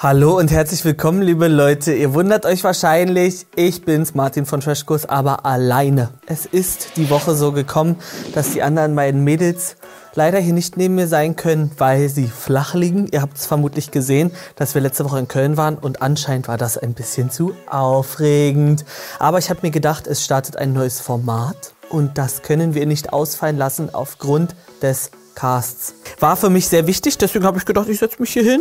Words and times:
Hallo 0.00 0.38
und 0.38 0.52
herzlich 0.52 0.84
willkommen, 0.84 1.22
liebe 1.22 1.48
Leute. 1.48 1.92
Ihr 1.92 2.14
wundert 2.14 2.46
euch 2.46 2.62
wahrscheinlich, 2.62 3.48
ich 3.56 3.84
bin's, 3.84 4.14
Martin 4.14 4.46
von 4.46 4.60
Trashkurs, 4.60 5.06
aber 5.06 5.44
alleine. 5.44 6.10
Es 6.26 6.46
ist 6.46 6.90
die 6.94 7.10
Woche 7.10 7.34
so 7.34 7.50
gekommen, 7.50 7.96
dass 8.32 8.52
die 8.52 8.62
anderen 8.62 8.94
beiden 8.94 9.24
Mädels 9.24 9.74
leider 10.14 10.38
hier 10.38 10.52
nicht 10.52 10.76
neben 10.76 10.94
mir 10.94 11.08
sein 11.08 11.34
können, 11.34 11.72
weil 11.78 12.08
sie 12.10 12.28
flach 12.28 12.74
liegen. 12.74 13.08
Ihr 13.10 13.22
habt 13.22 13.38
es 13.38 13.46
vermutlich 13.46 13.90
gesehen, 13.90 14.30
dass 14.54 14.76
wir 14.76 14.82
letzte 14.82 15.04
Woche 15.04 15.18
in 15.18 15.26
Köln 15.26 15.56
waren 15.56 15.76
und 15.76 16.00
anscheinend 16.00 16.46
war 16.46 16.58
das 16.58 16.78
ein 16.78 16.94
bisschen 16.94 17.32
zu 17.32 17.56
aufregend. 17.68 18.84
Aber 19.18 19.38
ich 19.38 19.50
habe 19.50 19.62
mir 19.64 19.72
gedacht, 19.72 20.06
es 20.06 20.24
startet 20.24 20.58
ein 20.58 20.72
neues 20.72 21.00
Format 21.00 21.72
und 21.90 22.18
das 22.18 22.42
können 22.42 22.74
wir 22.74 22.86
nicht 22.86 23.12
ausfallen 23.12 23.56
lassen 23.56 23.92
aufgrund 23.92 24.54
des 24.80 25.10
Casts. 25.34 25.94
War 26.20 26.36
für 26.36 26.50
mich 26.50 26.68
sehr 26.68 26.86
wichtig, 26.86 27.18
deswegen 27.18 27.44
habe 27.44 27.58
ich 27.58 27.64
gedacht, 27.64 27.88
ich 27.88 27.98
setze 27.98 28.20
mich 28.20 28.30
hier 28.30 28.44
hin 28.44 28.60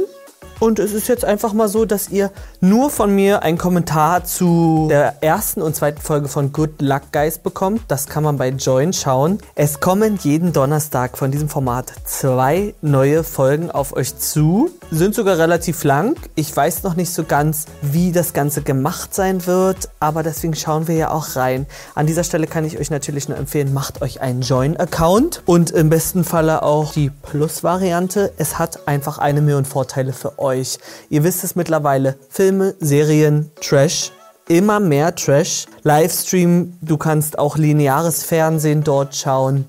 und 0.60 0.80
es 0.80 0.94
ist 0.94 1.08
jetzt 1.08 1.24
einfach 1.24 1.54
mal 1.54 1.68
so, 1.68 1.86
dass 1.86 2.10
ihr 2.10 2.32
nur 2.62 2.90
von 2.90 3.14
mir 3.14 3.44
einen 3.44 3.58
Kommentar 3.58 4.26
zu 4.26 4.88
der 4.90 5.22
ersten 5.22 5.62
und 5.62 5.76
zweiten 5.76 6.02
Folge 6.02 6.28
von 6.28 6.52
Good 6.52 6.82
Luck 6.82 7.12
Guys 7.12 7.38
bekommt. 7.38 7.82
Das 7.88 8.08
kann 8.08 8.24
man 8.24 8.38
bei 8.38 8.50
Join 8.50 8.92
schauen. 8.94 9.38
Es 9.54 9.80
kommen 9.80 10.18
jeden 10.24 10.54
Donnerstag 10.54 11.18
von 11.18 11.30
diesem 11.30 11.50
Format 11.50 11.94
zwei 12.06 12.74
neue 12.82 13.24
Folgen 13.24 13.70
auf 13.70 13.94
euch 13.96 14.18
zu. 14.18 14.72
Sind 14.90 15.14
sogar 15.14 15.38
relativ 15.38 15.84
lang. 15.84 16.16
Ich 16.36 16.56
weiß 16.56 16.84
noch 16.84 16.96
nicht 16.96 17.14
so 17.14 17.24
ganz, 17.24 17.66
wie 17.82 18.12
das 18.12 18.34
Ganze 18.34 18.62
gemacht 18.62 19.14
sein 19.14 19.46
wird, 19.46 19.90
aber 20.00 20.24
deswegen 20.24 20.56
schauen 20.56 20.88
wir 20.88 20.96
ja 20.96 21.12
auch 21.12 21.36
rein. 21.36 21.68
An 21.94 22.08
dieser 22.08 22.24
Stelle 22.24 22.48
kann 22.48 22.66
ich 22.66 22.80
euch 22.80 22.90
natürlich 22.90 23.30
nur 23.30 23.38
empfehlen, 23.38 23.74
macht 23.74 24.02
euch 24.02 24.22
einen 24.22 24.42
Join-Account 24.42 25.44
und 25.46 25.72
im 25.72 25.90
besten 25.90 26.24
Falle 26.24 26.64
auch 26.64 26.94
die 26.94 27.10
Plus-Variante. 27.10 28.32
Es 28.38 28.58
hat 28.58 28.88
einfach 28.88 29.18
eine 29.20 29.42
Million 29.42 29.66
Vorteile 29.66 30.14
für 30.14 30.40
euch 30.40 30.47
euch. 30.48 30.80
Ihr 31.10 31.24
wisst 31.24 31.44
es 31.44 31.56
mittlerweile. 31.56 32.18
Filme, 32.30 32.76
Serien, 32.80 33.52
Trash. 33.62 34.12
Immer 34.48 34.80
mehr 34.80 35.14
Trash. 35.14 35.66
Livestream, 35.84 36.78
du 36.82 36.98
kannst 36.98 37.38
auch 37.38 37.58
lineares 37.58 38.24
Fernsehen 38.24 38.84
dort 38.84 39.16
schauen. 39.16 39.66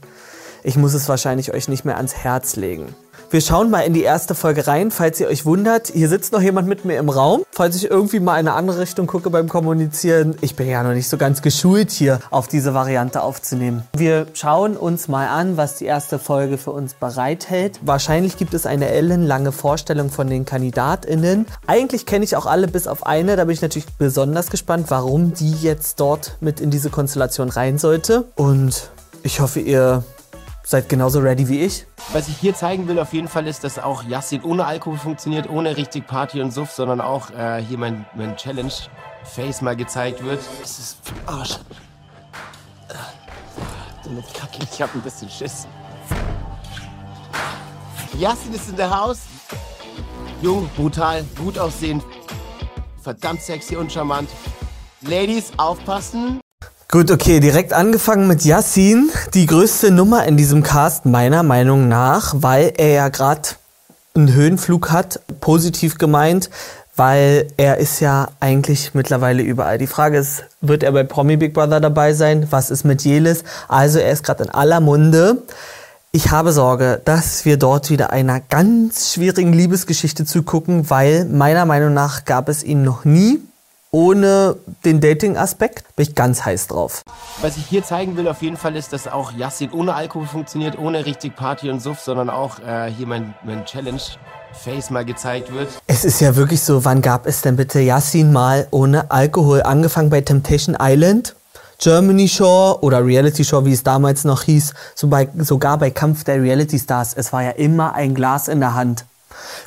Ich 0.62 0.77
muss 0.77 0.94
es 0.94 1.08
wahrscheinlich 1.08 1.53
euch 1.53 1.69
nicht 1.69 1.84
mehr 1.84 1.97
ans 1.97 2.14
Herz 2.14 2.56
legen. 2.56 2.94
Wir 3.31 3.43
schauen 3.43 3.69
mal 3.69 3.81
in 3.81 3.93
die 3.93 4.05
erste 4.05 4.34
Folge 4.34 4.67
rein, 4.67 4.91
falls 4.91 5.21
ihr 5.21 5.29
euch 5.29 5.45
wundert. 5.45 5.89
Hier 5.89 6.09
sitzt 6.09 6.33
noch 6.33 6.41
jemand 6.41 6.67
mit 6.67 6.87
mir 6.87 6.97
im 6.97 7.11
Raum. 7.11 7.43
Falls 7.51 7.77
ich 7.77 7.91
irgendwie 7.91 8.21
mal 8.21 8.41
in 8.41 8.48
eine 8.48 8.55
andere 8.55 8.81
Richtung 8.81 9.07
gucke 9.07 9.29
beim 9.29 9.51
Kommunizieren. 9.51 10.37
Ich 10.41 10.57
bin 10.57 10.67
ja 10.67 10.83
noch 10.83 10.95
nicht 10.95 11.11
so 11.11 11.19
ganz 11.19 11.43
geschult 11.43 11.91
hier 11.91 12.21
auf 12.31 12.49
diese 12.49 12.73
Variante 12.73 13.21
aufzunehmen. 13.21 13.83
Wir 13.95 14.29
schauen 14.33 14.79
uns 14.79 15.09
mal 15.09 15.29
an, 15.29 15.59
was 15.59 15.77
die 15.77 15.84
erste 15.84 16.19
Folge 16.19 16.56
für 16.56 16.71
uns 16.71 16.95
bereithält. 16.95 17.81
Wahrscheinlich 17.83 18.39
gibt 18.39 18.55
es 18.55 18.65
eine 18.65 18.89
ellenlange 18.89 19.53
Vorstellung 19.53 20.09
von 20.09 20.29
den 20.31 20.47
KandidatInnen. 20.47 21.45
Eigentlich 21.67 22.06
kenne 22.06 22.25
ich 22.25 22.34
auch 22.34 22.47
alle 22.47 22.67
bis 22.67 22.87
auf 22.87 23.05
eine. 23.05 23.37
Da 23.37 23.45
bin 23.45 23.53
ich 23.53 23.61
natürlich 23.61 23.89
besonders 23.99 24.49
gespannt, 24.49 24.87
warum 24.89 25.34
die 25.34 25.53
jetzt 25.53 26.01
dort 26.01 26.39
mit 26.41 26.61
in 26.61 26.71
diese 26.71 26.89
Konstellation 26.89 27.51
rein 27.51 27.77
sollte. 27.77 28.25
Und 28.37 28.89
ich 29.23 29.41
hoffe, 29.41 29.61
ihr 29.61 30.03
seid 30.69 30.91
genauso 30.91 31.20
ready 31.20 31.48
wie 31.48 31.64
ich. 31.64 31.86
Was 32.12 32.28
ich 32.28 32.36
hier 32.36 32.55
zeigen 32.55 32.88
will 32.88 32.98
auf 32.98 33.14
jeden 33.14 33.28
Fall 33.28 33.47
ist, 33.47 33.64
dass 33.64 33.78
auch 33.78 34.02
Yassin 34.02 34.42
ohne 34.42 34.66
Alkohol 34.66 34.98
funktioniert, 34.98 35.48
ohne 35.48 35.78
richtig 35.78 36.06
Party 36.06 36.42
und 36.42 36.50
Suff, 36.50 36.72
sondern 36.72 37.00
auch 37.00 37.30
äh, 37.30 37.62
hier 37.62 37.78
mein, 37.78 38.05
mein 38.14 38.36
Challenge-Face 38.36 39.62
mal 39.62 39.77
gezeigt 39.77 40.22
wird. 40.22 40.41
Das 40.60 40.78
ist 40.78 40.98
für 41.02 41.14
Arsch. 41.27 41.58
Dumme 44.05 44.22
Kacke, 44.34 44.58
ich 44.70 44.83
hab 44.83 44.94
ein 44.94 45.00
bisschen 45.00 45.30
Schiss. 45.30 45.66
Yassin 48.19 48.53
ist 48.53 48.69
in 48.69 48.77
der 48.77 48.91
Haus. 48.91 49.20
Jung, 50.42 50.69
brutal, 50.77 51.25
gut 51.38 51.58
aussehend, 51.58 52.05
verdammt 53.00 53.41
sexy 53.41 53.75
und 53.75 53.91
charmant. 53.91 54.28
Ladies, 55.00 55.50
aufpassen. 55.56 56.41
Gut, 56.91 57.11
okay, 57.11 57.39
direkt 57.39 57.75
angefangen 57.75 58.28
mit 58.28 58.47
Yassin, 58.47 59.11
die 59.34 59.44
größte 59.44 59.91
Nummer 59.91 60.25
in 60.25 60.38
diesem 60.38 60.62
Cast 60.62 61.04
meiner 61.04 61.43
Meinung 61.43 61.87
nach, 61.87 62.37
weil 62.38 62.72
er 62.78 62.88
ja 62.88 63.09
gerade 63.10 63.43
einen 64.15 64.32
Höhenflug 64.32 64.91
hat, 64.91 65.21
positiv 65.41 65.99
gemeint, 65.99 66.49
weil 66.97 67.49
er 67.59 67.76
ist 67.76 68.00
ja 68.00 68.28
eigentlich 68.41 68.94
mittlerweile 68.94 69.43
überall. 69.43 69.76
Die 69.76 69.87
Frage 69.87 70.16
ist, 70.16 70.44
wird 70.62 70.82
er 70.82 70.93
bei 70.93 71.04
Promi 71.04 71.37
Big 71.37 71.53
Brother 71.53 71.81
dabei 71.81 72.15
sein? 72.15 72.47
Was 72.49 72.71
ist 72.71 72.84
mit 72.84 73.05
Jelis? 73.05 73.44
Also 73.69 73.99
er 73.99 74.10
ist 74.10 74.25
gerade 74.25 74.44
in 74.44 74.50
aller 74.50 74.81
Munde. 74.81 75.43
Ich 76.10 76.31
habe 76.31 76.53
Sorge, 76.53 77.03
dass 77.05 77.44
wir 77.44 77.59
dort 77.59 77.91
wieder 77.91 78.15
einer 78.15 78.41
ganz 78.41 79.12
schwierigen 79.12 79.53
Liebesgeschichte 79.53 80.25
zugucken, 80.25 80.88
weil 80.88 81.26
meiner 81.26 81.66
Meinung 81.66 81.93
nach 81.93 82.25
gab 82.25 82.49
es 82.49 82.65
ihn 82.65 82.82
noch 82.82 83.05
nie 83.05 83.43
ohne 83.91 84.56
den 84.84 85.00
Dating-Aspekt 85.00 85.97
bin 85.97 86.06
ich 86.06 86.15
ganz 86.15 86.44
heiß 86.44 86.66
drauf. 86.69 87.03
Was 87.41 87.56
ich 87.56 87.66
hier 87.66 87.82
zeigen 87.82 88.16
will 88.16 88.28
auf 88.28 88.43
jeden 88.43 88.56
Fall 88.56 88.76
ist, 88.76 88.93
dass 88.93 89.09
auch 89.09 89.32
Yassin 89.32 89.71
ohne 89.72 89.94
Alkohol 89.94 90.26
funktioniert, 90.26 90.78
ohne 90.78 91.06
richtig 91.06 91.37
Party 91.37 91.71
und 91.71 91.81
Suff, 91.81 92.00
sondern 92.00 92.31
auch 92.31 92.59
äh, 92.60 92.91
hier 92.91 93.06
mein, 93.06 93.34
mein 93.44 93.65
Challenge 93.65 94.00
Face 94.53 94.91
mal 94.91 95.04
gezeigt 95.04 95.53
wird. 95.53 95.69
Es 95.87 96.04
ist 96.04 96.21
ja 96.21 96.37
wirklich 96.37 96.60
so, 96.62 96.84
wann 96.84 97.03
gab 97.03 97.26
es 97.26 97.43
denn 97.43 97.56
bitte 97.56 97.81
Yassin 97.81 98.32
mal 98.32 98.66
ohne 98.71 99.10
Alkohol? 99.10 99.62
Angefangen 99.62 100.10
bei 100.10 100.20
Temptation 100.20 100.76
Island, 100.81 101.34
Germany 101.78 102.28
Shore 102.28 102.82
oder 102.82 103.05
Reality 103.05 103.44
Shore, 103.44 103.65
wie 103.65 103.72
es 103.72 103.84
damals 103.84 104.25
noch 104.25 104.43
hieß, 104.43 104.75
so 104.94 105.06
bei, 105.09 105.28
sogar 105.38 105.78
bei 105.78 105.91
Kampf 105.91 106.25
der 106.25 106.43
Reality 106.43 106.78
Stars. 106.78 107.15
Es 107.15 107.32
war 107.32 107.43
ja 107.43 107.50
immer 107.50 107.94
ein 107.94 108.15
Glas 108.15 108.49
in 108.49 108.60
der 108.60 108.75
Hand. 108.75 109.05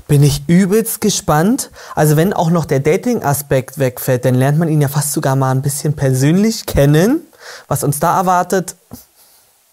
Bin 0.08 0.24
ich 0.24 0.44
übelst 0.48 1.02
gespannt. 1.02 1.72
Also 1.96 2.18
wenn 2.18 2.34
auch 2.34 2.50
noch 2.50 2.66
der 2.66 2.80
Dating-Aspekt 2.80 3.78
wegfällt, 3.80 4.26
dann 4.26 4.36
lernt 4.36 4.60
man 4.60 4.68
ihn 4.68 4.82
ja 4.82 4.88
fast 4.88 5.14
sogar 5.14 5.36
mal 5.36 5.52
ein 5.52 5.62
bisschen 5.62 5.96
persönlich 5.96 6.66
kennen. 6.66 7.22
Was 7.68 7.84
uns 7.84 8.00
da 8.00 8.18
erwartet, 8.18 8.76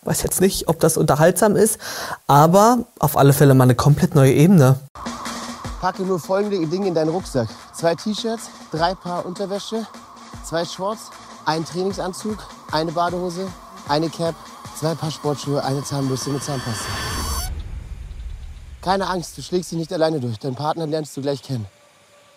weiß 0.03 0.23
jetzt 0.23 0.41
nicht, 0.41 0.69
ob 0.69 0.81
das 0.81 0.97
unterhaltsam 0.97 1.57
ist, 1.57 1.79
aber 2.27 2.79
auf 2.99 3.17
alle 3.17 3.33
Fälle 3.33 3.55
mal 3.55 3.65
eine 3.65 3.75
komplett 3.75 4.15
neue 4.15 4.33
Ebene. 4.33 4.79
Packe 5.81 6.03
nur 6.03 6.19
folgende 6.19 6.67
Dinge 6.67 6.89
in 6.89 6.95
deinen 6.95 7.11
Rucksack. 7.11 7.49
Zwei 7.73 7.95
T-Shirts, 7.95 8.51
drei 8.73 8.95
Paar 8.95 9.27
Unterwäsche, 9.27 9.87
zwei 10.45 10.65
Shorts, 10.65 11.11
ein 11.45 11.65
Trainingsanzug, 11.65 12.37
eine 12.73 12.93
Badehose, 12.93 13.47
eine 13.89 14.09
Cap, 14.09 14.35
zwei 14.79 14.95
Paar 14.95 15.11
Sportschuhe, 15.11 15.63
eine 15.63 15.85
Zahnbürste, 15.85 16.31
eine 16.31 16.41
Zahnpasta. 16.41 17.18
Keine 18.83 19.09
Angst, 19.09 19.37
du 19.37 19.43
schlägst 19.43 19.73
dich 19.73 19.79
nicht 19.79 19.93
alleine 19.93 20.21
durch. 20.21 20.39
Deinen 20.39 20.55
Partner 20.55 20.87
lernst 20.87 21.17
du 21.17 21.21
gleich 21.21 21.43
kennen. 21.43 21.67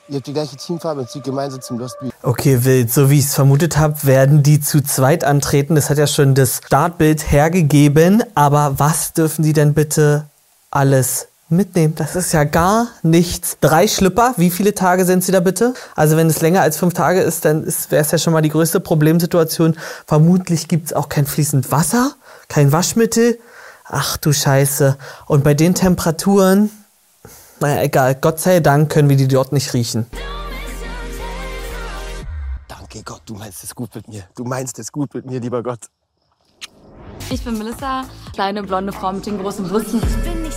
Ihr 0.09 0.15
habt 0.17 0.27
die 0.27 0.33
gleiche 0.33 0.57
Teamfarbe 0.57 1.01
und 1.01 1.09
zieht 1.09 1.23
gemeinsam 1.23 1.61
zum 1.61 1.79
Lost 1.79 1.99
Beach. 1.99 2.11
Okay, 2.23 2.65
wild. 2.65 2.91
So 2.91 3.09
wie 3.09 3.19
ich 3.19 3.25
es 3.25 3.35
vermutet 3.35 3.77
habe, 3.77 4.03
werden 4.03 4.43
die 4.43 4.59
zu 4.59 4.81
zweit 4.83 5.23
antreten. 5.23 5.75
Das 5.75 5.89
hat 5.89 5.97
ja 5.97 6.07
schon 6.07 6.35
das 6.35 6.61
Startbild 6.65 7.31
hergegeben. 7.31 8.23
Aber 8.35 8.77
was 8.77 9.13
dürfen 9.13 9.43
die 9.43 9.53
denn 9.53 9.73
bitte 9.73 10.25
alles 10.69 11.27
mitnehmen? 11.47 11.95
Das 11.95 12.15
ist 12.15 12.33
ja 12.33 12.43
gar 12.43 12.87
nichts. 13.03 13.57
Drei 13.61 13.87
Schlüpper, 13.87 14.33
wie 14.37 14.49
viele 14.49 14.73
Tage 14.73 15.05
sind 15.05 15.23
sie 15.23 15.31
da 15.31 15.39
bitte? 15.39 15.75
Also 15.95 16.17
wenn 16.17 16.27
es 16.27 16.41
länger 16.41 16.61
als 16.61 16.77
fünf 16.77 16.93
Tage 16.93 17.21
ist, 17.21 17.45
dann 17.45 17.65
wäre 17.89 18.01
es 18.01 18.11
ja 18.11 18.17
schon 18.17 18.33
mal 18.33 18.41
die 18.41 18.49
größte 18.49 18.79
Problemsituation. 18.79 19.77
Vermutlich 20.07 20.67
gibt 20.67 20.87
es 20.87 20.93
auch 20.93 21.07
kein 21.07 21.27
fließend 21.27 21.71
Wasser, 21.71 22.15
kein 22.49 22.71
Waschmittel. 22.71 23.39
Ach 23.93 24.15
du 24.15 24.31
Scheiße. 24.31 24.97
Und 25.25 25.43
bei 25.43 25.53
den 25.53 25.75
Temperaturen, 25.75 26.71
naja, 27.59 27.81
egal. 27.81 28.15
Gott 28.15 28.39
sei 28.39 28.61
Dank 28.61 28.89
können 28.89 29.09
wir 29.09 29.17
die 29.17 29.27
dort 29.27 29.51
nicht 29.51 29.73
riechen. 29.73 30.07
Danke 32.69 33.03
Gott, 33.03 33.21
du 33.25 33.35
meinst 33.35 33.65
es 33.65 33.75
gut 33.75 33.93
mit 33.93 34.07
mir. 34.07 34.23
Du 34.33 34.45
meinst 34.45 34.79
es 34.79 34.93
gut 34.93 35.13
mit 35.13 35.25
mir, 35.25 35.41
lieber 35.41 35.61
Gott. 35.61 35.79
Ich 37.29 37.43
bin 37.43 37.57
Melissa, 37.57 38.05
kleine 38.33 38.63
blonde 38.63 38.93
Frau 38.93 39.11
mit 39.11 39.25
den 39.25 39.37
großen 39.37 39.67
Brüsten. 39.67 40.01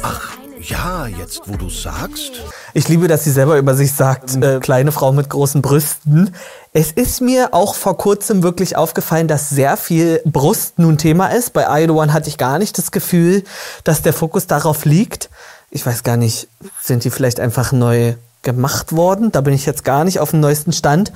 Ach, 0.03 0.39
ja, 0.61 1.09
jetzt 1.09 1.43
wo 1.47 1.57
du 1.57 1.69
sagst. 1.69 2.41
Ich 2.73 2.89
liebe, 2.89 3.09
dass 3.09 3.25
sie 3.25 3.33
selber 3.33 3.59
über 3.59 3.75
sich 3.75 3.93
sagt, 3.93 4.37
äh, 4.37 4.61
kleine 4.61 4.93
Frau 4.93 5.13
mit 5.13 5.29
großen 5.29 5.61
Brüsten. 5.61 6.35
Es 6.77 6.91
ist 6.91 7.21
mir 7.21 7.55
auch 7.55 7.77
vor 7.77 7.97
kurzem 7.97 8.43
wirklich 8.43 8.77
aufgefallen, 8.77 9.29
dass 9.29 9.49
sehr 9.49 9.77
viel 9.77 10.21
Brust 10.25 10.81
nun 10.81 10.99
Thema 10.99 11.29
ist. 11.29 11.53
Bei 11.53 11.85
I 11.85 11.89
One 11.89 12.13
hatte 12.13 12.29
ich 12.29 12.37
gar 12.37 12.59
nicht 12.59 12.77
das 12.79 12.91
Gefühl, 12.91 13.45
dass 13.85 14.03
der 14.03 14.13
Fokus 14.13 14.49
darauf 14.49 14.85
liegt. 14.85 15.31
Ich 15.71 15.87
weiß 15.87 16.03
gar 16.03 16.17
nicht, 16.17 16.49
sind 16.83 17.05
die 17.05 17.11
vielleicht 17.11 17.39
einfach 17.39 17.71
neu 17.71 18.15
gemacht 18.43 18.91
worden? 18.91 19.31
Da 19.31 19.41
bin 19.41 19.55
ich 19.55 19.67
jetzt 19.67 19.85
gar 19.85 20.03
nicht 20.03 20.19
auf 20.19 20.31
dem 20.31 20.41
neuesten 20.41 20.73
Stand. 20.73 21.13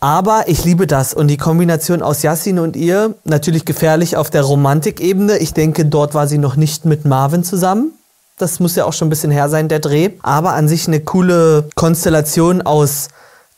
Aber 0.00 0.44
ich 0.46 0.64
liebe 0.64 0.86
das 0.86 1.12
und 1.12 1.28
die 1.28 1.36
Kombination 1.36 2.00
aus 2.00 2.22
Yassin 2.22 2.58
und 2.58 2.74
ihr, 2.74 3.14
natürlich 3.24 3.66
gefährlich 3.66 4.16
auf 4.16 4.30
der 4.30 4.42
Romantikebene. 4.42 5.36
Ich 5.36 5.52
denke, 5.52 5.84
dort 5.84 6.14
war 6.14 6.28
sie 6.28 6.38
noch 6.38 6.56
nicht 6.56 6.86
mit 6.86 7.04
Marvin 7.04 7.44
zusammen. 7.44 7.92
Das 8.38 8.58
muss 8.58 8.74
ja 8.74 8.86
auch 8.86 8.94
schon 8.94 9.08
ein 9.08 9.10
bisschen 9.10 9.30
her 9.30 9.50
sein, 9.50 9.68
der 9.68 9.80
Dreh. 9.80 10.12
Aber 10.22 10.54
an 10.54 10.66
sich 10.66 10.88
eine 10.88 11.00
coole 11.00 11.68
Konstellation 11.74 12.62
aus 12.62 13.08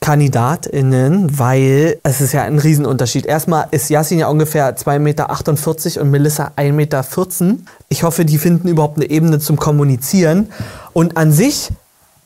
KandidatInnen, 0.00 1.38
weil 1.38 1.98
es 2.02 2.20
ist 2.20 2.32
ja 2.32 2.42
ein 2.42 2.58
Riesenunterschied. 2.58 3.26
Erstmal 3.26 3.66
ist 3.70 3.88
Yassin 3.88 4.18
ja 4.18 4.28
ungefähr 4.28 4.76
2,48 4.76 4.98
Meter 4.98 6.02
und 6.02 6.10
Melissa 6.10 6.52
1,14 6.56 6.72
Meter. 6.72 7.58
Ich 7.88 8.02
hoffe, 8.02 8.24
die 8.24 8.38
finden 8.38 8.68
überhaupt 8.68 8.98
eine 8.98 9.10
Ebene 9.10 9.40
zum 9.40 9.56
Kommunizieren. 9.56 10.52
Und 10.92 11.16
an 11.16 11.32
sich, 11.32 11.70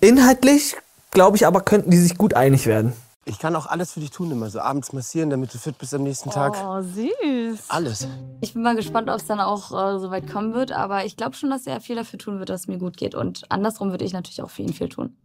inhaltlich 0.01 0.77
glaube 1.11 1.37
ich 1.37 1.47
aber, 1.47 1.61
könnten 1.61 1.91
die 1.91 1.99
sich 1.99 2.19
gut 2.19 2.35
einig 2.35 2.67
werden. 2.67 2.93
Ich 3.27 3.39
kann 3.39 3.55
auch 3.55 3.67
alles 3.67 3.93
für 3.93 4.01
dich 4.01 4.11
tun, 4.11 4.31
immer 4.31 4.51
so 4.51 4.61
abends 4.61 4.93
massieren, 4.93 5.31
damit 5.31 5.55
du 5.55 5.59
fit 5.59 5.79
bist 5.79 5.95
am 5.95 6.03
nächsten 6.03 6.31
Tag. 6.31 6.57
Oh, 6.65 6.83
süß. 6.83 7.61
Alles. 7.69 8.09
Ich 8.41 8.55
bin 8.55 8.63
mal 8.63 8.75
gespannt, 8.75 9.09
ob 9.09 9.17
es 9.17 9.27
dann 9.27 9.41
auch 9.41 9.71
äh, 9.71 9.99
so 10.01 10.11
weit 10.11 10.29
kommen 10.29 10.53
wird. 10.55 10.73
Aber 10.73 11.05
ich 11.05 11.17
glaube 11.17 11.37
schon, 11.37 11.51
dass 11.51 11.67
er 11.67 11.81
viel 11.81 11.97
dafür 11.97 12.19
tun 12.19 12.39
wird, 12.39 12.49
dass 12.49 12.63
es 12.63 12.67
mir 12.67 12.79
gut 12.79 12.97
geht. 12.97 13.15
Und 13.15 13.45
andersrum 13.51 13.91
würde 13.91 14.05
ich 14.05 14.13
natürlich 14.13 14.43
auch 14.43 14.51
für 14.51 14.63
ihn 14.63 14.73
viel 14.73 14.89
tun. 14.89 15.17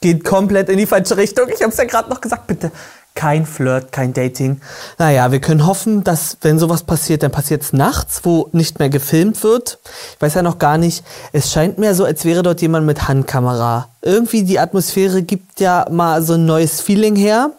Geht 0.00 0.24
komplett 0.24 0.68
in 0.68 0.78
die 0.78 0.86
falsche 0.86 1.16
Richtung. 1.16 1.48
Ich 1.48 1.62
habe 1.62 1.72
es 1.72 1.76
ja 1.76 1.84
gerade 1.84 2.10
noch 2.10 2.20
gesagt, 2.20 2.46
bitte. 2.46 2.70
Kein 3.14 3.46
Flirt, 3.46 3.92
kein 3.92 4.12
Dating. 4.12 4.60
Naja, 4.98 5.30
wir 5.30 5.40
können 5.40 5.66
hoffen, 5.66 6.02
dass 6.02 6.36
wenn 6.40 6.58
sowas 6.58 6.82
passiert, 6.82 7.22
dann 7.22 7.30
passiert 7.30 7.62
es 7.62 7.72
nachts, 7.72 8.22
wo 8.24 8.48
nicht 8.50 8.80
mehr 8.80 8.88
gefilmt 8.88 9.44
wird. 9.44 9.78
Ich 10.16 10.20
weiß 10.20 10.34
ja 10.34 10.42
noch 10.42 10.58
gar 10.58 10.78
nicht. 10.78 11.04
Es 11.32 11.52
scheint 11.52 11.78
mir 11.78 11.94
so, 11.94 12.04
als 12.04 12.24
wäre 12.24 12.42
dort 12.42 12.60
jemand 12.60 12.86
mit 12.86 13.06
Handkamera. 13.06 13.88
Irgendwie 14.02 14.42
die 14.42 14.58
Atmosphäre 14.58 15.22
gibt 15.22 15.60
ja 15.60 15.86
mal 15.90 16.22
so 16.22 16.34
ein 16.34 16.44
neues 16.44 16.80
Feeling 16.80 17.14
her. 17.14 17.50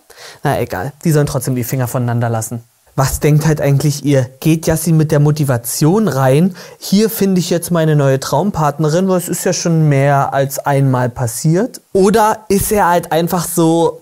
Na 0.43 0.59
egal, 0.59 0.91
die 1.05 1.11
sollen 1.11 1.27
trotzdem 1.27 1.55
die 1.55 1.63
Finger 1.63 1.87
voneinander 1.87 2.29
lassen. 2.29 2.61
Was 2.97 3.19
denkt 3.19 3.45
halt 3.45 3.59
eigentlich 3.59 4.05
ihr? 4.05 4.29
Geht 4.39 4.67
Yassin 4.67 4.95
mit 4.95 5.11
der 5.11 5.19
Motivation 5.19 6.07
rein? 6.07 6.55
Hier 6.79 7.09
finde 7.09 7.39
ich 7.39 7.49
jetzt 7.49 7.69
meine 7.69 7.97
neue 7.97 8.21
Traumpartnerin, 8.21 9.09
weil 9.09 9.17
es 9.17 9.27
ist 9.27 9.43
ja 9.43 9.51
schon 9.51 9.89
mehr 9.89 10.33
als 10.33 10.59
einmal 10.59 11.09
passiert. 11.09 11.81
Oder 11.91 12.45
ist 12.47 12.71
er 12.71 12.87
halt 12.87 13.11
einfach 13.11 13.45
so, 13.45 14.01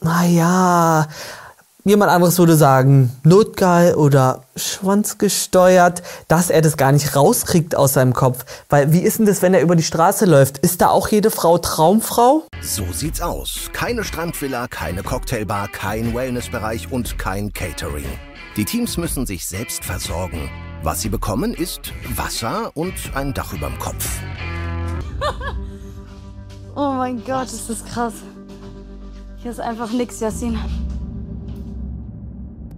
naja, 0.00 1.06
jemand 1.84 2.10
anderes 2.10 2.36
würde 2.36 2.56
sagen, 2.56 3.12
notgeil 3.22 3.94
oder 3.94 4.42
schwanzgesteuert, 4.56 6.02
dass 6.26 6.50
er 6.50 6.62
das 6.62 6.76
gar 6.76 6.90
nicht 6.90 7.14
rauskriegt 7.14 7.76
aus 7.76 7.92
seinem 7.92 8.12
Kopf. 8.12 8.44
Weil 8.68 8.92
wie 8.92 9.02
ist 9.02 9.20
denn 9.20 9.26
das, 9.26 9.42
wenn 9.42 9.54
er 9.54 9.60
über 9.62 9.76
die 9.76 9.84
Straße 9.84 10.24
läuft? 10.24 10.58
Ist 10.58 10.80
da 10.80 10.88
auch 10.88 11.06
jede 11.06 11.30
Frau 11.30 11.58
Traumfrau? 11.58 12.42
So 12.60 12.84
sieht's 12.92 13.20
aus. 13.20 13.70
Keine 13.72 14.02
Strandvilla, 14.02 14.66
keine 14.66 15.04
Cocktailbar, 15.04 15.68
kein 15.68 16.12
Wellnessbereich 16.12 16.90
und 16.90 17.20
kein 17.20 17.52
Catering. 17.52 18.06
Die 18.56 18.66
Teams 18.66 18.98
müssen 18.98 19.24
sich 19.24 19.46
selbst 19.46 19.82
versorgen. 19.82 20.50
Was 20.82 21.00
sie 21.00 21.08
bekommen, 21.08 21.54
ist 21.54 21.92
Wasser 22.16 22.70
und 22.74 22.92
ein 23.14 23.32
Dach 23.32 23.52
überm 23.52 23.78
Kopf. 23.78 24.20
Oh 26.74 26.94
mein 26.94 27.22
Gott, 27.22 27.52
ist 27.52 27.68
das 27.68 27.84
krass. 27.84 28.14
Hier 29.36 29.50
ist 29.50 29.60
einfach 29.60 29.92
nix, 29.92 30.20
Yassin. 30.20 30.58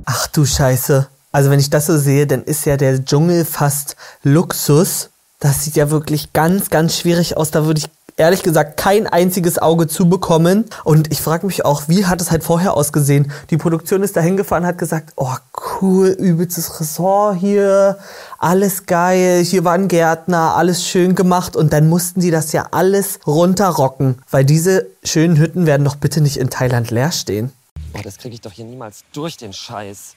Ach 0.04 0.26
du 0.26 0.44
Scheiße. 0.44 1.06
Also 1.30 1.50
wenn 1.50 1.60
ich 1.60 1.70
das 1.70 1.86
so 1.86 1.96
sehe, 1.96 2.26
dann 2.26 2.42
ist 2.42 2.66
ja 2.66 2.76
der 2.76 3.04
Dschungel 3.04 3.44
fast 3.44 3.94
Luxus. 4.24 5.10
Das 5.38 5.62
sieht 5.62 5.76
ja 5.76 5.90
wirklich 5.90 6.32
ganz, 6.32 6.70
ganz 6.70 6.98
schwierig 6.98 7.36
aus. 7.36 7.52
Da 7.52 7.66
würde 7.66 7.78
ich 7.78 7.90
ehrlich 8.16 8.42
gesagt 8.42 8.76
kein 8.76 9.06
einziges 9.06 9.58
Auge 9.58 9.86
zubekommen. 9.86 10.64
Und 10.84 11.12
ich 11.12 11.20
frage 11.20 11.46
mich 11.46 11.64
auch, 11.64 11.88
wie 11.88 12.06
hat 12.06 12.20
es 12.20 12.30
halt 12.30 12.44
vorher 12.44 12.74
ausgesehen? 12.74 13.32
Die 13.50 13.56
Produktion 13.56 14.02
ist 14.02 14.16
da 14.16 14.20
hingefahren, 14.20 14.66
hat 14.66 14.78
gesagt, 14.78 15.12
oh 15.16 15.34
cool, 15.80 16.08
übelstes 16.08 16.80
Ressort 16.80 17.38
hier, 17.38 17.98
alles 18.38 18.86
geil, 18.86 19.44
hier 19.44 19.64
war 19.64 19.74
ein 19.74 19.88
Gärtner, 19.88 20.56
alles 20.56 20.86
schön 20.86 21.14
gemacht. 21.14 21.56
Und 21.56 21.72
dann 21.72 21.88
mussten 21.88 22.20
die 22.20 22.30
das 22.30 22.52
ja 22.52 22.68
alles 22.70 23.18
runterrocken, 23.26 24.18
weil 24.30 24.44
diese 24.44 24.86
schönen 25.02 25.36
Hütten 25.36 25.66
werden 25.66 25.84
doch 25.84 25.96
bitte 25.96 26.20
nicht 26.20 26.36
in 26.36 26.50
Thailand 26.50 26.90
leer 26.90 27.12
stehen. 27.12 27.52
Boah, 27.92 28.02
das 28.02 28.18
kriege 28.18 28.34
ich 28.34 28.40
doch 28.40 28.52
hier 28.52 28.64
niemals 28.64 29.04
durch, 29.12 29.36
den 29.36 29.52
Scheiß. 29.52 30.14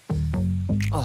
Oh, 0.92 1.04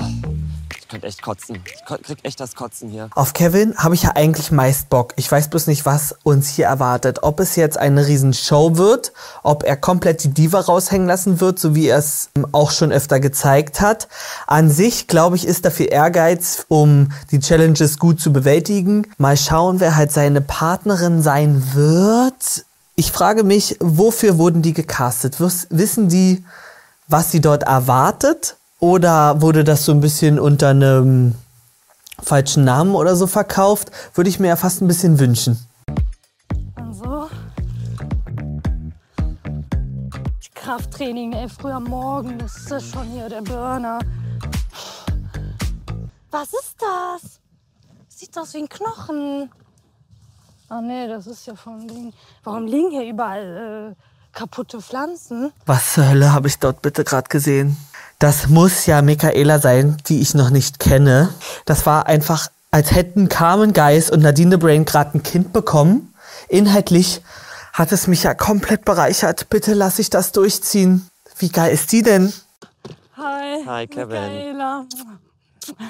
könnte 0.93 1.07
echt 1.07 1.23
kotzen. 1.23 1.59
Ich 1.75 1.85
krieg 2.07 2.19
echt 2.23 2.39
das 2.39 2.55
Kotzen 2.55 2.91
hier. 2.91 3.09
Auf 3.15 3.33
Kevin 3.33 3.77
habe 3.79 3.95
ich 3.95 4.03
ja 4.03 4.13
eigentlich 4.15 4.51
meist 4.53 4.91
Bock. 4.91 5.15
Ich 5.17 5.31
weiß 5.33 5.49
bloß 5.49 5.67
nicht, 5.67 5.87
was 5.87 6.15
uns 6.23 6.49
hier 6.51 6.67
erwartet. 6.67 7.23
Ob 7.23 7.41
es 7.41 7.57
jetzt 7.57 7.79
eine 7.79 8.07
Riesenshow 8.07 8.77
wird, 8.77 9.13
ob 9.43 9.65
er 9.65 9.77
komplett 9.77 10.23
die 10.23 10.29
Diva 10.29 10.61
raushängen 10.61 11.07
lassen 11.07 11.41
wird, 11.41 11.59
so 11.59 11.75
wie 11.75 11.89
er 11.89 11.97
es 11.99 12.29
ähm, 12.37 12.47
auch 12.53 12.71
schon 12.71 12.93
öfter 12.93 13.21
gezeigt 13.21 13.81
hat. 13.81 14.07
An 14.47 14.71
sich, 14.71 15.09
glaube 15.09 15.37
ich, 15.37 15.47
ist 15.47 15.65
da 15.65 15.71
viel 15.71 15.91
Ehrgeiz, 15.91 16.67
um 16.69 17.09
die 17.31 17.41
Challenges 17.41 17.99
gut 17.99 18.21
zu 18.21 18.33
bewältigen. 18.33 19.07
Mal 19.17 19.37
schauen, 19.39 19.81
wer 19.81 19.97
halt 19.97 20.13
seine 20.13 20.43
Partnerin 20.43 21.23
sein 21.23 21.71
wird. 21.75 22.67
Ich 22.97 23.11
frage 23.13 23.45
mich, 23.45 23.79
wofür 23.81 24.37
wurden 24.37 24.61
die 24.61 24.75
gecastet? 24.75 25.41
Wiss- 25.41 25.67
Wissen 25.71 26.09
die, 26.11 26.45
was 27.09 27.31
sie 27.31 27.41
dort 27.41 27.63
erwartet? 27.63 28.57
Oder 28.83 29.41
wurde 29.41 29.63
das 29.63 29.85
so 29.85 29.93
ein 29.93 30.01
bisschen 30.01 30.41
unter 30.41 30.71
einem 30.71 31.37
falschen 32.21 32.65
Namen 32.65 32.97
oder 32.97 33.15
so 33.15 33.29
verkauft, 33.29 33.93
würde 34.15 34.29
ich 34.29 34.41
mir 34.41 34.49
ja 34.49 34.57
fast 34.57 34.83
ein 34.83 34.89
bisschen 34.89 35.21
wünschen. 35.21 35.57
So. 36.91 37.29
Krafttraining, 40.57 41.33
ey, 41.33 41.49
früh 41.49 41.71
am 41.71 41.85
Morgen, 41.85 42.39
das 42.39 42.57
ist 42.57 42.93
schon 42.93 43.07
hier 43.07 43.29
der 43.29 43.43
Burner. 43.43 44.01
Was 46.33 46.49
ist 46.53 46.75
das? 46.81 47.39
Sieht 48.09 48.37
aus 48.37 48.53
wie 48.55 48.63
ein 48.63 48.69
Knochen. 48.69 49.49
Ah 50.69 50.81
nee, 50.81 51.07
das 51.07 51.29
ist 51.29 51.47
ja 51.47 51.55
vom 51.55 51.87
Ding. 51.87 52.13
Warum 52.43 52.67
liegen 52.67 52.91
hier 52.91 53.09
überall 53.09 53.95
äh, 53.97 54.37
kaputte 54.37 54.81
Pflanzen? 54.81 55.53
Was 55.67 55.93
zur 55.93 56.09
Hölle 56.09 56.33
habe 56.33 56.49
ich 56.49 56.59
dort 56.59 56.83
bitte 56.83 57.05
gerade 57.05 57.29
gesehen? 57.29 57.77
Das 58.23 58.47
muss 58.49 58.87
ja 58.87 59.03
Michaela 59.03 59.59
sein, 59.59 59.97
die 60.07 60.21
ich 60.21 60.33
noch 60.33 60.51
nicht 60.51 60.79
kenne. 60.79 61.31
Das 61.65 61.87
war 61.87 62.07
einfach, 62.07 62.47
als 62.71 62.93
hätten 62.93 63.29
Carmen 63.29 63.73
Geis 63.73 64.11
und 64.11 64.23
Nadine 64.23 64.59
Brain 64.59 64.85
gerade 64.85 65.19
ein 65.19 65.25
Kind 65.25 65.53
bekommen. 65.53 66.15
Inhaltlich 66.49 67.21
hat 67.73 67.91
es 67.91 68.07
mich 68.07 68.23
ja 68.23 68.35
komplett 68.35 68.85
bereichert. 68.85 69.51
Bitte 69.51 69.75
lass 69.75 69.99
ich 69.99 70.09
das 70.09 70.31
durchziehen. 70.31 71.11
Wie 71.37 71.49
geil 71.49 71.73
ist 71.73 71.91
die 71.91 72.03
denn? 72.03 72.33
Hi. 73.17 73.65
Hi, 73.67 73.87
Kevin. 73.89 74.23
Michaela. 74.23 74.85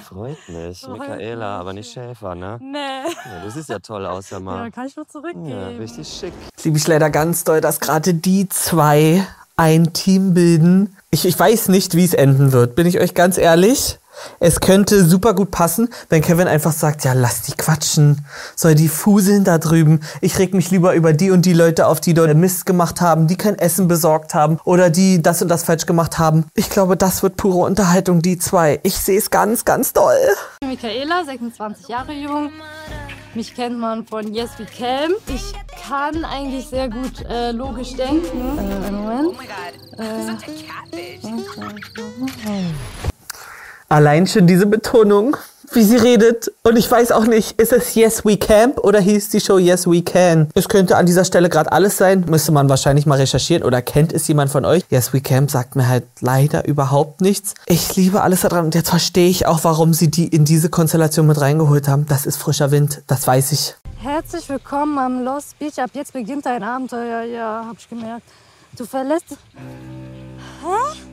Freut 0.08 0.38
mich. 0.48 0.80
Freut 0.80 1.00
Michaela, 1.00 1.60
aber 1.60 1.74
nicht 1.74 1.92
Schäfer, 1.92 2.34
ne? 2.34 2.58
Nee. 2.62 2.78
Ja, 2.78 3.44
du 3.44 3.50
siehst 3.50 3.68
ja 3.68 3.78
toll 3.78 4.06
aus, 4.06 4.30
ja 4.30 4.38
Ja, 4.38 4.42
mal. 4.42 4.70
kann 4.70 4.86
ich 4.86 4.96
nur 4.96 5.06
zurückgeben. 5.06 5.50
Ja, 5.50 5.66
richtig 5.68 6.08
schick. 6.08 6.32
liebe 6.64 6.78
ich 6.78 6.88
leider 6.88 7.10
ganz 7.10 7.44
doll, 7.44 7.60
dass 7.60 7.78
gerade 7.78 8.14
die 8.14 8.48
zwei 8.48 9.26
ein 9.56 9.92
Team 9.92 10.34
bilden. 10.34 10.96
Ich, 11.10 11.24
ich 11.24 11.38
weiß 11.38 11.68
nicht, 11.68 11.94
wie 11.94 12.04
es 12.04 12.14
enden 12.14 12.52
wird, 12.52 12.74
bin 12.74 12.86
ich 12.86 13.00
euch 13.00 13.14
ganz 13.14 13.38
ehrlich. 13.38 13.98
Es 14.40 14.60
könnte 14.60 15.04
super 15.04 15.34
gut 15.34 15.50
passen, 15.50 15.88
wenn 16.08 16.22
Kevin 16.22 16.46
einfach 16.46 16.72
sagt, 16.72 17.04
ja, 17.04 17.12
lass 17.12 17.42
die 17.42 17.52
quatschen, 17.52 18.24
soll 18.56 18.74
die 18.74 18.88
fuseln 18.88 19.44
da 19.44 19.58
drüben. 19.58 20.00
Ich 20.20 20.38
reg 20.38 20.54
mich 20.54 20.70
lieber 20.70 20.94
über 20.94 21.12
die 21.12 21.30
und 21.30 21.46
die 21.46 21.52
Leute 21.52 21.86
auf, 21.86 22.00
die 22.00 22.14
dort 22.14 22.34
Mist 22.36 22.66
gemacht 22.66 23.00
haben, 23.00 23.26
die 23.26 23.36
kein 23.36 23.58
Essen 23.58 23.88
besorgt 23.88 24.34
haben 24.34 24.58
oder 24.64 24.90
die 24.90 25.22
das 25.22 25.42
und 25.42 25.48
das 25.48 25.64
falsch 25.64 25.86
gemacht 25.86 26.18
haben. 26.18 26.46
Ich 26.54 26.70
glaube, 26.70 26.96
das 26.96 27.22
wird 27.22 27.36
pure 27.36 27.58
Unterhaltung, 27.66 28.22
die 28.22 28.38
zwei. 28.38 28.80
Ich 28.82 28.96
sehe 28.96 29.18
es 29.18 29.30
ganz, 29.30 29.64
ganz 29.64 29.92
doll. 29.92 30.18
Michaela, 30.64 31.24
26 31.24 31.88
Jahre 31.88 32.12
jung. 32.12 32.50
Mich 33.34 33.54
kennt 33.54 33.78
man 33.78 34.06
von 34.06 34.34
Yes 34.34 34.50
We 34.58 34.66
Can. 34.66 35.12
Ich 35.26 35.54
kann 35.88 36.22
eigentlich 36.24 36.66
sehr 36.66 36.90
gut 36.90 37.24
äh, 37.30 37.50
logisch 37.52 37.94
denken. 37.94 38.58
Äh, 38.58 38.90
Moment. 38.90 39.36
Allein 43.88 44.26
schon 44.26 44.46
diese 44.46 44.66
Betonung, 44.66 45.36
wie 45.74 45.82
sie 45.82 45.96
redet. 45.96 46.52
Und 46.62 46.76
ich 46.76 46.90
weiß 46.90 47.12
auch 47.12 47.26
nicht, 47.26 47.60
ist 47.60 47.72
es 47.72 47.94
Yes 47.94 48.24
We 48.24 48.36
Camp 48.36 48.78
oder 48.78 49.00
hieß 49.00 49.30
die 49.30 49.40
Show 49.40 49.58
Yes 49.58 49.86
We 49.86 50.02
Can? 50.02 50.48
Es 50.54 50.68
könnte 50.68 50.96
an 50.96 51.06
dieser 51.06 51.24
Stelle 51.24 51.48
gerade 51.48 51.72
alles 51.72 51.96
sein. 51.96 52.24
Müsste 52.28 52.52
man 52.52 52.68
wahrscheinlich 52.68 53.06
mal 53.06 53.18
recherchieren. 53.18 53.62
Oder 53.62 53.82
kennt 53.82 54.12
es 54.12 54.28
jemand 54.28 54.50
von 54.50 54.64
euch? 54.64 54.82
Yes 54.90 55.12
We 55.12 55.20
Camp 55.20 55.50
sagt 55.50 55.76
mir 55.76 55.88
halt 55.88 56.04
leider 56.20 56.66
überhaupt 56.66 57.20
nichts. 57.20 57.54
Ich 57.66 57.96
liebe 57.96 58.22
alles 58.22 58.42
daran. 58.42 58.66
Und 58.66 58.74
jetzt 58.74 58.90
verstehe 58.90 59.28
ich 59.28 59.46
auch, 59.46 59.64
warum 59.64 59.94
sie 59.94 60.10
die 60.10 60.28
in 60.28 60.44
diese 60.44 60.68
Konstellation 60.68 61.26
mit 61.26 61.40
reingeholt 61.40 61.88
haben. 61.88 62.06
Das 62.06 62.26
ist 62.26 62.36
frischer 62.36 62.70
Wind. 62.70 63.02
Das 63.06 63.26
weiß 63.26 63.52
ich. 63.52 63.74
Herzlich 63.98 64.48
willkommen 64.48 64.98
am 64.98 65.24
Lost 65.24 65.58
Beach. 65.58 65.78
Ab 65.78 65.90
jetzt 65.94 66.12
beginnt 66.12 66.46
dein 66.46 66.62
Abenteuer. 66.62 67.22
Ja, 67.22 67.66
hab 67.68 67.78
ich 67.78 67.88
gemerkt. 67.88 68.24
Du 68.76 68.84
verlässt. 68.84 69.36
Hä? 70.62 71.11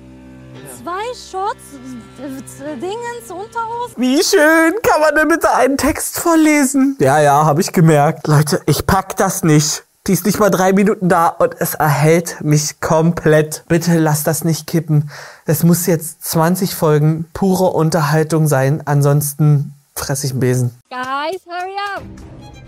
Zwei 0.81 1.03
Shots, 1.13 1.75
äh, 2.19 2.77
Dingens, 2.77 3.29
Unterhose. 3.29 3.93
Wie 3.97 4.23
schön 4.23 4.73
kann 4.81 5.01
man 5.01 5.15
denn 5.15 5.27
bitte 5.27 5.53
einen 5.53 5.75
Text 5.75 6.19
vorlesen? 6.19 6.95
Ja, 6.99 7.19
ja, 7.19 7.43
habe 7.43 7.59
ich 7.59 7.73
gemerkt. 7.73 8.27
Leute, 8.27 8.61
ich 8.65 8.85
pack 8.85 9.17
das 9.17 9.43
nicht. 9.43 9.83
Die 10.07 10.13
ist 10.13 10.25
nicht 10.25 10.39
mal 10.39 10.49
drei 10.49 10.71
Minuten 10.71 11.09
da 11.09 11.27
und 11.27 11.53
es 11.59 11.73
erhält 11.73 12.41
mich 12.41 12.79
komplett. 12.79 13.65
Bitte 13.67 13.99
lass 13.99 14.23
das 14.23 14.45
nicht 14.45 14.67
kippen. 14.67 15.11
Es 15.45 15.63
muss 15.63 15.85
jetzt 15.85 16.23
20 16.23 16.73
Folgen 16.75 17.29
pure 17.33 17.71
Unterhaltung 17.71 18.47
sein. 18.47 18.81
Ansonsten 18.85 19.73
fress 19.95 20.23
ich 20.23 20.31
einen 20.31 20.39
Besen. 20.39 20.79
Guys, 20.89 21.41
hurry 21.45 21.75
up. 21.93 22.03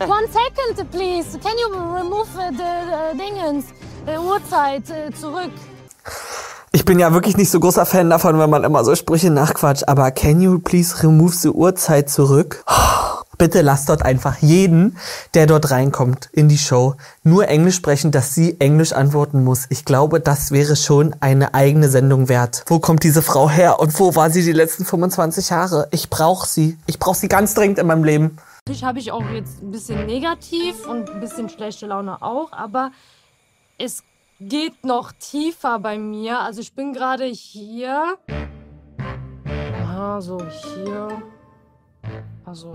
One 0.09 0.27
second, 0.27 0.91
please. 0.91 1.37
Can 1.39 1.53
you 1.57 1.73
remove 1.95 2.27
uh, 2.35 2.51
the, 2.51 2.57
the 2.57 3.17
Dingens, 3.17 3.65
the 4.05 4.17
Uhrzeit 4.17 4.83
uh, 4.89 5.11
zurück? 5.17 5.51
Ich 6.73 6.85
bin 6.85 6.99
ja 6.99 7.13
wirklich 7.13 7.35
nicht 7.35 7.51
so 7.51 7.59
großer 7.59 7.85
Fan 7.85 8.09
davon, 8.09 8.39
wenn 8.39 8.49
man 8.49 8.63
immer 8.63 8.85
so 8.85 8.95
Sprüche 8.95 9.29
nachquatscht. 9.29 9.89
Aber 9.89 10.09
can 10.11 10.41
you 10.41 10.57
please 10.57 11.03
remove 11.03 11.35
the 11.35 11.49
Uhrzeit 11.49 12.09
zurück? 12.09 12.63
bitte 13.41 13.61
lasst 13.61 13.89
dort 13.89 14.03
einfach 14.03 14.37
jeden, 14.37 14.97
der 15.33 15.47
dort 15.47 15.71
reinkommt 15.71 16.29
in 16.31 16.47
die 16.47 16.59
Show, 16.59 16.93
nur 17.23 17.47
Englisch 17.47 17.75
sprechen, 17.75 18.11
dass 18.11 18.35
sie 18.35 18.59
Englisch 18.59 18.93
antworten 18.93 19.43
muss. 19.43 19.65
Ich 19.69 19.83
glaube, 19.83 20.19
das 20.19 20.51
wäre 20.51 20.75
schon 20.75 21.15
eine 21.21 21.55
eigene 21.55 21.89
Sendung 21.89 22.29
wert. 22.29 22.63
Wo 22.67 22.77
kommt 22.77 23.03
diese 23.03 23.23
Frau 23.23 23.49
her 23.49 23.79
und 23.79 23.99
wo 23.99 24.15
war 24.15 24.29
sie 24.29 24.43
die 24.43 24.51
letzten 24.51 24.85
25 24.85 25.49
Jahre? 25.49 25.87
Ich 25.89 26.11
brauche 26.11 26.47
sie. 26.47 26.77
Ich 26.85 26.99
brauche 26.99 27.17
sie 27.17 27.29
ganz 27.29 27.55
dringend 27.55 27.79
in 27.79 27.87
meinem 27.87 28.03
Leben. 28.03 28.37
Natürlich 28.67 28.83
habe 28.83 28.99
ich 28.99 29.11
auch 29.11 29.27
jetzt 29.33 29.63
ein 29.63 29.71
bisschen 29.71 30.05
negativ 30.05 30.87
und 30.87 31.09
ein 31.09 31.19
bisschen 31.19 31.49
schlechte 31.49 31.87
Laune 31.87 32.21
auch, 32.21 32.51
aber 32.51 32.91
es 33.79 34.03
geht 34.47 34.83
noch 34.85 35.11
tiefer 35.11 35.79
bei 35.79 35.97
mir. 35.97 36.39
Also 36.39 36.61
ich 36.61 36.73
bin 36.73 36.93
gerade 36.93 37.25
hier. 37.25 38.17
Ah, 39.85 40.19
so 40.19 40.41
hier. 40.43 41.21
Also, 42.43 42.73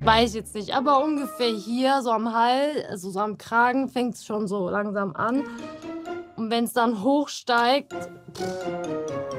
weiß 0.00 0.34
jetzt 0.34 0.54
nicht, 0.54 0.74
aber 0.74 1.02
ungefähr 1.02 1.50
hier, 1.50 2.02
so 2.02 2.10
am 2.10 2.34
Hals, 2.34 2.84
also 2.90 3.10
so 3.10 3.20
am 3.20 3.38
Kragen, 3.38 3.88
fängt 3.88 4.16
es 4.16 4.24
schon 4.24 4.48
so 4.48 4.68
langsam 4.68 5.14
an. 5.14 5.44
Und 6.36 6.50
wenn 6.50 6.64
es 6.64 6.72
dann 6.72 7.02
hochsteigt, 7.02 7.94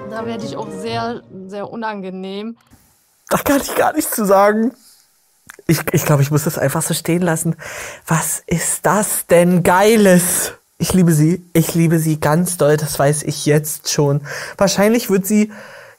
da 0.09 0.25
werde 0.25 0.45
ich 0.45 0.55
auch 0.55 0.69
sehr, 0.71 1.21
sehr 1.47 1.69
unangenehm. 1.69 2.57
Da 3.29 3.37
kann 3.37 3.61
ich 3.61 3.75
gar 3.75 3.93
nichts 3.93 4.11
zu 4.11 4.25
sagen. 4.25 4.73
Ich, 5.67 5.81
ich 5.91 6.05
glaube, 6.05 6.23
ich 6.23 6.31
muss 6.31 6.45
das 6.45 6.57
einfach 6.57 6.81
so 6.81 6.93
stehen 6.93 7.21
lassen. 7.21 7.55
Was 8.07 8.41
ist 8.47 8.85
das 8.85 9.27
denn 9.27 9.61
Geiles? 9.61 10.58
Ich 10.81 10.93
liebe 10.93 11.11
sie. 11.11 11.43
Ich 11.53 11.75
liebe 11.75 11.99
sie 11.99 12.19
ganz 12.19 12.55
doll. 12.55 12.77
Das 12.77 12.97
weiß 12.97 13.23
ich 13.23 13.45
jetzt 13.45 13.91
schon. 13.91 14.21
Wahrscheinlich 14.57 15.09
wird 15.09 15.27
sie 15.27 15.51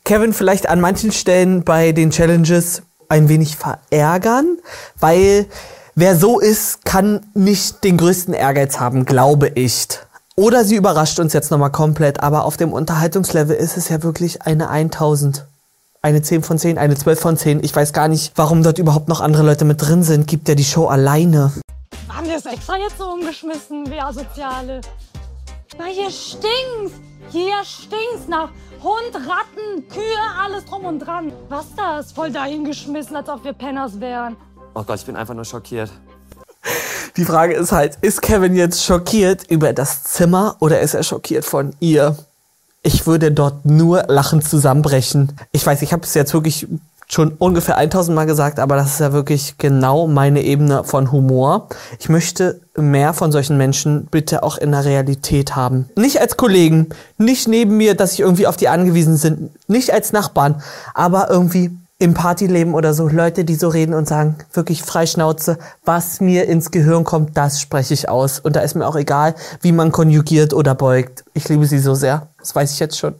Kevin 0.04 0.32
vielleicht 0.32 0.68
an 0.68 0.80
manchen 0.80 1.12
Stellen 1.12 1.64
bei 1.64 1.92
den 1.92 2.10
Challenges 2.10 2.82
ein 3.10 3.28
wenig 3.28 3.56
verärgern, 3.56 4.56
weil 4.98 5.46
wer 5.94 6.16
so 6.16 6.40
ist, 6.40 6.84
kann 6.86 7.26
nicht 7.34 7.84
den 7.84 7.98
größten 7.98 8.32
Ehrgeiz 8.32 8.80
haben, 8.80 9.04
glaube 9.04 9.48
ich. 9.48 9.88
Oder 10.34 10.64
sie 10.64 10.76
überrascht 10.76 11.20
uns 11.20 11.34
jetzt 11.34 11.50
nochmal 11.50 11.72
komplett, 11.72 12.20
aber 12.20 12.44
auf 12.44 12.56
dem 12.56 12.72
Unterhaltungslevel 12.72 13.54
ist 13.54 13.76
es 13.76 13.90
ja 13.90 14.02
wirklich 14.02 14.42
eine 14.42 14.70
1000. 14.70 15.46
Eine 16.00 16.22
10 16.22 16.42
von 16.42 16.58
10, 16.58 16.78
eine 16.78 16.94
12 16.94 17.20
von 17.20 17.36
10. 17.36 17.62
Ich 17.62 17.76
weiß 17.76 17.92
gar 17.92 18.08
nicht, 18.08 18.32
warum 18.36 18.62
dort 18.62 18.78
überhaupt 18.78 19.08
noch 19.08 19.20
andere 19.20 19.42
Leute 19.42 19.66
mit 19.66 19.82
drin 19.82 20.02
sind. 20.02 20.26
Gibt 20.26 20.48
ja 20.48 20.54
die 20.54 20.64
Show 20.64 20.86
alleine. 20.86 21.52
Haben 22.20 22.28
wir 22.28 22.36
es 22.36 22.44
extra 22.44 22.76
jetzt 22.76 22.98
so 22.98 23.12
umgeschmissen, 23.12 23.90
wir 23.90 24.04
Asoziale? 24.04 24.82
Weil 25.78 25.94
hier 25.94 26.10
stinkt's. 26.10 27.00
Hier 27.30 27.64
stinkt's 27.64 28.28
nach 28.28 28.50
Hund, 28.82 29.14
Ratten, 29.14 29.88
Kühe, 29.88 30.02
alles 30.38 30.66
drum 30.66 30.84
und 30.84 30.98
dran. 30.98 31.32
Was 31.48 31.74
das? 31.74 32.12
Voll 32.12 32.30
dahingeschmissen, 32.30 33.16
als 33.16 33.30
ob 33.30 33.42
wir 33.42 33.54
Penners 33.54 34.00
wären. 34.00 34.36
Oh 34.74 34.82
Gott, 34.82 34.98
ich 34.98 35.06
bin 35.06 35.16
einfach 35.16 35.32
nur 35.32 35.46
schockiert. 35.46 35.90
Die 37.16 37.24
Frage 37.24 37.54
ist 37.54 37.72
halt, 37.72 37.96
ist 38.02 38.20
Kevin 38.20 38.54
jetzt 38.54 38.84
schockiert 38.84 39.50
über 39.50 39.72
das 39.72 40.02
Zimmer 40.02 40.56
oder 40.60 40.80
ist 40.80 40.92
er 40.92 41.04
schockiert 41.04 41.46
von 41.46 41.74
ihr? 41.80 42.18
Ich 42.82 43.06
würde 43.06 43.32
dort 43.32 43.64
nur 43.64 44.02
lachend 44.08 44.46
zusammenbrechen. 44.46 45.34
Ich 45.52 45.64
weiß, 45.64 45.80
ich 45.80 45.94
habe 45.94 46.02
es 46.02 46.12
jetzt 46.12 46.34
wirklich 46.34 46.68
schon 47.10 47.32
ungefähr 47.38 47.76
1000 47.76 48.14
Mal 48.14 48.26
gesagt, 48.26 48.60
aber 48.60 48.76
das 48.76 48.92
ist 48.92 49.00
ja 49.00 49.12
wirklich 49.12 49.58
genau 49.58 50.06
meine 50.06 50.42
Ebene 50.42 50.84
von 50.84 51.10
Humor. 51.10 51.68
Ich 51.98 52.08
möchte 52.08 52.60
mehr 52.76 53.14
von 53.14 53.32
solchen 53.32 53.56
Menschen 53.56 54.06
bitte 54.10 54.42
auch 54.42 54.56
in 54.56 54.70
der 54.70 54.84
Realität 54.84 55.56
haben. 55.56 55.90
Nicht 55.96 56.20
als 56.20 56.36
Kollegen, 56.36 56.88
nicht 57.18 57.48
neben 57.48 57.76
mir, 57.76 57.94
dass 57.96 58.12
ich 58.12 58.20
irgendwie 58.20 58.46
auf 58.46 58.56
die 58.56 58.68
angewiesen 58.68 59.16
sind, 59.16 59.50
nicht 59.68 59.92
als 59.92 60.12
Nachbarn, 60.12 60.62
aber 60.94 61.30
irgendwie 61.30 61.70
im 61.98 62.14
Partyleben 62.14 62.74
oder 62.74 62.94
so 62.94 63.08
Leute, 63.08 63.44
die 63.44 63.56
so 63.56 63.68
reden 63.68 63.92
und 63.92 64.08
sagen, 64.08 64.36
wirklich 64.54 64.82
Freischnauze, 64.82 65.58
was 65.84 66.20
mir 66.20 66.46
ins 66.46 66.70
Gehirn 66.70 67.04
kommt, 67.04 67.36
das 67.36 67.60
spreche 67.60 67.92
ich 67.92 68.08
aus. 68.08 68.40
Und 68.40 68.56
da 68.56 68.60
ist 68.60 68.74
mir 68.74 68.86
auch 68.86 68.96
egal, 68.96 69.34
wie 69.60 69.72
man 69.72 69.92
konjugiert 69.92 70.54
oder 70.54 70.74
beugt. 70.74 71.24
Ich 71.34 71.48
liebe 71.50 71.66
sie 71.66 71.78
so 71.78 71.94
sehr. 71.94 72.28
Das 72.38 72.54
weiß 72.54 72.72
ich 72.72 72.78
jetzt 72.78 72.98
schon. 72.98 73.16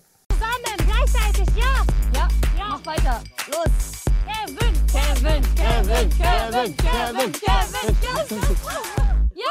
Los. 3.51 4.05
Kevin, 4.27 4.75
Kevin, 4.87 5.43
Kevin, 5.57 6.11
Kevin, 6.17 6.77
Kevin, 6.77 7.33
Kevin, 7.33 7.93
Kevin. 8.01 8.57
Ja. 9.35 9.45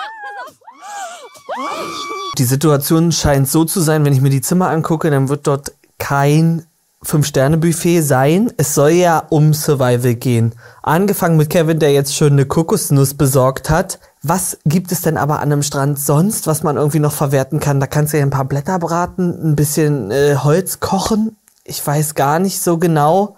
Die 2.38 2.44
Situation 2.44 3.12
scheint 3.12 3.50
so 3.50 3.66
zu 3.66 3.82
sein, 3.82 4.06
wenn 4.06 4.14
ich 4.14 4.22
mir 4.22 4.30
die 4.30 4.42
Zimmer 4.42 4.70
angucke, 4.70 5.10
dann 5.10 5.28
wird 5.28 5.48
dort 5.48 5.74
kein 5.98 6.66
Fünf-Sterne-Buffet 7.02 8.02
sein. 8.02 8.52
Es 8.58 8.76
soll 8.76 8.92
ja 8.92 9.24
um 9.30 9.54
Survival 9.54 10.16
gehen. 10.16 10.54
Angefangen 10.84 11.38
mit 11.38 11.50
Kevin, 11.50 11.80
der 11.80 11.92
jetzt 11.92 12.16
schon 12.16 12.34
eine 12.34 12.46
Kokosnuss 12.46 13.14
besorgt 13.16 13.70
hat. 13.70 14.00
Was 14.22 14.58
gibt 14.66 14.92
es 14.92 15.02
denn 15.02 15.18
aber 15.18 15.40
an 15.40 15.52
einem 15.52 15.64
Strand 15.64 16.00
sonst, 16.00 16.48
was 16.48 16.64
man 16.64 16.78
irgendwie 16.78 17.00
noch 17.00 17.14
verwerten 17.14 17.60
kann? 17.60 17.80
Da 17.80 17.88
kannst 17.88 18.14
du 18.14 18.18
ja 18.18 18.24
ein 18.24 18.30
paar 18.30 18.46
Blätter 18.46 18.80
braten, 18.80 19.52
ein 19.52 19.56
bisschen 19.56 20.12
äh, 20.12 20.36
Holz 20.36 20.80
kochen. 20.80 21.36
Ich 21.64 21.86
weiß 21.86 22.16
gar 22.16 22.40
nicht 22.40 22.62
so 22.62 22.78
genau, 22.78 23.38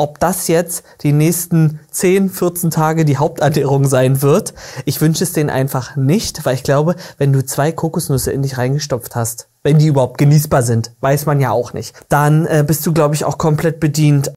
ob 0.00 0.18
das 0.18 0.48
jetzt 0.48 0.82
die 1.02 1.12
nächsten 1.12 1.78
10, 1.90 2.30
14 2.30 2.70
Tage 2.70 3.04
die 3.04 3.18
Haupternährung 3.18 3.84
sein 3.84 4.22
wird. 4.22 4.54
Ich 4.86 5.02
wünsche 5.02 5.24
es 5.24 5.34
denen 5.34 5.50
einfach 5.50 5.94
nicht, 5.94 6.46
weil 6.46 6.54
ich 6.54 6.62
glaube, 6.62 6.96
wenn 7.18 7.34
du 7.34 7.44
zwei 7.44 7.70
Kokosnüsse 7.70 8.32
in 8.32 8.40
dich 8.40 8.56
reingestopft 8.56 9.14
hast, 9.14 9.48
wenn 9.62 9.78
die 9.78 9.88
überhaupt 9.88 10.16
genießbar 10.16 10.62
sind, 10.62 10.92
weiß 11.00 11.26
man 11.26 11.38
ja 11.38 11.50
auch 11.50 11.74
nicht, 11.74 11.94
dann 12.08 12.46
äh, 12.46 12.64
bist 12.66 12.86
du, 12.86 12.94
glaube 12.94 13.14
ich, 13.14 13.26
auch 13.26 13.36
komplett 13.36 13.78
bedient. 13.78 14.32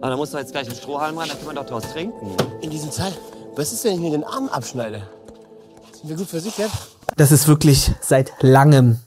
Aber 0.00 0.10
dann 0.10 0.18
musst 0.18 0.34
du 0.34 0.38
jetzt 0.38 0.50
gleich 0.50 0.66
einen 0.66 0.76
Strohhalm 0.76 1.16
ran, 1.16 1.28
dann 1.28 1.38
kann 1.38 1.46
man 1.46 1.54
doch 1.54 1.66
draus 1.66 1.84
trinken. 1.92 2.36
In 2.60 2.70
diesem 2.70 2.90
Zeit, 2.90 3.12
was 3.54 3.72
ist, 3.72 3.84
wenn 3.84 3.94
ich 3.94 4.00
mir 4.00 4.10
den 4.10 4.24
Arm 4.24 4.48
abschneide? 4.48 5.02
Sind 5.92 6.08
wir 6.08 6.16
gut 6.16 6.28
versichert? 6.28 6.72
Das 7.16 7.30
ist 7.30 7.46
wirklich 7.46 7.92
seit 8.00 8.32
langem 8.40 8.98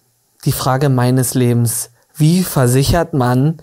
die 0.46 0.54
Frage 0.54 0.88
meines 0.88 1.34
Lebens. 1.34 1.90
Wie 2.16 2.44
versichert 2.44 3.14
man 3.14 3.58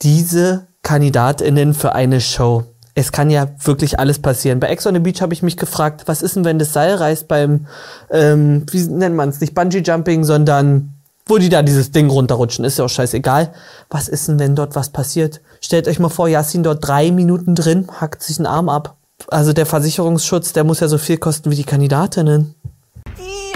diese 0.00 0.66
KandidatInnen 0.84 1.74
für 1.74 1.94
eine 1.94 2.20
Show? 2.20 2.62
Es 2.94 3.10
kann 3.10 3.28
ja 3.28 3.48
wirklich 3.64 3.98
alles 3.98 4.20
passieren. 4.20 4.60
Bei 4.60 4.68
Ex 4.68 4.86
on 4.86 4.94
the 4.94 5.00
Beach 5.00 5.20
habe 5.20 5.34
ich 5.34 5.42
mich 5.42 5.56
gefragt, 5.56 6.04
was 6.06 6.22
ist 6.22 6.36
denn, 6.36 6.44
wenn 6.44 6.60
das 6.60 6.72
Seil 6.72 6.94
reißt 6.94 7.26
beim, 7.26 7.66
ähm, 8.10 8.64
wie 8.70 8.84
nennt 8.84 9.16
man 9.16 9.30
es, 9.30 9.40
nicht 9.40 9.54
Bungee 9.54 9.82
Jumping, 9.84 10.22
sondern 10.22 10.94
wo 11.26 11.38
die 11.38 11.48
da 11.48 11.62
dieses 11.62 11.90
Ding 11.90 12.08
runterrutschen, 12.10 12.64
ist 12.64 12.78
ja 12.78 12.84
auch 12.84 12.90
scheißegal. 12.90 13.52
Was 13.90 14.08
ist 14.08 14.28
denn, 14.28 14.38
wenn 14.38 14.54
dort 14.54 14.76
was 14.76 14.90
passiert? 14.90 15.40
Stellt 15.60 15.88
euch 15.88 15.98
mal 15.98 16.10
vor, 16.10 16.28
Yassin 16.28 16.62
dort 16.62 16.86
drei 16.86 17.10
Minuten 17.10 17.54
drin, 17.54 17.88
hackt 18.00 18.22
sich 18.22 18.38
einen 18.38 18.46
Arm 18.46 18.68
ab. 18.68 18.96
Also 19.28 19.52
der 19.52 19.66
Versicherungsschutz, 19.66 20.52
der 20.52 20.64
muss 20.64 20.80
ja 20.80 20.88
so 20.88 20.98
viel 20.98 21.16
kosten 21.16 21.50
wie 21.50 21.56
die 21.56 21.64
Kandidatinnen. 21.64 22.54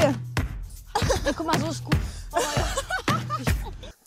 Ja, 0.01 0.15
guck 1.37 1.47
mal, 1.47 1.61
so 1.61 1.67
ist 1.71 1.85
gut. 1.85 1.97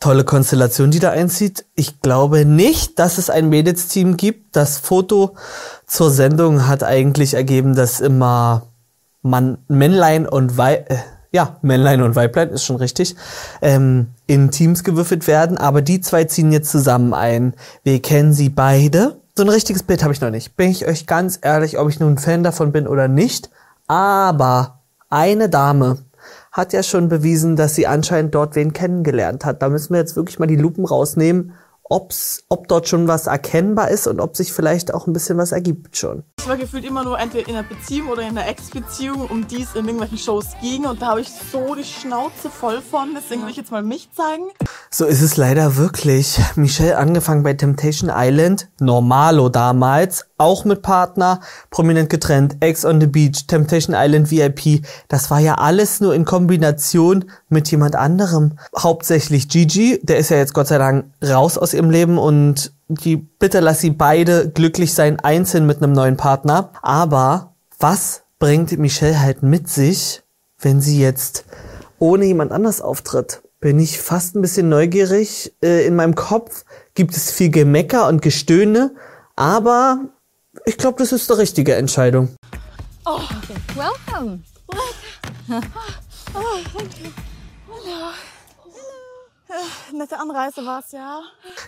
Tolle 0.02 0.24
Konstellation, 0.24 0.90
die 0.90 0.98
da 0.98 1.10
einzieht. 1.10 1.64
Ich 1.76 2.02
glaube 2.02 2.44
nicht, 2.44 2.98
dass 2.98 3.18
es 3.18 3.30
ein 3.30 3.48
Mädels-Team 3.48 4.16
gibt. 4.16 4.56
Das 4.56 4.78
Foto 4.78 5.36
zur 5.86 6.10
Sendung 6.10 6.66
hat 6.66 6.82
eigentlich 6.82 7.34
ergeben, 7.34 7.76
dass 7.76 8.00
immer 8.00 8.66
Mann, 9.22 9.58
Männlein 9.68 10.26
und 10.26 10.58
Weib, 10.58 10.90
äh, 10.90 10.96
ja, 11.30 11.56
Männlein 11.62 12.02
und 12.02 12.16
Weiblein 12.16 12.50
ist 12.50 12.64
schon 12.64 12.76
richtig, 12.76 13.14
ähm, 13.62 14.08
in 14.26 14.50
Teams 14.50 14.82
gewürfelt 14.82 15.28
werden. 15.28 15.56
Aber 15.56 15.82
die 15.82 16.00
zwei 16.00 16.24
ziehen 16.24 16.50
jetzt 16.50 16.72
zusammen 16.72 17.14
ein. 17.14 17.54
Wir 17.84 18.02
kennen 18.02 18.32
sie 18.32 18.48
beide. 18.48 19.20
So 19.36 19.44
ein 19.44 19.48
richtiges 19.48 19.84
Bild 19.84 20.02
habe 20.02 20.12
ich 20.12 20.20
noch 20.20 20.30
nicht. 20.30 20.56
Bin 20.56 20.68
ich 20.68 20.84
euch 20.84 21.06
ganz 21.06 21.38
ehrlich, 21.40 21.78
ob 21.78 21.88
ich 21.88 22.00
nun 22.00 22.18
Fan 22.18 22.42
davon 22.42 22.72
bin 22.72 22.88
oder 22.88 23.06
nicht. 23.06 23.50
Aber 23.86 24.80
eine 25.08 25.48
Dame 25.48 25.98
hat 26.52 26.72
ja 26.72 26.82
schon 26.82 27.08
bewiesen, 27.08 27.56
dass 27.56 27.74
sie 27.74 27.86
anscheinend 27.86 28.34
dort 28.34 28.54
wen 28.54 28.72
kennengelernt 28.72 29.44
hat. 29.44 29.62
Da 29.62 29.70
müssen 29.70 29.94
wir 29.94 30.00
jetzt 30.00 30.16
wirklich 30.16 30.38
mal 30.38 30.46
die 30.46 30.56
Lupen 30.56 30.84
rausnehmen, 30.84 31.54
ob's, 31.92 32.44
ob 32.48 32.68
dort 32.68 32.88
schon 32.88 33.06
was 33.06 33.26
erkennbar 33.26 33.90
ist 33.90 34.06
und 34.06 34.20
ob 34.20 34.36
sich 34.36 34.52
vielleicht 34.52 34.94
auch 34.94 35.06
ein 35.06 35.12
bisschen 35.12 35.36
was 35.36 35.52
ergibt 35.52 35.96
schon. 35.96 36.24
Ich 36.40 36.48
war 36.48 36.56
gefühlt 36.56 36.84
immer 36.84 37.04
nur 37.04 37.18
entweder 37.18 37.48
in 37.48 37.56
einer 37.56 37.68
Beziehung 37.68 38.08
oder 38.08 38.22
in 38.22 38.30
einer 38.30 38.48
Ex-Beziehung, 38.48 39.26
um 39.26 39.46
die 39.46 39.62
es 39.62 39.74
in 39.74 39.84
irgendwelchen 39.84 40.18
Shows 40.18 40.46
ging. 40.60 40.86
Und 40.86 41.02
da 41.02 41.08
habe 41.08 41.20
ich 41.20 41.28
so 41.30 41.74
die 41.74 41.84
Schnauze 41.84 42.50
voll 42.50 42.80
von. 42.80 43.10
Deswegen 43.14 43.42
will 43.42 43.50
ich 43.50 43.56
jetzt 43.56 43.70
mal 43.70 43.82
mich 43.82 44.10
zeigen. 44.12 44.44
So 44.90 45.04
ist 45.04 45.20
es 45.22 45.36
leider 45.36 45.76
wirklich. 45.76 46.40
Michelle 46.56 46.96
angefangen 46.96 47.42
bei 47.42 47.54
Temptation 47.54 48.10
Island, 48.12 48.68
Normalo 48.80 49.50
damals, 49.50 50.26
auch 50.42 50.64
mit 50.64 50.82
Partner, 50.82 51.40
prominent 51.70 52.10
getrennt, 52.10 52.56
Ex 52.60 52.84
on 52.84 53.00
the 53.00 53.06
Beach, 53.06 53.46
Temptation 53.46 53.96
Island 53.96 54.30
VIP. 54.30 54.84
Das 55.08 55.30
war 55.30 55.38
ja 55.38 55.54
alles 55.54 56.00
nur 56.00 56.14
in 56.14 56.24
Kombination 56.24 57.24
mit 57.48 57.70
jemand 57.70 57.96
anderem. 57.96 58.58
Hauptsächlich 58.76 59.48
Gigi, 59.48 60.00
der 60.02 60.18
ist 60.18 60.30
ja 60.30 60.36
jetzt 60.36 60.52
Gott 60.52 60.66
sei 60.66 60.78
Dank 60.78 61.06
raus 61.24 61.56
aus 61.56 61.72
ihrem 61.72 61.90
Leben 61.90 62.18
und 62.18 62.72
die 62.88 63.16
bitte 63.16 63.60
lass 63.60 63.80
sie 63.80 63.90
beide 63.90 64.50
glücklich 64.50 64.92
sein, 64.92 65.18
einzeln 65.20 65.64
mit 65.66 65.82
einem 65.82 65.92
neuen 65.92 66.16
Partner. 66.16 66.70
Aber 66.82 67.54
was 67.78 68.22
bringt 68.38 68.76
Michelle 68.78 69.20
halt 69.20 69.42
mit 69.42 69.68
sich, 69.68 70.22
wenn 70.58 70.80
sie 70.80 71.00
jetzt 71.00 71.44
ohne 71.98 72.24
jemand 72.26 72.52
anders 72.52 72.80
auftritt? 72.80 73.42
Bin 73.60 73.78
ich 73.78 74.00
fast 74.00 74.34
ein 74.34 74.42
bisschen 74.42 74.68
neugierig. 74.68 75.54
Äh, 75.62 75.86
in 75.86 75.94
meinem 75.94 76.16
Kopf 76.16 76.64
gibt 76.94 77.16
es 77.16 77.30
viel 77.30 77.50
Gemecker 77.50 78.08
und 78.08 78.20
Gestöhne, 78.20 78.92
aber 79.36 80.00
ich 80.64 80.76
glaube, 80.78 80.98
das 80.98 81.12
ist 81.12 81.28
die 81.28 81.34
richtige 81.34 81.74
Entscheidung. 81.74 82.28
Oh, 83.04 83.16
okay. 83.16 83.56
Welcome. 83.74 84.40
Nette 89.94 90.18
Anreise 90.18 90.64
war 90.64 90.80
es, 90.84 90.92
ja. 90.92 91.20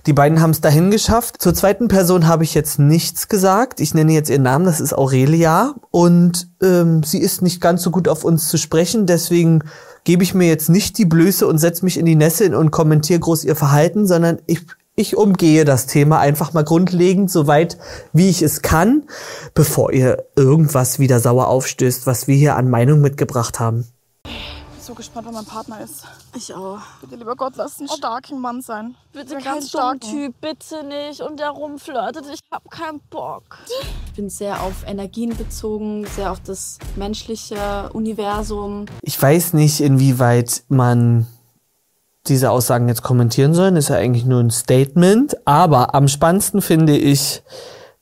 Die 0.07 0.13
beiden 0.13 0.41
haben 0.41 0.51
es 0.51 0.61
dahin 0.61 0.91
geschafft. 0.91 1.43
Zur 1.43 1.55
zweiten 1.55 1.89
Person 1.89 2.27
habe 2.27 2.45
ich 2.45 2.55
jetzt 2.55 2.79
nichts 2.79 3.29
gesagt. 3.29 3.81
Ich 3.81 3.95
nenne 3.95 4.13
jetzt 4.13 4.31
ihren 4.31 4.43
Namen, 4.43 4.65
das 4.65 4.81
ist 4.81 4.95
Aurelia. 4.95 5.75
Und 5.91 6.49
ähm, 6.63 7.03
sie 7.03 7.19
ist 7.19 7.43
nicht 7.43 7.61
ganz 7.61 7.83
so 7.83 7.91
gut 7.91 8.09
auf 8.09 8.25
uns 8.25 8.49
zu 8.49 8.57
sprechen. 8.57 9.07
Deswegen 9.07 9.65
gebe 10.05 10.23
ich 10.23 10.35
mir 10.35 10.49
jetzt 10.49 10.71
nicht 10.71 10.97
die 10.97 11.05
Blöße 11.05 11.47
und 11.47 11.59
setze 11.59 11.85
mich 11.85 11.99
in 11.99 12.07
die 12.07 12.17
Nässe 12.17 12.57
und 12.57 12.71
kommentiere 12.71 13.21
groß 13.21 13.45
ihr 13.45 13.57
Verhalten, 13.57 14.07
sondern 14.07 14.39
ich, 14.47 14.63
ich 14.97 15.17
umgehe 15.17 15.65
das 15.65 15.87
Thema 15.87 16.21
einfach 16.21 16.53
mal 16.53 16.65
grundlegend, 16.65 17.31
so 17.31 17.47
weit 17.47 17.79
wie 18.13 18.29
ich 18.29 18.43
es 18.43 18.63
kann, 18.63 19.05
bevor 19.53 19.93
ihr 19.93 20.25
irgendwas 20.37 20.99
wieder 20.99 21.19
sauer 21.19 21.49
aufstößt, 21.49 22.07
was 22.07 22.29
wir 22.29 22.37
hier 22.37 22.57
an 22.57 22.71
Meinung 22.71 23.01
mitgebracht 23.01 23.59
haben. 23.59 23.89
Ich 24.25 24.31
bin 24.71 24.81
so 24.81 24.95
gespannt, 24.95 25.27
wer 25.27 25.33
mein 25.33 25.45
Partner 25.45 25.81
ist. 25.81 26.05
Ich 26.37 26.55
auch. 26.55 26.79
Bitte, 27.01 27.17
lieber 27.17 27.35
Gott, 27.35 27.55
lass 27.57 27.81
einen 27.81 27.89
starken 27.89 28.41
Mann 28.41 28.61
sein. 28.61 28.95
Bitte 29.13 29.39
kein 29.39 29.63
starken. 29.63 30.01
Typ, 30.01 30.35
bitte 30.41 30.85
nicht. 30.85 31.21
Und 31.23 31.41
der 31.41 31.51
rumflirtet, 31.51 32.27
ich 32.33 32.41
hab 32.53 32.71
keinen 32.71 33.01
Bock. 33.11 33.59
Ich 34.07 34.13
bin 34.15 34.31
sehr 34.31 34.63
auf 34.63 34.87
Energien 34.87 35.37
bezogen, 35.37 36.07
sehr 36.15 36.31
auf 36.31 36.41
das 36.41 36.79
menschliche 36.95 37.91
Universum. 37.93 38.87
Ich 39.03 39.21
weiß 39.21 39.55
nicht, 39.55 39.81
inwieweit 39.81 40.63
man 40.69 41.27
diese 42.27 42.51
Aussagen 42.51 42.89
jetzt 42.89 43.03
kommentieren 43.03 43.55
soll. 43.55 43.77
Ist 43.77 43.89
ja 43.89 43.97
eigentlich 43.97 44.25
nur 44.25 44.41
ein 44.41 44.51
Statement. 44.51 45.37
Aber 45.47 45.95
am 45.95 46.09
spannendsten 46.09 46.63
finde 46.63 46.97
ich 46.97 47.43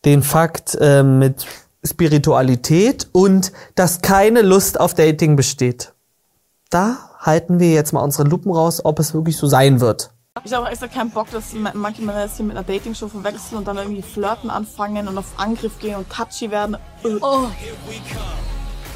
den 0.04 0.22
Fakt 0.22 0.76
äh, 0.80 1.02
mit 1.02 1.46
Spiritualität 1.84 3.08
und 3.12 3.52
dass 3.74 4.02
keine 4.02 4.42
Lust 4.42 4.78
auf 4.78 4.94
Dating 4.94 5.34
besteht. 5.36 5.92
Da 6.70 6.96
halten 7.18 7.58
wir 7.60 7.72
jetzt 7.72 7.92
mal 7.92 8.00
unsere 8.00 8.28
Lupen 8.28 8.52
raus, 8.52 8.84
ob 8.84 8.98
es 8.98 9.14
wirklich 9.14 9.36
so 9.36 9.46
sein 9.46 9.80
wird. 9.80 10.10
Ich 10.44 10.52
habe 10.52 10.64
auch 10.66 10.70
extra 10.70 10.86
keinen 10.88 11.10
Bock, 11.10 11.30
dass 11.30 11.52
ma- 11.52 11.72
manche 11.74 12.00
Männer 12.02 12.22
das 12.22 12.36
hier 12.36 12.46
mit 12.46 12.56
einer 12.56 12.64
Dating-Show 12.66 13.08
verwechseln 13.08 13.58
und 13.58 13.68
dann 13.68 13.76
irgendwie 13.76 14.02
flirten 14.02 14.48
anfangen 14.48 15.06
und 15.06 15.18
auf 15.18 15.26
Angriff 15.36 15.78
gehen 15.78 15.96
und 15.96 16.08
touchy 16.08 16.50
werden. 16.50 16.76
Oh. 17.20 17.46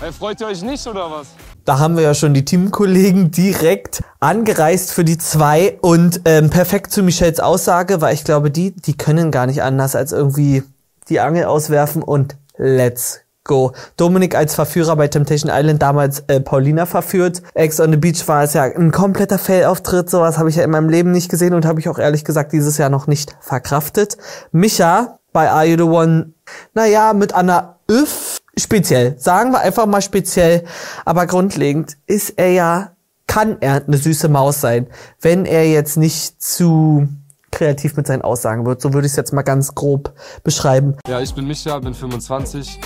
Hey, 0.00 0.12
freut 0.12 0.40
ihr 0.40 0.46
euch 0.46 0.62
nicht 0.62 0.86
oder 0.86 1.10
was? 1.10 1.26
Da 1.66 1.80
haben 1.80 1.96
wir 1.96 2.04
ja 2.04 2.14
schon 2.14 2.32
die 2.32 2.44
Teamkollegen 2.44 3.32
direkt 3.32 4.04
angereist 4.20 4.92
für 4.92 5.02
die 5.02 5.18
zwei 5.18 5.76
und 5.80 6.20
ähm, 6.24 6.48
perfekt 6.48 6.92
zu 6.92 7.02
Michelles 7.02 7.40
Aussage, 7.40 8.00
weil 8.00 8.14
ich 8.14 8.22
glaube, 8.22 8.52
die, 8.52 8.70
die 8.70 8.96
können 8.96 9.32
gar 9.32 9.46
nicht 9.46 9.64
anders 9.64 9.96
als 9.96 10.12
irgendwie 10.12 10.62
die 11.08 11.18
Angel 11.18 11.46
auswerfen 11.46 12.04
und 12.04 12.36
let's 12.56 13.22
go. 13.42 13.72
Dominik 13.96 14.36
als 14.36 14.54
Verführer 14.54 14.94
bei 14.94 15.08
Temptation 15.08 15.50
Island 15.52 15.82
damals 15.82 16.22
äh, 16.28 16.40
Paulina 16.40 16.86
verführt. 16.86 17.42
Ex 17.54 17.80
on 17.80 17.90
the 17.90 17.96
Beach 17.96 18.28
war 18.28 18.44
es 18.44 18.54
ja 18.54 18.62
ein 18.62 18.92
kompletter 18.92 19.38
Fail-Auftritt. 19.38 20.08
Sowas 20.08 20.38
habe 20.38 20.48
ich 20.48 20.54
ja 20.54 20.62
in 20.62 20.70
meinem 20.70 20.88
Leben 20.88 21.10
nicht 21.10 21.28
gesehen 21.28 21.52
und 21.52 21.66
habe 21.66 21.80
ich 21.80 21.88
auch 21.88 21.98
ehrlich 21.98 22.24
gesagt 22.24 22.52
dieses 22.52 22.78
Jahr 22.78 22.90
noch 22.90 23.08
nicht 23.08 23.36
verkraftet. 23.40 24.16
Micha 24.52 25.18
bei 25.32 25.50
Are 25.50 25.66
You 25.66 25.76
The 25.78 25.82
One, 25.82 26.32
naja, 26.74 27.12
mit 27.12 27.34
Anna 27.34 27.80
Öff 27.88 28.38
speziell. 28.58 29.18
Sagen 29.18 29.52
wir 29.52 29.60
einfach 29.60 29.86
mal 29.86 30.02
speziell. 30.02 30.64
Aber 31.04 31.26
grundlegend 31.26 31.96
ist 32.06 32.30
er 32.36 32.50
ja, 32.50 32.92
kann 33.26 33.58
er 33.60 33.84
eine 33.86 33.98
süße 33.98 34.28
Maus 34.28 34.60
sein, 34.60 34.86
wenn 35.20 35.44
er 35.44 35.68
jetzt 35.68 35.96
nicht 35.96 36.40
zu 36.40 37.08
kreativ 37.50 37.96
mit 37.96 38.06
seinen 38.06 38.22
Aussagen 38.22 38.66
wird. 38.66 38.82
So 38.82 38.92
würde 38.92 39.06
ich 39.06 39.12
es 39.12 39.16
jetzt 39.16 39.32
mal 39.32 39.42
ganz 39.42 39.74
grob 39.74 40.12
beschreiben. 40.44 40.96
Ja, 41.08 41.20
ich 41.20 41.34
bin 41.34 41.46
Micha, 41.46 41.78
bin 41.78 41.94
25. 41.94 42.78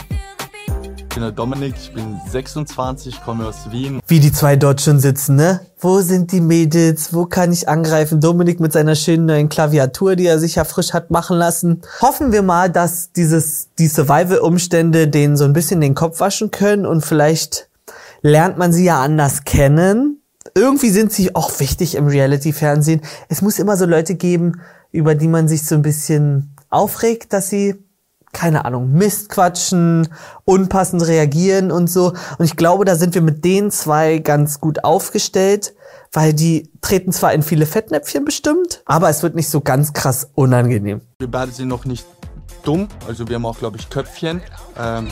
Ich 1.10 1.16
bin 1.16 1.24
der 1.24 1.32
Dominik, 1.32 1.74
ich 1.76 1.92
bin 1.92 2.20
26, 2.30 3.20
komme 3.24 3.44
aus 3.44 3.72
Wien. 3.72 4.00
Wie 4.06 4.20
die 4.20 4.30
zwei 4.30 4.54
dort 4.54 4.80
schon 4.80 5.00
sitzen, 5.00 5.34
ne? 5.34 5.58
Wo 5.80 6.02
sind 6.02 6.30
die 6.30 6.40
Mädels? 6.40 7.12
Wo 7.12 7.26
kann 7.26 7.50
ich 7.50 7.68
angreifen? 7.68 8.20
Dominik 8.20 8.60
mit 8.60 8.72
seiner 8.72 8.94
schönen 8.94 9.26
neuen 9.26 9.48
Klaviatur, 9.48 10.14
die 10.14 10.26
er 10.26 10.38
sich 10.38 10.54
ja 10.54 10.62
frisch 10.62 10.92
hat 10.92 11.10
machen 11.10 11.36
lassen. 11.36 11.82
Hoffen 12.00 12.30
wir 12.30 12.42
mal, 12.42 12.70
dass 12.70 13.10
dieses, 13.10 13.70
die 13.76 13.88
Survival-Umstände 13.88 15.08
denen 15.08 15.36
so 15.36 15.44
ein 15.46 15.52
bisschen 15.52 15.80
den 15.80 15.96
Kopf 15.96 16.20
waschen 16.20 16.52
können 16.52 16.86
und 16.86 17.04
vielleicht 17.04 17.68
lernt 18.22 18.56
man 18.56 18.72
sie 18.72 18.84
ja 18.84 19.02
anders 19.02 19.42
kennen. 19.42 20.22
Irgendwie 20.54 20.90
sind 20.90 21.10
sie 21.10 21.34
auch 21.34 21.58
wichtig 21.58 21.96
im 21.96 22.06
Reality-Fernsehen. 22.06 23.00
Es 23.28 23.42
muss 23.42 23.58
immer 23.58 23.76
so 23.76 23.84
Leute 23.84 24.14
geben, 24.14 24.60
über 24.92 25.16
die 25.16 25.28
man 25.28 25.48
sich 25.48 25.66
so 25.66 25.74
ein 25.74 25.82
bisschen 25.82 26.54
aufregt, 26.68 27.32
dass 27.32 27.50
sie 27.50 27.82
keine 28.32 28.64
Ahnung, 28.64 28.92
Mist 28.92 29.28
quatschen, 29.28 30.08
unpassend 30.44 31.06
reagieren 31.06 31.70
und 31.72 31.88
so. 31.88 32.12
Und 32.38 32.44
ich 32.44 32.56
glaube, 32.56 32.84
da 32.84 32.96
sind 32.96 33.14
wir 33.14 33.22
mit 33.22 33.44
den 33.44 33.70
zwei 33.70 34.18
ganz 34.18 34.60
gut 34.60 34.84
aufgestellt, 34.84 35.74
weil 36.12 36.32
die 36.32 36.70
treten 36.80 37.12
zwar 37.12 37.32
in 37.32 37.42
viele 37.42 37.66
Fettnäpfchen 37.66 38.24
bestimmt, 38.24 38.82
aber 38.84 39.08
es 39.10 39.22
wird 39.22 39.34
nicht 39.34 39.48
so 39.48 39.60
ganz 39.60 39.92
krass 39.92 40.30
unangenehm. 40.34 41.00
Wir 41.18 41.30
beide 41.30 41.52
sind 41.52 41.68
noch 41.68 41.84
nicht 41.84 42.06
dumm, 42.62 42.88
also 43.06 43.28
wir 43.28 43.36
haben 43.36 43.46
auch, 43.46 43.58
glaube 43.58 43.78
ich, 43.78 43.90
Köpfchen. 43.90 44.42
Ähm, 44.78 45.08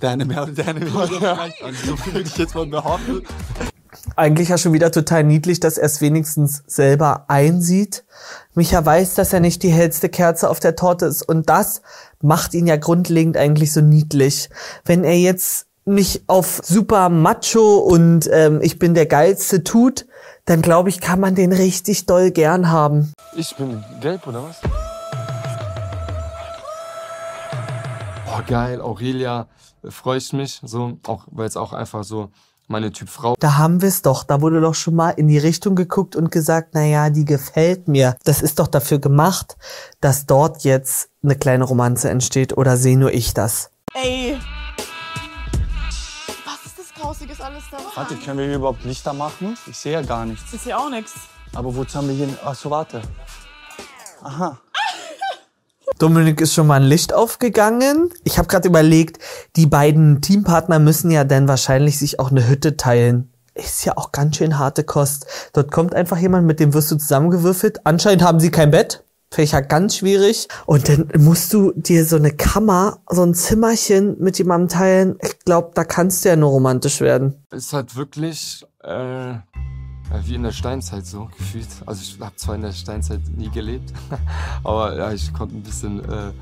deine 0.00 0.24
mehr 0.24 0.42
und 0.42 0.58
deine 0.58 0.80
mehr. 0.80 1.38
Also 1.62 1.86
so 1.86 1.96
viel 1.96 2.14
würde 2.14 2.28
ich 2.28 2.36
jetzt 2.36 2.54
mal 2.54 2.66
behaupten. 2.66 3.22
Eigentlich 4.16 4.48
ja 4.48 4.58
schon 4.58 4.72
wieder 4.72 4.90
total 4.90 5.22
niedlich, 5.22 5.60
dass 5.60 5.76
er 5.76 5.84
es 5.84 6.00
wenigstens 6.00 6.62
selber 6.66 7.26
einsieht. 7.28 8.04
Micha 8.54 8.84
weiß, 8.84 9.14
dass 9.14 9.32
er 9.32 9.40
nicht 9.40 9.62
die 9.62 9.70
hellste 9.70 10.08
Kerze 10.08 10.48
auf 10.48 10.60
der 10.60 10.76
Torte 10.76 11.06
ist 11.06 11.22
und 11.22 11.48
das 11.48 11.82
macht 12.22 12.54
ihn 12.54 12.66
ja 12.66 12.76
grundlegend 12.76 13.36
eigentlich 13.36 13.72
so 13.72 13.80
niedlich. 13.80 14.48
Wenn 14.84 15.04
er 15.04 15.18
jetzt 15.18 15.66
nicht 15.84 16.24
auf 16.28 16.60
super 16.62 17.08
macho 17.08 17.78
und 17.78 18.28
ähm, 18.32 18.60
ich 18.62 18.78
bin 18.78 18.94
der 18.94 19.06
geilste 19.06 19.64
tut, 19.64 20.06
dann 20.44 20.62
glaube 20.62 20.88
ich, 20.88 21.00
kann 21.00 21.20
man 21.20 21.34
den 21.34 21.52
richtig 21.52 22.06
doll 22.06 22.30
gern 22.30 22.70
haben. 22.70 23.12
Ich 23.36 23.54
bin 23.56 23.84
gelb 24.00 24.26
oder 24.26 24.44
was? 24.44 24.60
Boah, 28.26 28.42
geil, 28.46 28.80
Aurelia, 28.80 29.48
äh, 29.82 29.90
freue 29.90 30.18
ich 30.18 30.32
mich, 30.32 30.60
so, 30.64 30.98
auch, 31.06 31.26
weil 31.30 31.46
es 31.46 31.56
auch 31.56 31.72
einfach 31.72 32.04
so 32.04 32.30
meine 32.72 32.90
Typ 32.90 33.08
Frau. 33.08 33.36
Da 33.38 33.56
haben 33.56 33.80
wir 33.80 33.88
es 33.88 34.02
doch. 34.02 34.24
Da 34.24 34.40
wurde 34.40 34.60
doch 34.60 34.74
schon 34.74 34.96
mal 34.96 35.10
in 35.10 35.28
die 35.28 35.38
Richtung 35.38 35.76
geguckt 35.76 36.16
und 36.16 36.32
gesagt, 36.32 36.70
na 36.72 36.82
ja, 36.84 37.10
die 37.10 37.24
gefällt 37.24 37.86
mir. 37.86 38.16
Das 38.24 38.42
ist 38.42 38.58
doch 38.58 38.66
dafür 38.66 38.98
gemacht, 38.98 39.56
dass 40.00 40.26
dort 40.26 40.64
jetzt 40.64 41.10
eine 41.22 41.36
kleine 41.36 41.64
Romanze 41.64 42.10
entsteht. 42.10 42.56
Oder 42.56 42.76
sehe 42.76 42.98
nur 42.98 43.12
ich 43.12 43.34
das? 43.34 43.70
Ey. 43.94 44.36
Was 46.44 46.66
ist 46.66 46.78
das 46.78 46.94
Grausiges 47.00 47.40
alles 47.40 47.62
da? 47.70 47.78
Warte, 47.94 48.16
können 48.16 48.38
wir 48.38 48.46
hier 48.46 48.56
überhaupt 48.56 48.84
Lichter 48.84 49.12
machen? 49.12 49.56
Ich 49.68 49.76
sehe 49.76 49.92
ja 49.92 50.02
gar 50.02 50.24
nichts. 50.24 50.52
Ich 50.52 50.62
sehe 50.62 50.76
auch 50.76 50.90
nichts. 50.90 51.12
Aber 51.54 51.74
wozu 51.76 51.98
haben 51.98 52.08
wir 52.08 52.14
hier... 52.14 52.28
Ach 52.44 52.54
so, 52.54 52.70
warte. 52.70 53.02
Aha. 54.22 54.58
Dominik 55.98 56.40
ist 56.40 56.54
schon 56.54 56.66
mal 56.66 56.80
ein 56.80 56.86
Licht 56.86 57.14
aufgegangen. 57.14 58.10
Ich 58.24 58.38
habe 58.38 58.48
gerade 58.48 58.68
überlegt, 58.68 59.22
die 59.56 59.66
beiden 59.66 60.20
Teampartner 60.20 60.78
müssen 60.78 61.10
ja 61.10 61.24
dann 61.24 61.48
wahrscheinlich 61.48 61.98
sich 61.98 62.18
auch 62.18 62.30
eine 62.30 62.48
Hütte 62.48 62.76
teilen. 62.76 63.32
Ist 63.54 63.84
ja 63.84 63.96
auch 63.96 64.12
ganz 64.12 64.36
schön 64.36 64.58
harte 64.58 64.82
Kost. 64.82 65.26
Dort 65.52 65.70
kommt 65.70 65.94
einfach 65.94 66.18
jemand, 66.18 66.46
mit 66.46 66.58
dem 66.58 66.74
wirst 66.74 66.90
du 66.90 66.96
zusammengewürfelt. 66.96 67.84
Anscheinend 67.84 68.22
haben 68.22 68.40
sie 68.40 68.50
kein 68.50 68.70
Bett. 68.70 69.04
Ich 69.36 69.52
ja 69.52 69.60
ganz 69.60 69.96
schwierig. 69.96 70.48
Und 70.66 70.88
dann 70.88 71.08
musst 71.18 71.52
du 71.54 71.72
dir 71.74 72.04
so 72.04 72.16
eine 72.16 72.32
Kammer, 72.32 72.98
so 73.08 73.22
ein 73.22 73.34
Zimmerchen 73.34 74.16
mit 74.18 74.38
jemandem 74.38 74.68
teilen. 74.68 75.18
Ich 75.22 75.38
glaube, 75.40 75.70
da 75.74 75.84
kannst 75.84 76.24
du 76.24 76.28
ja 76.28 76.36
nur 76.36 76.50
romantisch 76.50 77.00
werden. 77.00 77.44
Ist 77.50 77.72
halt 77.72 77.96
wirklich 77.96 78.64
äh, 78.82 79.34
wie 80.24 80.34
in 80.34 80.42
der 80.42 80.52
Steinzeit 80.52 81.06
so 81.06 81.26
gefühlt. 81.36 81.68
Also 81.86 82.02
ich 82.02 82.20
habe 82.20 82.36
zwar 82.36 82.54
in 82.54 82.62
der 82.62 82.72
Steinzeit 82.72 83.20
nie 83.36 83.50
gelebt, 83.50 83.92
aber 84.64 84.96
ja, 84.96 85.12
ich 85.12 85.32
konnte 85.32 85.56
ein 85.56 85.62
bisschen 85.62 86.04
äh, 86.04 86.32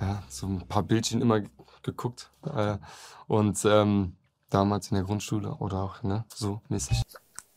ja, 0.00 0.22
so 0.28 0.46
ein 0.46 0.66
paar 0.68 0.82
Bildchen 0.82 1.20
immer 1.20 1.40
geguckt. 1.82 2.30
Äh, 2.44 2.78
und 3.26 3.64
ähm, 3.64 4.16
damals 4.50 4.90
in 4.90 4.96
der 4.96 5.04
Grundschule 5.04 5.54
oder 5.54 5.78
auch 5.82 6.02
ne, 6.02 6.24
so 6.34 6.60
mäßig. 6.68 7.02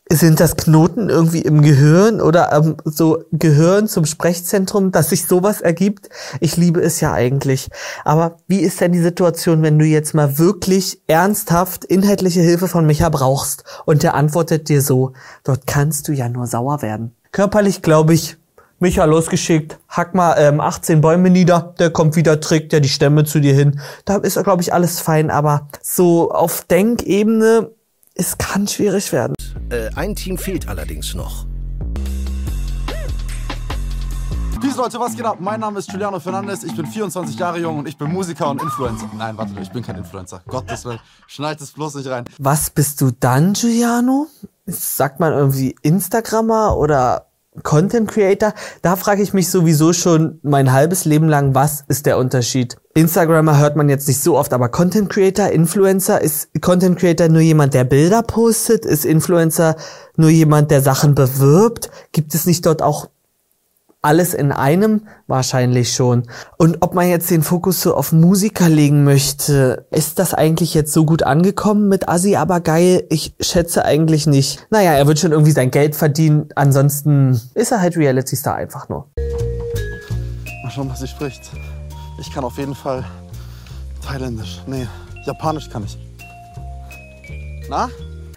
Sind 0.08 0.38
das 0.38 0.56
Knoten 0.56 1.08
irgendwie 1.08 1.40
im 1.40 1.62
Gehirn 1.62 2.20
oder 2.20 2.52
ähm, 2.52 2.76
so 2.84 3.24
Gehirn 3.32 3.88
zum 3.88 4.06
Sprechzentrum, 4.06 4.92
dass 4.92 5.10
sich 5.10 5.26
sowas 5.26 5.60
ergibt? 5.60 6.10
Ich 6.38 6.56
liebe 6.56 6.80
es 6.80 7.00
ja 7.00 7.12
eigentlich. 7.12 7.68
Aber 8.04 8.36
wie 8.46 8.60
ist 8.60 8.80
denn 8.80 8.92
die 8.92 9.00
Situation, 9.00 9.62
wenn 9.62 9.78
du 9.80 9.84
jetzt 9.84 10.14
mal 10.14 10.38
wirklich 10.38 11.00
ernsthaft 11.08 11.84
inhaltliche 11.84 12.40
Hilfe 12.40 12.68
von 12.68 12.86
Micha 12.86 13.08
brauchst 13.08 13.64
und 13.84 14.04
der 14.04 14.14
antwortet 14.14 14.68
dir 14.68 14.80
so, 14.80 15.12
dort 15.42 15.66
kannst 15.66 16.06
du 16.06 16.12
ja 16.12 16.28
nur 16.28 16.46
sauer 16.46 16.82
werden. 16.82 17.16
Körperlich 17.32 17.82
glaube 17.82 18.14
ich, 18.14 18.36
Micha 18.78 19.06
losgeschickt, 19.06 19.78
hack 19.88 20.14
mal 20.14 20.36
ähm, 20.38 20.60
18 20.60 21.00
Bäume 21.00 21.30
nieder, 21.30 21.74
der 21.78 21.88
kommt 21.88 22.14
wieder, 22.14 22.40
trägt 22.40 22.74
ja 22.74 22.80
die 22.80 22.90
Stämme 22.90 23.24
zu 23.24 23.40
dir 23.40 23.54
hin. 23.54 23.80
Da 24.04 24.16
ist, 24.16 24.42
glaube 24.44 24.60
ich, 24.60 24.74
alles 24.74 25.00
fein, 25.00 25.30
aber 25.30 25.68
so 25.82 26.30
auf 26.30 26.62
Denkebene, 26.64 27.70
es 28.16 28.38
kann 28.38 28.66
schwierig 28.66 29.12
werden. 29.12 29.34
Äh, 29.70 29.90
ein 29.94 30.14
Team 30.14 30.38
fehlt 30.38 30.68
allerdings 30.68 31.14
noch. 31.14 31.46
Peace 34.60 34.76
Leute, 34.76 34.98
was 34.98 35.14
geht 35.14 35.24
ab? 35.24 35.36
Mein 35.38 35.60
Name 35.60 35.78
ist 35.78 35.90
Giuliano 35.90 36.18
Fernandes, 36.18 36.64
ich 36.64 36.74
bin 36.74 36.86
24 36.86 37.38
Jahre 37.38 37.58
jung 37.58 37.78
und 37.78 37.86
ich 37.88 37.96
bin 37.96 38.10
Musiker 38.10 38.50
und 38.50 38.62
Influencer. 38.62 39.08
Nein, 39.16 39.36
warte, 39.36 39.52
ich 39.60 39.70
bin 39.70 39.82
kein 39.82 39.96
Influencer. 39.96 40.40
Gottes 40.48 40.84
Willen, 40.86 40.98
schneid 41.26 41.60
es 41.60 41.72
bloß 41.72 41.96
nicht 41.96 42.08
rein. 42.08 42.24
Was 42.38 42.70
bist 42.70 43.00
du 43.02 43.10
dann, 43.10 43.52
Giuliano? 43.52 44.28
Sagt 44.64 45.20
man 45.20 45.32
irgendwie 45.34 45.76
Instagrammer 45.82 46.76
oder 46.76 47.26
Content 47.62 48.10
Creator? 48.10 48.54
Da 48.82 48.96
frage 48.96 49.22
ich 49.22 49.32
mich 49.32 49.48
sowieso 49.48 49.92
schon 49.92 50.38
mein 50.42 50.72
halbes 50.72 51.04
Leben 51.04 51.28
lang, 51.28 51.54
was 51.54 51.84
ist 51.88 52.06
der 52.06 52.18
Unterschied? 52.18 52.76
Instagrammer 52.94 53.58
hört 53.58 53.76
man 53.76 53.88
jetzt 53.88 54.08
nicht 54.08 54.22
so 54.22 54.38
oft, 54.38 54.52
aber 54.52 54.70
Content 54.70 55.10
Creator, 55.10 55.48
Influencer, 55.48 56.20
ist 56.20 56.48
Content 56.62 56.98
Creator 56.98 57.28
nur 57.28 57.42
jemand, 57.42 57.74
der 57.74 57.84
Bilder 57.84 58.22
postet? 58.22 58.86
Ist 58.86 59.04
Influencer 59.04 59.76
nur 60.16 60.30
jemand, 60.30 60.70
der 60.70 60.80
Sachen 60.80 61.14
bewirbt? 61.14 61.90
Gibt 62.12 62.34
es 62.34 62.46
nicht 62.46 62.64
dort 62.64 62.80
auch 62.80 63.08
alles 64.06 64.34
in 64.34 64.52
einem? 64.52 65.08
Wahrscheinlich 65.26 65.92
schon. 65.92 66.22
Und 66.58 66.78
ob 66.80 66.94
man 66.94 67.08
jetzt 67.08 67.28
den 67.28 67.42
Fokus 67.42 67.82
so 67.82 67.94
auf 67.94 68.12
Musiker 68.12 68.68
legen 68.68 69.02
möchte, 69.02 69.86
ist 69.90 70.20
das 70.20 70.32
eigentlich 70.32 70.74
jetzt 70.74 70.92
so 70.92 71.04
gut 71.04 71.24
angekommen 71.24 71.88
mit 71.88 72.08
Assi, 72.08 72.36
aber 72.36 72.60
geil? 72.60 73.04
Ich 73.10 73.34
schätze 73.40 73.84
eigentlich 73.84 74.28
nicht. 74.28 74.64
Naja, 74.70 74.92
er 74.92 75.08
wird 75.08 75.18
schon 75.18 75.32
irgendwie 75.32 75.50
sein 75.50 75.72
Geld 75.72 75.96
verdienen. 75.96 76.48
Ansonsten 76.54 77.40
ist 77.54 77.72
er 77.72 77.80
halt 77.80 77.96
Reality 77.96 78.36
Star 78.36 78.54
einfach 78.54 78.88
nur. 78.88 79.08
Mal 80.62 80.70
schauen, 80.70 80.88
was 80.88 81.00
sie 81.00 81.08
spricht. 81.08 81.42
Ich 82.20 82.32
kann 82.32 82.44
auf 82.44 82.56
jeden 82.58 82.76
Fall 82.76 83.04
Thailändisch. 84.06 84.62
Nee, 84.68 84.86
Japanisch 85.26 85.68
kann 85.68 85.84
ich. 85.84 85.98
Na? 87.68 87.90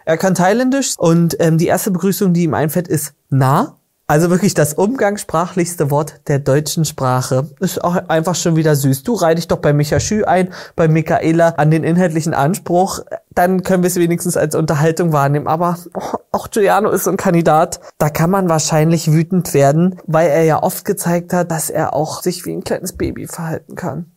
Er 0.05 0.17
kann 0.17 0.33
Thailändisch 0.33 0.95
und 0.97 1.37
ähm, 1.39 1.59
die 1.59 1.67
erste 1.67 1.91
Begrüßung, 1.91 2.33
die 2.33 2.43
ihm 2.43 2.55
einfällt, 2.55 2.87
ist 2.87 3.13
na. 3.29 3.75
Also 4.09 4.31
wirklich 4.31 4.55
das 4.55 4.73
umgangssprachlichste 4.73 5.91
Wort 5.91 6.21
der 6.29 6.39
deutschen 6.39 6.83
Sprache. 6.83 7.47
Ist 7.59 7.83
auch 7.83 7.95
einfach 8.07 8.33
schon 8.33 8.55
wieder 8.55 8.75
süß. 8.75 9.03
Du 9.03 9.13
reih 9.13 9.35
dich 9.35 9.47
doch 9.47 9.59
bei 9.59 9.71
Micha 9.71 9.99
Schü 9.99 10.23
ein, 10.23 10.51
bei 10.75 10.87
Michaela 10.87 11.49
an 11.57 11.69
den 11.69 11.83
inhaltlichen 11.83 12.33
Anspruch. 12.33 13.01
Dann 13.29 13.61
können 13.61 13.83
wir 13.83 13.87
es 13.87 13.97
wenigstens 13.97 14.35
als 14.35 14.55
Unterhaltung 14.55 15.13
wahrnehmen. 15.13 15.45
Aber 15.45 15.77
oh, 15.93 16.17
auch 16.31 16.49
Giuliano 16.49 16.89
ist 16.89 17.03
so 17.03 17.11
ein 17.11 17.17
Kandidat. 17.17 17.81
Da 17.99 18.09
kann 18.09 18.31
man 18.31 18.49
wahrscheinlich 18.49 19.11
wütend 19.11 19.53
werden, 19.53 19.99
weil 20.07 20.27
er 20.29 20.43
ja 20.43 20.63
oft 20.63 20.85
gezeigt 20.85 21.31
hat, 21.31 21.51
dass 21.51 21.69
er 21.69 21.93
auch 21.93 22.23
sich 22.23 22.47
wie 22.47 22.53
ein 22.53 22.63
kleines 22.63 22.93
Baby 22.93 23.27
verhalten 23.27 23.75
kann. 23.75 24.11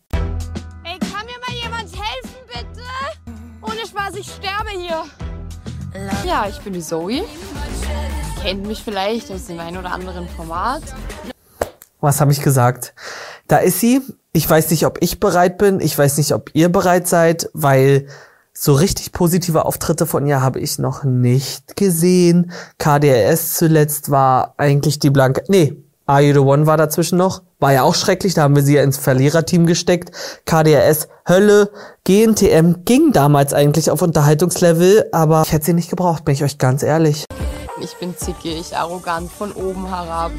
Ey, 0.85 0.99
kann 1.01 1.27
mir 1.27 1.39
mal 1.47 1.55
jemand 1.63 1.91
helfen, 1.93 2.39
bitte? 2.49 2.81
Ohne 3.61 3.87
Spaß, 3.87 4.15
ich 4.19 4.33
sterbe 4.33 4.71
hier. 4.71 5.03
Ja, 6.25 6.47
ich 6.49 6.59
bin 6.61 6.73
die 6.73 6.81
Zoe. 6.81 7.25
Kennt 8.43 8.67
mich 8.67 8.83
vielleicht 8.83 9.31
aus 9.31 9.47
dem 9.47 9.61
einen 9.61 9.77
oder 9.77 9.93
anderen 9.93 10.29
Format. 10.29 10.83
Was 12.01 12.21
habe 12.21 12.33
ich 12.33 12.43
gesagt? 12.43 12.93
Da 13.47 13.59
ist 13.59 13.79
sie. 13.79 14.01
Ich 14.33 14.51
weiß 14.51 14.71
nicht, 14.71 14.85
ob 14.85 14.99
ich 15.01 15.21
bereit 15.21 15.59
bin. 15.59 15.79
Ich 15.79 15.97
weiß 15.97 16.17
nicht, 16.17 16.33
ob 16.33 16.51
ihr 16.53 16.69
bereit 16.69 17.07
seid, 17.07 17.49
weil 17.53 18.09
so 18.53 18.73
richtig 18.73 19.13
positive 19.13 19.65
Auftritte 19.65 20.07
von 20.07 20.27
ihr 20.27 20.43
habe 20.43 20.59
ich 20.59 20.81
noch 20.81 21.05
nicht 21.05 21.77
gesehen. 21.77 22.51
KDRS 22.79 23.55
zuletzt 23.55 24.11
war 24.11 24.55
eigentlich 24.57 24.99
die 24.99 25.11
blanke. 25.11 25.45
Nee, 25.47 25.77
Are 26.07 26.21
You 26.21 26.33
the 26.33 26.41
One 26.41 26.67
war 26.67 26.77
dazwischen 26.77 27.19
noch. 27.19 27.43
War 27.61 27.73
ja 27.73 27.85
auch 27.85 27.95
schrecklich, 27.95 28.35
da 28.35 28.43
haben 28.43 28.57
wir 28.57 28.65
sie 28.65 28.75
ja 28.75 28.83
ins 28.83 28.99
Verliererteam 28.99 29.67
gesteckt. 29.67 30.11
KDRS, 30.47 31.07
Hölle, 31.29 31.71
GNTM 32.05 32.85
ging 32.85 33.13
damals 33.13 33.55
eigentlich 33.55 33.89
auf 33.89 34.03
Unterhaltungslevel, 34.03 35.09
aber 35.13 35.43
ich 35.47 35.53
hätte 35.53 35.67
sie 35.67 35.75
nicht 35.75 35.91
gebraucht, 35.91 36.25
bin 36.25 36.35
ich 36.35 36.43
euch 36.43 36.59
ganz 36.59 36.83
ehrlich. 36.83 37.25
Ich 37.83 37.97
bin 37.97 38.17
zickig, 38.17 38.77
arrogant, 38.77 39.31
von 39.31 39.51
oben 39.53 39.89
herab. 39.89 40.31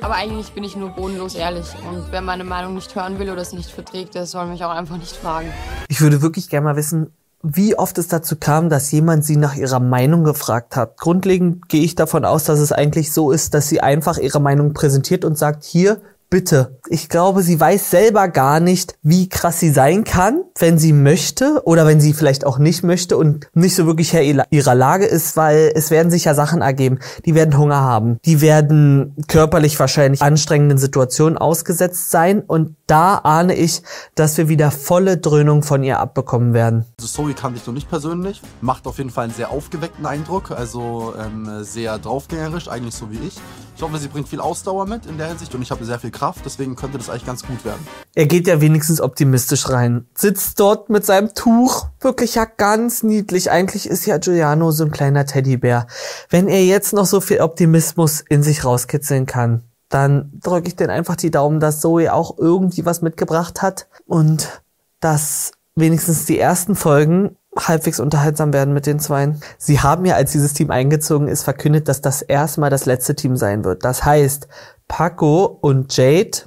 Aber 0.00 0.14
eigentlich 0.14 0.52
bin 0.52 0.62
ich 0.62 0.76
nur 0.76 0.90
bodenlos 0.90 1.34
ehrlich. 1.34 1.66
Und 1.90 2.12
wer 2.12 2.20
meine 2.20 2.44
Meinung 2.44 2.74
nicht 2.74 2.94
hören 2.94 3.18
will 3.18 3.30
oder 3.30 3.42
es 3.42 3.52
nicht 3.52 3.70
verträgt, 3.70 4.14
der 4.14 4.26
soll 4.26 4.46
mich 4.46 4.62
auch 4.62 4.70
einfach 4.70 4.98
nicht 4.98 5.16
fragen. 5.16 5.52
Ich 5.88 6.00
würde 6.00 6.22
wirklich 6.22 6.48
gerne 6.48 6.64
mal 6.64 6.76
wissen, 6.76 7.12
wie 7.42 7.76
oft 7.76 7.98
es 7.98 8.06
dazu 8.06 8.36
kam, 8.36 8.68
dass 8.68 8.92
jemand 8.92 9.24
sie 9.24 9.36
nach 9.36 9.56
ihrer 9.56 9.80
Meinung 9.80 10.22
gefragt 10.22 10.76
hat. 10.76 10.96
Grundlegend 10.96 11.68
gehe 11.68 11.82
ich 11.82 11.96
davon 11.96 12.24
aus, 12.24 12.44
dass 12.44 12.60
es 12.60 12.70
eigentlich 12.70 13.12
so 13.12 13.32
ist, 13.32 13.52
dass 13.52 13.68
sie 13.68 13.80
einfach 13.80 14.18
ihre 14.18 14.40
Meinung 14.40 14.74
präsentiert 14.74 15.24
und 15.24 15.36
sagt, 15.36 15.64
hier, 15.64 16.00
bitte. 16.30 16.78
Ich 16.88 17.08
glaube, 17.08 17.42
sie 17.42 17.58
weiß 17.58 17.90
selber 17.90 18.28
gar 18.28 18.60
nicht, 18.60 18.96
wie 19.02 19.28
krass 19.28 19.60
sie 19.60 19.70
sein 19.70 20.04
kann, 20.04 20.42
wenn 20.58 20.78
sie 20.78 20.92
möchte 20.92 21.62
oder 21.64 21.86
wenn 21.86 22.00
sie 22.00 22.12
vielleicht 22.12 22.44
auch 22.44 22.58
nicht 22.58 22.82
möchte 22.82 23.16
und 23.16 23.48
nicht 23.54 23.74
so 23.74 23.86
wirklich 23.86 24.12
Herr 24.12 24.22
ihrer 24.22 24.74
Lage 24.74 25.06
ist, 25.06 25.36
weil 25.36 25.72
es 25.74 25.90
werden 25.90 26.10
sich 26.10 26.24
ja 26.24 26.34
Sachen 26.34 26.62
ergeben. 26.62 26.98
Die 27.24 27.34
werden 27.34 27.56
Hunger 27.56 27.80
haben. 27.80 28.18
Die 28.24 28.40
werden 28.40 29.14
körperlich 29.28 29.78
wahrscheinlich 29.78 30.22
anstrengenden 30.22 30.78
Situationen 30.78 31.38
ausgesetzt 31.38 32.10
sein 32.10 32.40
und 32.40 32.76
da 32.86 33.16
ahne 33.18 33.54
ich, 33.54 33.82
dass 34.14 34.36
wir 34.36 34.48
wieder 34.48 34.70
volle 34.70 35.18
Dröhnung 35.18 35.62
von 35.62 35.82
ihr 35.82 35.98
abbekommen 35.98 36.54
werden. 36.54 36.84
Also 36.98 37.08
Zoe 37.08 37.34
kannte 37.34 37.58
ich 37.58 37.66
noch 37.66 37.74
nicht 37.74 37.88
persönlich, 37.88 38.40
macht 38.60 38.86
auf 38.86 38.98
jeden 38.98 39.10
Fall 39.10 39.24
einen 39.24 39.34
sehr 39.34 39.50
aufgeweckten 39.50 40.06
Eindruck, 40.06 40.52
also 40.52 41.14
ähm, 41.18 41.64
sehr 41.64 41.98
draufgängerisch, 41.98 42.68
eigentlich 42.68 42.94
so 42.94 43.10
wie 43.10 43.18
ich. 43.26 43.36
Ich 43.76 43.82
hoffe, 43.82 43.98
sie 43.98 44.08
bringt 44.08 44.28
viel 44.28 44.40
Ausdauer 44.40 44.86
mit 44.86 45.04
in 45.04 45.18
der 45.18 45.28
Hinsicht 45.28 45.54
und 45.54 45.60
ich 45.60 45.70
habe 45.70 45.84
sehr 45.84 45.98
viel 45.98 46.10
Kraft, 46.16 46.40
deswegen 46.44 46.76
könnte 46.76 46.98
das 46.98 47.10
eigentlich 47.10 47.26
ganz 47.26 47.44
gut 47.44 47.64
werden. 47.64 47.86
Er 48.14 48.26
geht 48.26 48.46
ja 48.46 48.60
wenigstens 48.60 49.00
optimistisch 49.00 49.68
rein. 49.68 50.06
Sitzt 50.14 50.58
dort 50.58 50.88
mit 50.88 51.04
seinem 51.04 51.34
Tuch, 51.34 51.86
wirklich 52.00 52.34
ja 52.34 52.44
ganz 52.46 53.02
niedlich. 53.02 53.50
Eigentlich 53.50 53.88
ist 53.88 54.06
ja 54.06 54.18
Giuliano 54.18 54.70
so 54.70 54.84
ein 54.84 54.90
kleiner 54.90 55.26
Teddybär. 55.26 55.86
Wenn 56.30 56.48
er 56.48 56.64
jetzt 56.64 56.92
noch 56.92 57.06
so 57.06 57.20
viel 57.20 57.40
Optimismus 57.40 58.24
in 58.28 58.42
sich 58.42 58.64
rauskitzeln 58.64 59.26
kann, 59.26 59.62
dann 59.88 60.32
drücke 60.42 60.68
ich 60.68 60.76
den 60.76 60.90
einfach 60.90 61.16
die 61.16 61.30
Daumen, 61.30 61.60
dass 61.60 61.80
Zoe 61.80 62.12
auch 62.12 62.38
irgendwie 62.38 62.84
was 62.84 63.02
mitgebracht 63.02 63.62
hat 63.62 63.86
und 64.06 64.62
dass 65.00 65.52
wenigstens 65.76 66.24
die 66.24 66.38
ersten 66.38 66.74
Folgen 66.74 67.36
halbwegs 67.56 68.00
unterhaltsam 68.00 68.52
werden 68.52 68.74
mit 68.74 68.86
den 68.86 69.00
Zweien. 69.00 69.40
Sie 69.58 69.80
haben 69.80 70.04
ja, 70.04 70.14
als 70.16 70.32
dieses 70.32 70.52
Team 70.52 70.70
eingezogen 70.70 71.28
ist, 71.28 71.42
verkündet, 71.44 71.88
dass 71.88 72.00
das 72.00 72.22
erstmal 72.22 72.70
das 72.70 72.86
letzte 72.86 73.14
Team 73.14 73.36
sein 73.36 73.64
wird. 73.64 73.84
Das 73.84 74.04
heißt, 74.04 74.48
Paco 74.88 75.58
und 75.60 75.96
Jade 75.96 76.42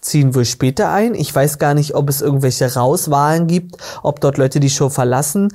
ziehen 0.00 0.34
wohl 0.34 0.44
später 0.44 0.90
ein. 0.90 1.14
Ich 1.14 1.34
weiß 1.34 1.58
gar 1.58 1.74
nicht, 1.74 1.94
ob 1.94 2.08
es 2.08 2.20
irgendwelche 2.20 2.72
Rauswahlen 2.74 3.46
gibt, 3.46 3.76
ob 4.02 4.20
dort 4.20 4.38
Leute 4.38 4.60
die 4.60 4.70
Show 4.70 4.88
verlassen. 4.88 5.48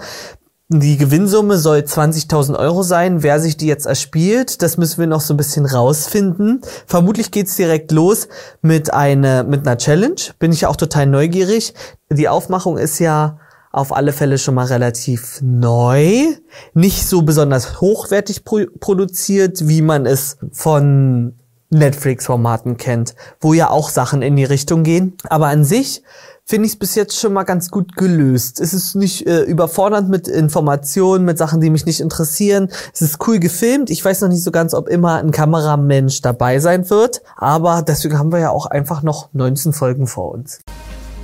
Die 0.70 0.98
Gewinnsumme 0.98 1.58
soll 1.58 1.80
20.000 1.80 2.58
Euro 2.58 2.84
sein. 2.84 3.22
Wer 3.22 3.40
sich 3.40 3.58
die 3.58 3.68
jetzt 3.68 3.86
erspielt, 3.86 4.62
das 4.62 4.78
müssen 4.78 5.00
wir 5.00 5.08
noch 5.08 5.22
so 5.22 5.34
ein 5.34 5.38
bisschen 5.38 5.66
rausfinden. 5.66 6.62
Vermutlich 6.88 7.32
geht's 7.32 7.56
direkt 7.56 7.92
los 7.92 8.28
mit, 8.62 8.92
eine, 8.94 9.44
mit 9.44 9.68
einer 9.68 9.78
Challenge. 9.78 10.16
Bin 10.40 10.52
ich 10.52 10.66
auch 10.66 10.76
total 10.76 11.06
neugierig. 11.06 11.74
Die 12.10 12.28
Aufmachung 12.28 12.78
ist 12.78 13.00
ja 13.00 13.38
auf 13.72 13.94
alle 13.94 14.14
Fälle 14.14 14.38
schon 14.38 14.56
mal 14.56 14.66
relativ 14.66 15.40
neu. 15.42 16.28
Nicht 16.74 17.08
so 17.08 17.24
besonders 17.24 17.82
hochwertig 17.82 18.46
pro 18.46 18.62
produziert, 18.80 19.68
wie 19.68 19.82
man 19.82 20.06
es 20.06 20.38
von 20.52 21.36
Netflix-Formaten 21.74 22.78
kennt, 22.78 23.16
wo 23.42 23.54
ja 23.54 23.70
auch 23.70 23.90
Sachen 23.90 24.22
in 24.22 24.36
die 24.36 24.44
Richtung 24.46 24.84
gehen. 24.84 25.18
Aber 25.30 25.48
an 25.48 25.64
sich 25.66 26.04
finde 26.46 26.66
ich 26.66 26.74
es 26.74 26.80
bis 26.80 26.96
jetzt 26.96 27.20
schon 27.20 27.34
mal 27.34 27.44
ganz 27.44 27.70
gut 27.72 27.96
gelöst. 27.96 28.60
Es 28.60 28.74
ist 28.74 28.96
nicht 28.96 29.26
äh, 29.28 29.44
überfordernd 29.44 30.10
mit 30.10 30.28
Informationen, 30.28 31.26
mit 31.26 31.38
Sachen, 31.38 31.62
die 31.62 31.70
mich 31.70 31.86
nicht 31.86 32.02
interessieren. 32.02 32.70
Es 32.94 33.02
ist 33.02 33.26
cool 33.28 33.40
gefilmt. 33.40 33.90
Ich 33.90 34.04
weiß 34.04 34.22
noch 34.22 34.30
nicht 34.30 34.44
so 34.44 34.52
ganz, 34.52 34.74
ob 34.74 34.90
immer 34.90 35.16
ein 35.16 35.32
Kameramensch 35.32 36.22
dabei 36.22 36.60
sein 36.60 36.90
wird. 36.90 37.22
Aber 37.38 37.82
deswegen 37.82 38.18
haben 38.20 38.32
wir 38.32 38.40
ja 38.40 38.50
auch 38.50 38.66
einfach 38.66 39.04
noch 39.04 39.30
19 39.34 39.74
Folgen 39.74 40.08
vor 40.08 40.32
uns. 40.32 40.60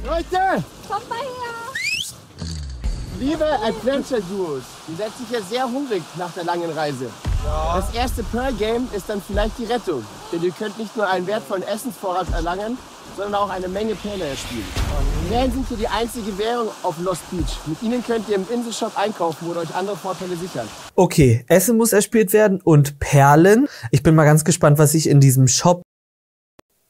Leute, 0.06 0.64
Komm 0.88 1.02
mal 1.10 1.18
her. 1.18 2.50
liebe 3.20 3.46
Adventure 3.46 4.22
Duos, 4.22 4.64
ihr 4.88 4.96
seid 4.98 5.12
sicher 5.18 5.44
sehr 5.50 5.66
hungrig 5.66 6.02
nach 6.18 6.32
der 6.32 6.46
langen 6.46 6.72
Reise. 6.72 7.08
Das 7.44 7.94
erste 7.94 8.24
Pearl 8.24 8.54
Game 8.54 8.88
ist 8.96 9.10
dann 9.10 9.22
vielleicht 9.22 9.58
die 9.58 9.66
Rettung, 9.66 10.04
denn 10.32 10.44
ihr 10.44 10.52
könnt 10.52 10.78
nicht 10.78 10.96
nur 10.98 11.08
einen 11.08 11.26
wertvollen 11.26 11.64
Essensvorrat 11.64 12.32
erlangen, 12.34 12.78
sondern 13.16 13.36
auch 13.36 13.50
eine 13.50 13.68
Menge 13.68 13.96
Perle 13.96 14.26
erspielen. 14.26 14.66
Perlen 15.30 15.52
sind 15.52 15.68
hier 15.70 15.78
die 15.78 15.88
einzige 15.88 16.38
Währung 16.38 16.68
auf 16.84 17.00
Lost 17.02 17.22
Beach. 17.32 17.58
Mit 17.66 17.82
ihnen 17.82 18.04
könnt 18.04 18.28
ihr 18.28 18.36
im 18.36 18.46
Inselshop 18.52 18.98
einkaufen 18.98 19.50
oder 19.50 19.62
euch 19.62 19.74
andere 19.74 19.96
Vorteile 19.96 20.36
sichern. 20.36 20.68
Okay, 20.96 21.46
Essen 21.48 21.78
muss 21.78 21.94
erspielt 21.94 22.34
werden 22.34 22.62
und 22.62 23.00
Perlen. 23.00 23.68
Ich 23.92 24.04
bin 24.04 24.16
mal 24.16 24.26
ganz 24.26 24.44
gespannt, 24.44 24.78
was 24.78 24.92
sich 24.92 25.08
in 25.08 25.20
diesem 25.20 25.48
Shop 25.48 25.82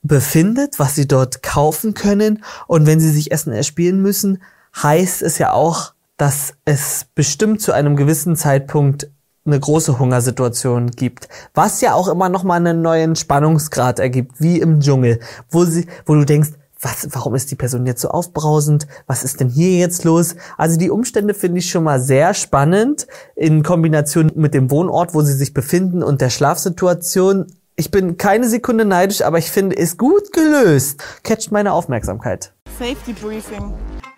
befindet, 0.02 0.80
was 0.80 0.96
sie 0.96 1.08
dort 1.08 1.44
kaufen 1.44 1.94
können. 1.94 2.44
Und 2.68 2.88
wenn 2.88 3.00
sie 3.00 3.12
sich 3.12 3.32
Essen 3.32 3.54
erspielen 3.54 4.02
müssen, 4.02 4.42
heißt 4.82 5.22
es 5.22 5.38
ja 5.38 5.54
auch, 5.54 5.94
dass 6.18 6.54
es 6.66 7.06
bestimmt 7.14 7.62
zu 7.62 7.72
einem 7.72 7.96
gewissen 7.96 8.36
Zeitpunkt 8.36 9.10
eine 9.50 9.60
große 9.60 10.00
Hungersituation 10.00 10.92
gibt, 10.92 11.28
was 11.54 11.82
ja 11.82 11.94
auch 11.94 12.08
immer 12.08 12.30
noch 12.30 12.44
mal 12.44 12.56
einen 12.56 12.82
neuen 12.82 13.16
Spannungsgrad 13.16 14.00
ergibt, 14.00 14.40
wie 14.40 14.60
im 14.60 14.80
Dschungel, 14.80 15.20
wo 15.50 15.66
sie, 15.66 15.88
wo 16.06 16.16
du 16.16 16.26
denkst, 16.26 16.52
was, 16.82 17.08
warum 17.12 17.36
ist 17.36 17.52
die 17.52 17.56
Person 17.56 17.86
jetzt 17.86 18.02
so 18.02 18.10
aufbrausend? 18.10 18.88
Was 19.06 19.24
ist 19.24 19.42
denn 19.42 19.50
hier 19.50 19.78
jetzt 19.78 20.06
los? 20.06 20.36
Also 20.58 20.78
die 20.78 20.90
Umstände 20.90 21.34
finde 21.34 21.60
ich 21.60 21.70
schon 21.70 21.84
mal 21.84 22.00
sehr 22.00 22.34
spannend 22.34 23.08
in 23.36 23.64
Kombination 23.64 24.32
mit 24.36 24.54
dem 24.54 24.72
Wohnort, 24.72 25.14
wo 25.14 25.22
sie 25.22 25.34
sich 25.34 25.54
befinden 25.54 26.04
und 26.04 26.22
der 26.22 26.30
Schlafsituation. 26.30 27.48
Ich 27.76 27.92
bin 27.92 28.18
keine 28.18 28.48
Sekunde 28.48 28.86
neidisch, 28.86 29.22
aber 29.22 29.40
ich 29.40 29.52
finde 29.52 29.78
es 29.78 29.98
gut 29.98 30.32
gelöst. 30.32 31.04
Catcht 31.24 31.52
meine 31.52 31.74
Aufmerksamkeit. 31.74 32.54
Safety 32.78 33.14
Briefing. 33.14 33.74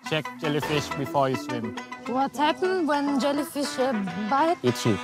Check 0.08 0.24
jellyfish 0.40 0.88
before 0.98 1.28
you 1.28 1.36
swim. 1.36 1.74
What 2.08 2.36
happened 2.36 2.88
when 2.88 3.18
jellyfish 3.18 3.78
uh, 3.78 3.92
bite? 4.28 4.58
Itchy. 4.62 4.96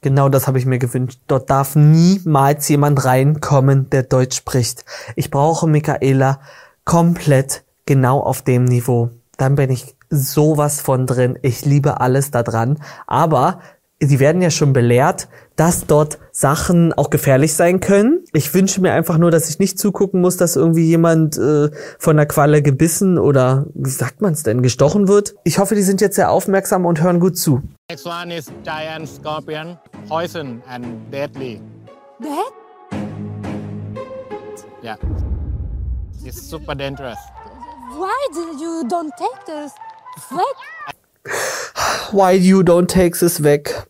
Genau 0.00 0.28
das 0.28 0.48
habe 0.48 0.58
ich 0.58 0.66
mir 0.66 0.78
gewünscht. 0.78 1.20
Dort 1.28 1.48
darf 1.48 1.76
niemals 1.76 2.68
jemand 2.68 3.04
reinkommen, 3.04 3.88
der 3.90 4.02
Deutsch 4.02 4.36
spricht. 4.36 4.84
Ich 5.14 5.30
brauche 5.30 5.68
Michaela 5.68 6.40
komplett 6.84 7.64
genau 7.86 8.20
auf 8.20 8.42
dem 8.42 8.64
Niveau. 8.64 9.10
Dann 9.36 9.54
bin 9.54 9.70
ich 9.70 9.96
sowas 10.10 10.80
von 10.80 11.06
drin. 11.06 11.38
Ich 11.42 11.64
liebe 11.64 12.00
alles 12.00 12.32
daran. 12.32 12.78
Aber 13.06 13.60
sie 14.00 14.18
werden 14.18 14.42
ja 14.42 14.50
schon 14.50 14.72
belehrt, 14.72 15.28
dass 15.62 15.86
dort 15.86 16.18
Sachen 16.32 16.92
auch 16.92 17.08
gefährlich 17.08 17.54
sein 17.54 17.78
können. 17.78 18.24
Ich 18.32 18.52
wünsche 18.52 18.80
mir 18.80 18.94
einfach 18.94 19.16
nur, 19.16 19.30
dass 19.30 19.48
ich 19.48 19.60
nicht 19.60 19.78
zugucken 19.78 20.20
muss, 20.20 20.36
dass 20.36 20.56
irgendwie 20.56 20.84
jemand 20.84 21.38
äh, 21.38 21.70
von 22.00 22.16
der 22.16 22.26
Qualle 22.26 22.62
gebissen 22.62 23.16
oder, 23.16 23.66
wie 23.72 23.88
sagt 23.88 24.22
man 24.22 24.32
es 24.32 24.42
denn, 24.42 24.62
gestochen 24.62 25.06
wird. 25.06 25.36
Ich 25.44 25.60
hoffe, 25.60 25.76
die 25.76 25.82
sind 25.82 26.00
jetzt 26.00 26.16
sehr 26.16 26.32
aufmerksam 26.32 26.84
und 26.84 27.00
hören 27.00 27.20
gut 27.20 27.38
zu. 27.38 27.62
Next 27.88 28.04
one 28.04 28.36
is 28.36 28.46
giant 28.64 29.08
scorpion, 29.08 29.78
poison 30.08 30.60
and 30.66 30.84
deadly. 31.12 31.60
That? 32.18 32.52
Yeah. 34.82 34.96
It's 36.24 36.42
super 36.42 36.74
dangerous. 36.74 37.18
Why 37.96 38.18
did 38.34 38.60
you 38.60 38.82
don't 38.88 39.12
take 39.16 39.46
this? 39.46 39.72
Weg? 40.32 41.32
Why 42.10 42.32
you 42.32 42.64
don't 42.64 42.88
take 42.88 43.16
this 43.16 43.44
weg? 43.44 43.86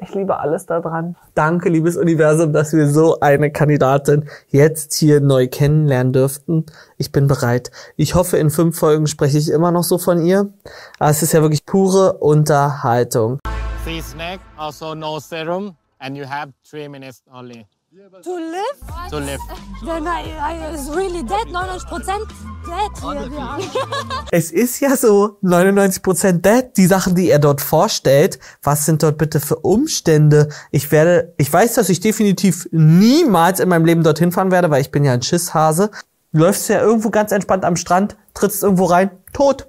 Ich 0.00 0.14
liebe 0.14 0.38
alles 0.38 0.64
daran. 0.66 1.16
Danke, 1.34 1.68
liebes 1.68 1.96
Universum, 1.96 2.52
dass 2.52 2.72
wir 2.72 2.88
so 2.88 3.18
eine 3.18 3.50
Kandidatin 3.50 4.28
jetzt 4.46 4.94
hier 4.94 5.20
neu 5.20 5.48
kennenlernen 5.48 6.12
dürften. 6.12 6.66
Ich 6.98 7.10
bin 7.10 7.26
bereit. 7.26 7.72
Ich 7.96 8.14
hoffe, 8.14 8.36
in 8.36 8.50
fünf 8.50 8.78
Folgen 8.78 9.08
spreche 9.08 9.38
ich 9.38 9.50
immer 9.50 9.72
noch 9.72 9.82
so 9.82 9.98
von 9.98 10.24
ihr. 10.24 10.52
Aber 11.00 11.10
es 11.10 11.22
ist 11.22 11.32
ja 11.32 11.42
wirklich 11.42 11.66
pure 11.66 12.12
Unterhaltung. 12.18 13.40
Sea 13.84 14.00
snake, 14.00 14.40
also 14.56 14.94
no 14.94 15.18
serum, 15.18 15.74
and 15.98 16.16
you 16.16 16.24
have 16.24 16.52
three 16.62 16.88
minutes 16.88 17.24
only 17.32 17.66
To 17.98 18.36
live? 18.36 19.10
to 19.10 19.18
live. 19.18 19.40
Then 19.84 20.06
I, 20.06 20.22
I 20.40 20.72
is 20.72 20.88
really 20.88 21.24
dead, 21.24 21.48
99% 21.48 22.28
dead 22.64 24.28
Es 24.30 24.52
ist 24.52 24.78
ja 24.78 24.96
so 24.96 25.38
99% 25.42 26.40
dead. 26.40 26.76
Die 26.76 26.86
Sachen, 26.86 27.16
die 27.16 27.28
er 27.28 27.40
dort 27.40 27.60
vorstellt, 27.60 28.38
was 28.62 28.86
sind 28.86 29.02
dort 29.02 29.18
bitte 29.18 29.40
für 29.40 29.56
Umstände? 29.56 30.48
Ich 30.70 30.92
werde, 30.92 31.34
ich 31.38 31.52
weiß, 31.52 31.74
dass 31.74 31.88
ich 31.88 31.98
definitiv 31.98 32.68
niemals 32.70 33.58
in 33.58 33.68
meinem 33.68 33.84
Leben 33.84 34.04
dorthin 34.04 34.30
fahren 34.30 34.52
werde, 34.52 34.70
weil 34.70 34.80
ich 34.80 34.92
bin 34.92 35.02
ja 35.02 35.12
ein 35.12 35.22
Schisshase. 35.22 35.90
Du 36.32 36.38
läufst 36.38 36.68
ja 36.68 36.80
irgendwo 36.80 37.10
ganz 37.10 37.32
entspannt 37.32 37.64
am 37.64 37.74
Strand, 37.74 38.16
trittst 38.32 38.62
irgendwo 38.62 38.84
rein, 38.84 39.10
tot. 39.32 39.66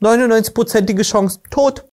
99%ige 0.00 1.02
Chance, 1.02 1.40
tot. 1.50 1.84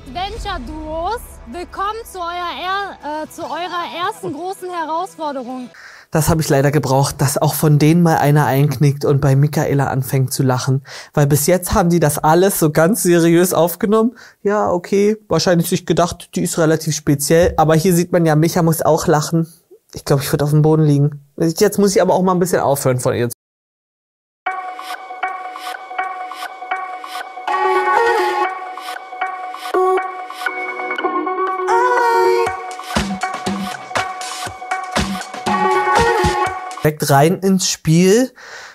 So, 0.00 0.10
liebe 0.10 0.20
Adventure-Duos, 0.20 1.20
willkommen 1.52 1.98
zu, 2.10 2.18
euer 2.18 2.50
er, 2.62 3.22
äh, 3.22 3.28
zu 3.28 3.42
eurer 3.42 4.06
ersten 4.06 4.32
großen 4.32 4.68
Herausforderung. 4.70 5.70
Das 6.10 6.28
habe 6.28 6.40
ich 6.42 6.48
leider 6.48 6.70
gebraucht, 6.70 7.16
dass 7.18 7.38
auch 7.38 7.54
von 7.54 7.78
denen 7.78 8.02
mal 8.02 8.16
einer 8.18 8.46
einknickt 8.46 9.04
und 9.04 9.20
bei 9.20 9.36
Michaela 9.36 9.86
anfängt 9.86 10.32
zu 10.32 10.42
lachen. 10.42 10.82
Weil 11.14 11.26
bis 11.26 11.46
jetzt 11.46 11.72
haben 11.72 11.88
die 11.90 12.00
das 12.00 12.18
alles 12.18 12.58
so 12.58 12.70
ganz 12.70 13.02
seriös 13.02 13.54
aufgenommen. 13.54 14.16
Ja, 14.42 14.70
okay, 14.70 15.16
wahrscheinlich 15.28 15.68
sich 15.68 15.86
gedacht, 15.86 16.30
die 16.34 16.42
ist 16.42 16.58
relativ 16.58 16.94
speziell. 16.94 17.54
Aber 17.56 17.74
hier 17.74 17.94
sieht 17.94 18.12
man 18.12 18.26
ja, 18.26 18.34
Micha 18.34 18.62
muss 18.62 18.82
auch 18.82 19.06
lachen. 19.06 19.46
Ich 19.94 20.04
glaube, 20.04 20.22
ich 20.22 20.32
würde 20.32 20.44
auf 20.44 20.50
dem 20.50 20.62
Boden 20.62 20.84
liegen. 20.84 21.24
Jetzt 21.36 21.78
muss 21.78 21.94
ich 21.94 22.02
aber 22.02 22.14
auch 22.14 22.22
mal 22.22 22.32
ein 22.32 22.40
bisschen 22.40 22.60
aufhören 22.60 23.00
von 23.00 23.14
ihr. 23.14 23.28
Direkt 37.00 37.10
rein 37.10 37.38
ins 37.40 37.68
Spiel. 37.68 38.30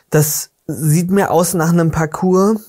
Das 0.09 0.51
sieht 0.67 1.11
mir 1.11 1.31
aus 1.31 1.53
nach 1.53 1.69
einem 1.69 1.91
Parcours, 1.91 2.61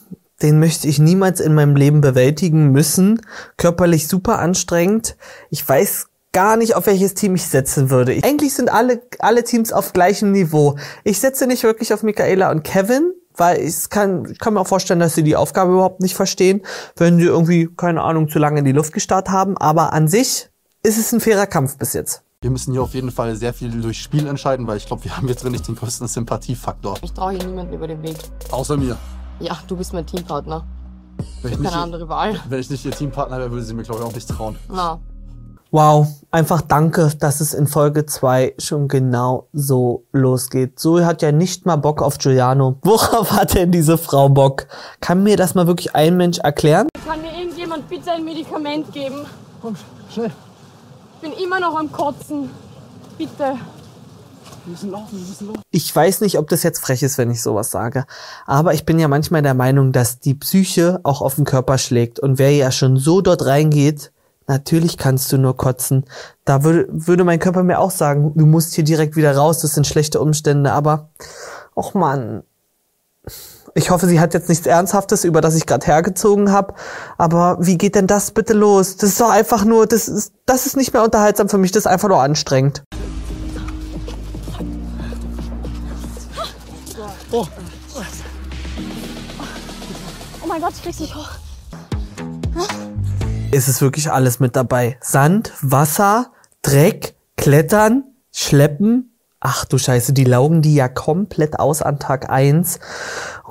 den 0.43 0.59
möchte 0.59 0.87
ich 0.87 0.99
niemals 0.99 1.41
in 1.41 1.55
meinem 1.55 1.77
Leben 1.77 2.01
bewältigen 2.01 2.71
müssen. 2.71 3.23
Körperlich 3.57 4.09
super 4.09 4.39
anstrengend. 4.39 5.17
Ich 5.51 5.67
weiß 5.67 6.09
gar 6.33 6.57
nicht, 6.57 6.77
auf 6.77 6.87
welches 6.87 7.15
Team 7.15 7.35
ich 7.35 7.47
setzen 7.47 7.89
würde. 7.89 8.13
Ich, 8.13 8.25
eigentlich 8.25 8.53
sind 8.53 8.71
alle, 8.71 9.01
alle 9.21 9.45
Teams 9.45 9.73
auf 9.73 9.95
gleichem 9.95 10.33
Niveau. 10.33 10.77
Ich 11.05 11.21
setze 11.21 11.47
nicht 11.47 11.63
wirklich 11.63 11.95
auf 11.95 12.03
Michaela 12.03 12.51
und 12.51 12.63
Kevin, 12.63 13.15
weil 13.35 13.61
ich 13.61 13.89
kann, 13.89 14.29
ich 14.31 14.39
kann 14.39 14.53
mir 14.53 14.61
auch 14.61 14.67
vorstellen, 14.67 15.01
dass 15.01 15.15
sie 15.15 15.23
die 15.23 15.37
Aufgabe 15.37 15.73
überhaupt 15.73 16.01
nicht 16.01 16.15
verstehen, 16.15 16.63
wenn 16.97 17.17
sie 17.19 17.25
irgendwie, 17.25 17.71
keine 17.75 18.03
Ahnung, 18.03 18.29
zu 18.29 18.39
lange 18.39 18.59
in 18.59 18.67
die 18.67 18.73
Luft 18.73 18.93
gestarrt 18.93 19.31
haben. 19.31 19.57
Aber 19.57 19.95
an 19.95 20.09
sich 20.09 20.51
ist 20.83 20.99
es 20.99 21.13
ein 21.13 21.21
fairer 21.21 21.47
Kampf 21.47 21.79
bis 21.79 21.95
jetzt. 21.95 22.23
Wir 22.43 22.51
müssen 22.51 22.73
hier 22.73 22.83
auf 22.83 22.93
jeden 22.93 23.11
Fall 23.11 23.35
sehr 23.35 23.55
viel 23.55 23.81
durch 23.81 23.99
Spiel 24.03 24.27
entscheiden, 24.27 24.67
weil 24.67 24.77
ich 24.77 24.85
glaube, 24.87 25.03
wir 25.05 25.17
haben 25.17 25.27
jetzt 25.27 25.43
drin 25.43 25.53
nicht 25.53 25.67
den 25.67 25.75
größten 25.75 26.07
Sympathiefaktor. 26.07 26.99
Ich 27.01 27.13
traue 27.13 27.33
hier 27.33 27.45
niemanden 27.47 27.73
über 27.73 27.89
den 27.89 28.03
Weg. 28.03 28.17
Außer 28.51 28.77
mir. 28.77 28.99
Ja, 29.41 29.57
du 29.67 29.75
bist 29.75 29.95
mein 29.95 30.05
Teampartner. 30.05 30.63
Wenn 31.41 31.53
ich, 31.53 31.57
Keine 31.57 31.61
nicht, 31.61 31.75
andere 31.77 32.09
Wahl. 32.11 32.39
wenn 32.47 32.61
ich 32.61 32.69
nicht 32.69 32.85
ihr 32.85 32.91
Teampartner 32.93 33.39
wäre, 33.39 33.51
würde 33.51 33.65
sie 33.65 33.73
mir, 33.73 33.85
glaube 33.85 34.03
ich, 34.03 34.07
auch 34.07 34.13
nicht 34.15 34.29
trauen. 34.29 34.57
Na, 34.71 35.01
Wow, 35.73 36.07
einfach 36.31 36.61
danke, 36.61 37.11
dass 37.19 37.41
es 37.41 37.53
in 37.53 37.67
Folge 37.67 38.07
2 38.07 38.55
schon 38.59 38.87
genau 38.87 39.49
so 39.53 40.05
losgeht. 40.13 40.79
Zoe 40.79 41.05
hat 41.05 41.23
ja 41.23 41.33
nicht 41.33 41.67
mal 41.67 41.77
Bock 41.77 42.03
auf 42.03 42.19
Giuliano. 42.19 42.77
Worauf 42.83 43.33
hat 43.33 43.55
denn 43.55 43.73
diese 43.73 43.99
Frau 43.99 44.29
Bock? 44.29 44.69
Kann 45.01 45.23
mir 45.23 45.37
das 45.37 45.55
mal 45.55 45.67
wirklich 45.67 45.95
ein 45.97 46.17
Mensch 46.17 46.39
erklären? 46.39 46.87
Kann 47.07 47.21
mir 47.21 47.37
irgendjemand 47.37 47.89
bitte 47.89 48.13
ein 48.13 48.25
Medikament 48.25 48.93
geben? 48.93 49.25
Komm, 49.61 49.75
schnell. 50.13 50.31
Ich 51.17 51.23
bin 51.23 51.33
immer 51.33 51.61
noch 51.61 51.77
am 51.79 51.91
Kotzen. 51.91 52.51
Bitte. 53.17 53.57
Wir 54.65 54.71
müssen 54.71 54.91
laufen, 54.91 55.19
wir 55.19 55.27
müssen 55.27 55.47
laufen. 55.47 55.63
Ich 55.71 55.95
weiß 55.95 56.21
nicht, 56.21 56.39
ob 56.39 56.49
das 56.49 56.63
jetzt 56.63 56.81
frech 56.81 57.03
ist, 57.03 57.17
wenn 57.17 57.31
ich 57.31 57.41
sowas 57.41 57.71
sage. 57.71 58.05
Aber 58.45 58.75
ich 58.75 58.85
bin 58.85 58.99
ja 58.99 59.09
manchmal 59.09 59.41
der 59.41 59.55
Meinung, 59.55 59.93
dass 59.93 60.19
die 60.19 60.35
Psyche 60.35 61.01
auch 61.05 61.23
auf 61.23 61.37
den 61.37 61.45
Körper 61.45 61.79
schlägt. 61.79 62.21
Und 62.21 62.39
wer 62.39 62.51
ja 62.53 62.71
schon 62.71 62.99
so 62.99 63.23
dort 63.23 63.47
reingeht, 63.47 64.13
natürlich 64.47 64.99
kannst 64.99 65.33
du 65.33 65.39
nur 65.39 65.57
kotzen. 65.57 66.05
Da 66.45 66.65
würde, 66.65 66.87
würde 66.91 67.25
mein 67.25 67.39
Körper 67.39 67.63
mir 67.63 67.79
auch 67.79 67.91
sagen, 67.91 68.33
du 68.35 68.45
musst 68.45 68.75
hier 68.75 68.85
direkt 68.85 69.17
wieder 69.17 69.35
raus, 69.35 69.61
das 69.61 69.73
sind 69.73 69.87
schlechte 69.87 70.21
Umstände. 70.21 70.73
Aber, 70.73 71.09
och 71.75 71.95
man, 71.95 72.43
ich 73.77 73.91
hoffe, 73.91 74.07
sie 74.07 74.19
hat 74.21 74.33
jetzt 74.33 74.49
nichts 74.49 74.67
Ernsthaftes, 74.67 75.23
über 75.25 75.43
das 75.43 75.55
ich 75.55 75.67
gerade 75.67 75.87
hergezogen 75.87 76.51
habe. 76.51 76.75
Aber 77.19 77.59
wie 77.61 77.77
geht 77.77 77.95
denn 77.95 78.07
das 78.07 78.31
bitte 78.31 78.55
los? 78.55 78.97
Das 78.97 79.11
ist 79.11 79.21
doch 79.21 79.29
einfach 79.29 79.67
nur, 79.67 79.87
das 79.87 80.09
ist, 80.09 80.33
das 80.47 80.65
ist 80.65 80.79
nicht 80.79 80.95
mehr 80.95 81.05
unterhaltsam 81.05 81.51
für 81.51 81.59
mich, 81.59 81.73
das 81.73 81.83
ist 81.83 81.87
einfach 81.87 82.09
nur 82.09 82.23
anstrengend. 82.23 82.83
Oh. 87.31 87.47
Oh 90.43 90.47
mein 90.47 90.63
Gott, 90.63 90.73
ich 90.75 90.83
krieg's 90.83 91.01
nicht 91.01 91.15
hoch. 91.15 91.29
ist 93.53 93.69
es 93.69 93.83
wirklich 93.83 94.11
alles 94.11 94.41
mit 94.41 94.57
dabei. 94.57 94.97
Sand, 95.03 95.53
Wasser, 95.61 96.33
Dreck, 96.63 97.15
Klettern, 97.37 98.05
Schleppen. 98.33 99.13
Ach 99.41 99.67
du 99.67 99.77
Scheiße, 99.77 100.15
die 100.15 100.25
laugen 100.25 100.63
die 100.63 100.75
ja 100.75 100.89
komplett 100.89 101.59
aus 101.59 101.83
an 101.83 101.99
Tag 101.99 102.31
eins. 102.31 102.81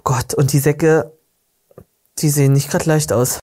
Oh 0.08 0.12
Gott, 0.12 0.36
und 0.36 0.54
die 0.54 0.60
Säcke, 0.60 1.12
die 2.20 2.30
sehen 2.30 2.54
nicht 2.54 2.70
gerade 2.70 2.86
leicht 2.86 3.12
aus. 3.12 3.40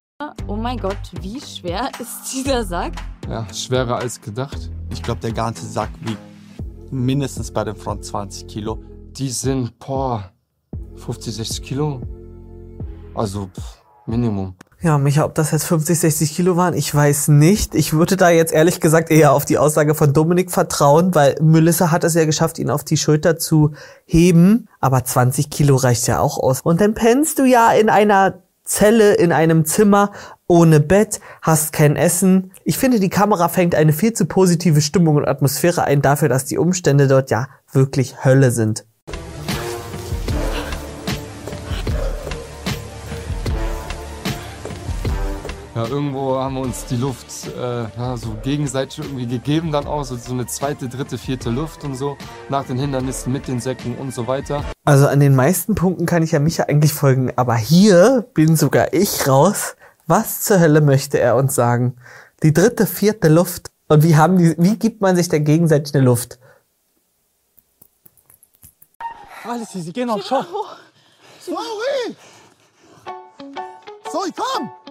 Oh 0.47 0.55
mein 0.55 0.79
Gott, 0.79 0.97
wie 1.21 1.41
schwer 1.41 1.91
ist 1.99 2.33
dieser 2.33 2.65
Sack? 2.65 2.93
Ja, 3.29 3.53
schwerer 3.53 3.97
als 3.97 4.21
gedacht. 4.21 4.71
Ich 4.91 5.03
glaube, 5.03 5.21
der 5.21 5.33
ganze 5.33 5.67
Sack 5.67 5.91
wiegt 6.03 6.21
mindestens 6.93 7.51
bei 7.51 7.65
den 7.65 7.75
Front 7.75 8.05
20 8.05 8.47
Kilo. 8.47 8.79
Die 9.11 9.29
sind, 9.31 9.77
boah, 9.81 10.31
50, 10.95 11.35
60 11.35 11.63
Kilo. 11.63 12.01
Also, 13.13 13.47
pff, 13.49 13.83
Minimum. 14.07 14.55
Ja, 14.83 14.99
Micha, 14.99 15.25
ob 15.25 15.37
das 15.37 15.53
jetzt 15.53 15.65
50, 15.65 16.01
60 16.01 16.35
Kilo 16.35 16.57
waren, 16.57 16.75
ich 16.75 16.93
weiß 16.93 17.29
nicht. 17.29 17.77
Ich 17.77 17.93
würde 17.93 18.17
da 18.17 18.31
jetzt 18.31 18.53
ehrlich 18.53 18.81
gesagt 18.81 19.13
eher 19.13 19.33
auf 19.33 19.45
die 19.45 19.57
Aussage 19.57 19.95
von 19.95 20.13
Dominik 20.13 20.51
vertrauen, 20.51 21.15
weil 21.15 21.37
Melissa 21.41 21.93
hat 21.93 22.03
es 22.03 22.15
ja 22.15 22.25
geschafft, 22.25 22.59
ihn 22.59 22.69
auf 22.69 22.83
die 22.83 22.97
Schulter 22.97 23.39
zu 23.39 23.75
heben. 24.07 24.69
Aber 24.81 25.05
20 25.05 25.51
Kilo 25.51 25.77
reicht 25.77 26.09
ja 26.09 26.19
auch 26.19 26.37
aus. 26.37 26.63
Und 26.63 26.81
dann 26.81 26.95
pennst 26.95 27.39
du 27.39 27.45
ja 27.45 27.71
in 27.73 27.91
einer 27.91 28.43
Zelle, 28.65 29.15
in 29.15 29.31
einem 29.31 29.67
Zimmer, 29.67 30.11
ohne 30.49 30.81
Bett, 30.81 31.21
hast 31.43 31.73
kein 31.73 31.95
Essen. 31.95 32.51
Ich 32.65 32.77
finde, 32.77 32.99
die 32.99 33.09
Kamera 33.09 33.49
fängt 33.49 33.77
eine 33.77 33.93
viel 33.93 34.15
zu 34.15 34.27
positive 34.27 34.81
Stimmung 34.81 35.15
und 35.15 35.29
Atmosphäre 35.29 35.85
ein 35.85 36.03
dafür, 36.03 36.29
dass 36.29 36.45
die 36.45 36.59
Umstände 36.59 37.07
dort 37.07 37.31
ja 37.31 37.47
wirklich 37.71 38.25
Hölle 38.25 38.51
sind. 38.51 38.85
Ja, 45.83 45.89
irgendwo 45.89 46.37
haben 46.37 46.55
wir 46.55 46.63
uns 46.63 46.85
die 46.87 46.97
Luft 46.97 47.27
äh, 47.57 47.85
ja, 47.97 48.17
so 48.17 48.37
gegenseitig 48.43 48.99
irgendwie 48.99 49.27
gegeben 49.27 49.73
dann 49.73 49.87
auch, 49.87 50.05
so, 50.05 50.17
so 50.17 50.33
eine 50.33 50.47
zweite, 50.47 50.89
dritte, 50.89 51.19
vierte 51.19 51.51
Luft 51.51 51.85
und 51.85 51.95
so, 51.95 52.17
nach 52.49 52.65
den 52.65 52.79
Hindernissen 52.79 53.33
mit 53.33 53.49
den 53.49 53.61
Säcken 53.61 53.97
und 53.97 54.15
so 54.15 54.27
weiter. 54.27 54.65
Also 54.85 55.07
an 55.09 55.21
den 55.21 55.35
meisten 55.35 55.75
Punkten 55.75 56.07
kann 56.07 56.23
ich 56.23 56.33
ja 56.33 56.39
Micha 56.39 56.65
eigentlich 56.65 56.93
folgen, 56.93 57.33
aber 57.37 57.57
hier 57.57 58.27
bin 58.35 58.57
sogar 58.57 58.93
ich 58.93 59.27
raus. 59.27 59.77
Was 60.07 60.43
zur 60.43 60.61
Hölle 60.61 60.81
möchte 60.81 61.19
er 61.19 61.37
uns 61.37 61.55
sagen? 61.55 61.97
Die 62.43 62.53
dritte, 62.53 62.87
vierte 62.87 63.29
Luft. 63.29 63.71
Und 63.89 64.03
wie 64.03 64.17
haben 64.17 64.39
die, 64.39 64.55
wie 64.59 64.79
gibt 64.79 65.01
man 65.01 65.17
sich 65.17 65.29
denn 65.29 65.45
gegenseitig 65.45 65.95
eine 65.95 66.05
Luft? 66.05 66.39
Alles 69.45 69.75
easy, 69.75 69.93
geh 69.93 70.05
noch, 70.05 70.23
schau. 70.23 70.45
Sorry! 71.41 72.17
Sorry, 74.11 74.31
komm! 74.37 74.82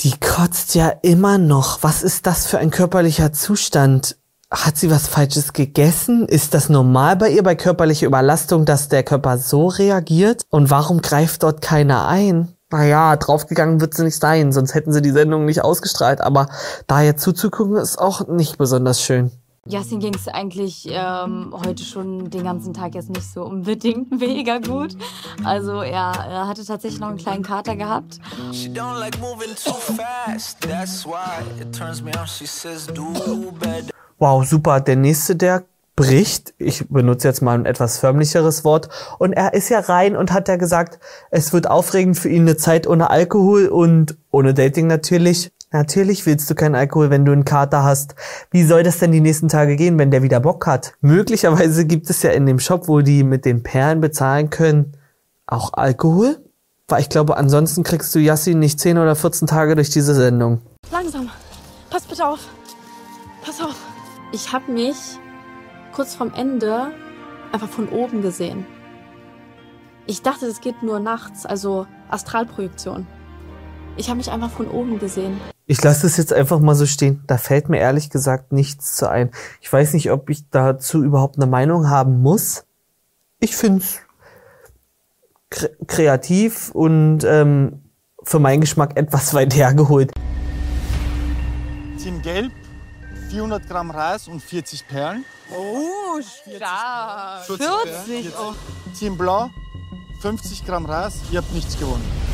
Die 0.00 0.14
kotzt 0.18 0.76
ja 0.76 0.92
immer 1.02 1.38
noch. 1.38 1.82
Was 1.82 2.04
ist 2.04 2.26
das 2.28 2.46
für 2.46 2.58
ein 2.58 2.70
körperlicher 2.70 3.32
Zustand? 3.32 4.16
Hat 4.48 4.76
sie 4.76 4.92
was 4.92 5.08
Falsches 5.08 5.52
gegessen? 5.52 6.26
Ist 6.26 6.54
das 6.54 6.68
normal 6.68 7.16
bei 7.16 7.30
ihr 7.30 7.42
bei 7.42 7.56
körperlicher 7.56 8.06
Überlastung, 8.06 8.64
dass 8.64 8.88
der 8.88 9.02
Körper 9.02 9.38
so 9.38 9.66
reagiert? 9.66 10.44
Und 10.50 10.70
warum 10.70 11.02
greift 11.02 11.42
dort 11.42 11.62
keiner 11.62 12.06
ein? 12.06 12.48
Naja, 12.70 13.16
draufgegangen 13.16 13.80
wird 13.80 13.94
sie 13.94 14.04
nicht 14.04 14.20
sein, 14.20 14.52
sonst 14.52 14.74
hätten 14.74 14.92
sie 14.92 15.02
die 15.02 15.10
Sendung 15.10 15.46
nicht 15.46 15.64
ausgestrahlt. 15.64 16.20
Aber 16.20 16.46
da 16.86 17.00
jetzt 17.00 17.22
zuzugucken, 17.22 17.76
ist 17.76 17.98
auch 17.98 18.28
nicht 18.28 18.56
besonders 18.56 19.02
schön. 19.02 19.32
Justin 19.68 20.00
ging 20.00 20.14
es 20.14 20.28
eigentlich 20.28 20.88
ähm, 20.90 21.52
heute 21.52 21.84
schon 21.84 22.30
den 22.30 22.42
ganzen 22.42 22.72
Tag 22.72 22.94
jetzt 22.94 23.10
nicht 23.10 23.30
so 23.30 23.44
unbedingt 23.44 24.10
mega 24.18 24.58
gut. 24.58 24.96
Also 25.44 25.82
er, 25.82 26.12
er 26.28 26.48
hatte 26.48 26.64
tatsächlich 26.64 27.00
noch 27.00 27.08
einen 27.08 27.18
kleinen 27.18 27.42
Kater 27.42 27.76
gehabt. 27.76 28.18
She 28.52 28.68
don't 28.68 28.98
like 28.98 29.18
moving 29.20 29.54
too 29.62 29.74
fast. 29.74 30.60
That's 30.60 31.04
why 31.04 31.42
it 31.60 31.76
turns 31.76 32.02
me 32.02 32.10
on. 32.18 32.26
She 32.26 32.46
says, 32.46 32.86
do 32.86 33.12
better. 33.60 33.92
Wow, 34.18 34.42
super. 34.44 34.80
Der 34.80 34.96
nächste, 34.96 35.36
der 35.36 35.64
bricht. 35.96 36.54
Ich 36.58 36.88
benutze 36.88 37.28
jetzt 37.28 37.42
mal 37.42 37.58
ein 37.58 37.66
etwas 37.66 37.98
förmlicheres 37.98 38.64
Wort. 38.64 38.88
Und 39.18 39.32
er 39.32 39.52
ist 39.52 39.68
ja 39.68 39.80
rein 39.80 40.16
und 40.16 40.32
hat 40.32 40.48
ja 40.48 40.56
gesagt, 40.56 40.98
es 41.30 41.52
wird 41.52 41.68
aufregend 41.68 42.16
für 42.16 42.28
ihn 42.30 42.42
eine 42.42 42.56
Zeit 42.56 42.86
ohne 42.86 43.10
Alkohol 43.10 43.66
und 43.66 44.16
ohne 44.30 44.54
Dating 44.54 44.86
natürlich. 44.86 45.50
Natürlich 45.70 46.24
willst 46.24 46.48
du 46.48 46.54
keinen 46.54 46.74
Alkohol, 46.74 47.10
wenn 47.10 47.26
du 47.26 47.32
einen 47.32 47.44
Kater 47.44 47.84
hast. 47.84 48.14
Wie 48.50 48.64
soll 48.64 48.82
das 48.82 48.98
denn 48.98 49.12
die 49.12 49.20
nächsten 49.20 49.48
Tage 49.48 49.76
gehen, 49.76 49.98
wenn 49.98 50.10
der 50.10 50.22
wieder 50.22 50.40
Bock 50.40 50.66
hat? 50.66 50.94
Möglicherweise 51.02 51.84
gibt 51.84 52.08
es 52.08 52.22
ja 52.22 52.30
in 52.30 52.46
dem 52.46 52.58
Shop, 52.58 52.88
wo 52.88 53.02
die 53.02 53.22
mit 53.22 53.44
den 53.44 53.62
Perlen 53.62 54.00
bezahlen 54.00 54.48
können, 54.48 54.96
auch 55.46 55.74
Alkohol. 55.74 56.42
Weil 56.88 57.02
ich 57.02 57.10
glaube, 57.10 57.36
ansonsten 57.36 57.82
kriegst 57.82 58.14
du 58.14 58.18
Yassi 58.18 58.54
nicht 58.54 58.80
10 58.80 58.96
oder 58.96 59.14
14 59.14 59.46
Tage 59.46 59.74
durch 59.74 59.90
diese 59.90 60.14
Sendung. 60.14 60.62
Langsam. 60.90 61.28
Pass 61.90 62.04
bitte 62.04 62.26
auf. 62.26 62.40
Pass 63.44 63.60
auf. 63.60 63.76
Ich 64.32 64.50
habe 64.52 64.72
mich 64.72 64.96
kurz 65.92 66.14
vorm 66.14 66.32
Ende 66.34 66.92
einfach 67.52 67.68
von 67.68 67.90
oben 67.90 68.22
gesehen. 68.22 68.64
Ich 70.06 70.22
dachte, 70.22 70.46
es 70.46 70.62
geht 70.62 70.82
nur 70.82 70.98
nachts, 70.98 71.44
also 71.44 71.86
Astralprojektion. 72.08 73.06
Ich 73.98 74.08
habe 74.08 74.16
mich 74.16 74.30
einfach 74.30 74.50
von 74.50 74.68
oben 74.68 74.98
gesehen. 74.98 75.38
Ich 75.70 75.82
lasse 75.84 76.06
es 76.06 76.16
jetzt 76.16 76.32
einfach 76.32 76.60
mal 76.60 76.74
so 76.74 76.86
stehen. 76.86 77.22
Da 77.26 77.36
fällt 77.36 77.68
mir 77.68 77.78
ehrlich 77.78 78.08
gesagt 78.08 78.52
nichts 78.52 78.96
zu 78.96 79.06
ein. 79.06 79.30
Ich 79.60 79.70
weiß 79.70 79.92
nicht, 79.92 80.10
ob 80.10 80.30
ich 80.30 80.48
dazu 80.48 81.04
überhaupt 81.04 81.36
eine 81.36 81.46
Meinung 81.46 81.90
haben 81.90 82.22
muss. 82.22 82.64
Ich 83.38 83.54
finde 83.54 83.82
es 83.82 83.98
kre 85.50 85.68
kreativ 85.86 86.70
und 86.70 87.22
ähm, 87.24 87.82
für 88.22 88.38
meinen 88.38 88.62
Geschmack 88.62 88.96
etwas 88.96 89.34
weit 89.34 89.54
hergeholt. 89.54 90.10
Team 92.02 92.22
Gelb, 92.22 92.52
400 93.28 93.68
Gramm 93.68 93.90
Reis 93.90 94.26
und 94.26 94.40
40 94.40 94.88
Perlen. 94.88 95.26
Oh, 95.54 96.18
stark. 96.22 97.44
40 97.44 97.60
Perlen. 97.60 98.32
Oh. 98.40 98.54
Team 98.98 99.18
Blau, 99.18 99.50
50 100.22 100.64
Gramm 100.64 100.86
Reis. 100.86 101.20
Ihr 101.30 101.40
habt 101.40 101.52
nichts 101.52 101.78
gewonnen. 101.78 102.27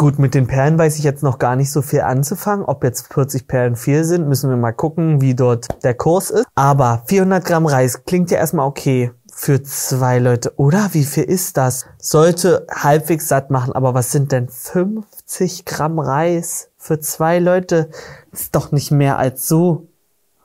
Gut, 0.00 0.18
mit 0.18 0.32
den 0.32 0.46
Perlen 0.46 0.78
weiß 0.78 0.96
ich 0.96 1.04
jetzt 1.04 1.22
noch 1.22 1.38
gar 1.38 1.56
nicht 1.56 1.70
so 1.70 1.82
viel 1.82 2.00
anzufangen. 2.00 2.64
Ob 2.64 2.84
jetzt 2.84 3.12
40 3.12 3.46
Perlen 3.46 3.76
viel 3.76 4.02
sind, 4.04 4.26
müssen 4.26 4.48
wir 4.48 4.56
mal 4.56 4.72
gucken, 4.72 5.20
wie 5.20 5.34
dort 5.34 5.66
der 5.84 5.92
Kurs 5.92 6.30
ist. 6.30 6.46
Aber 6.54 7.02
400 7.04 7.44
Gramm 7.44 7.66
Reis 7.66 8.02
klingt 8.06 8.30
ja 8.30 8.38
erstmal 8.38 8.66
okay 8.66 9.12
für 9.30 9.62
zwei 9.62 10.18
Leute. 10.18 10.54
Oder 10.56 10.88
wie 10.94 11.04
viel 11.04 11.24
ist 11.24 11.58
das? 11.58 11.84
Sollte 11.98 12.66
halbwegs 12.70 13.28
satt 13.28 13.50
machen. 13.50 13.74
Aber 13.74 13.92
was 13.92 14.10
sind 14.10 14.32
denn 14.32 14.48
50 14.48 15.66
Gramm 15.66 15.98
Reis 15.98 16.70
für 16.78 16.98
zwei 17.00 17.38
Leute? 17.38 17.90
Ist 18.32 18.54
doch 18.54 18.72
nicht 18.72 18.90
mehr 18.90 19.18
als 19.18 19.48
so. 19.48 19.86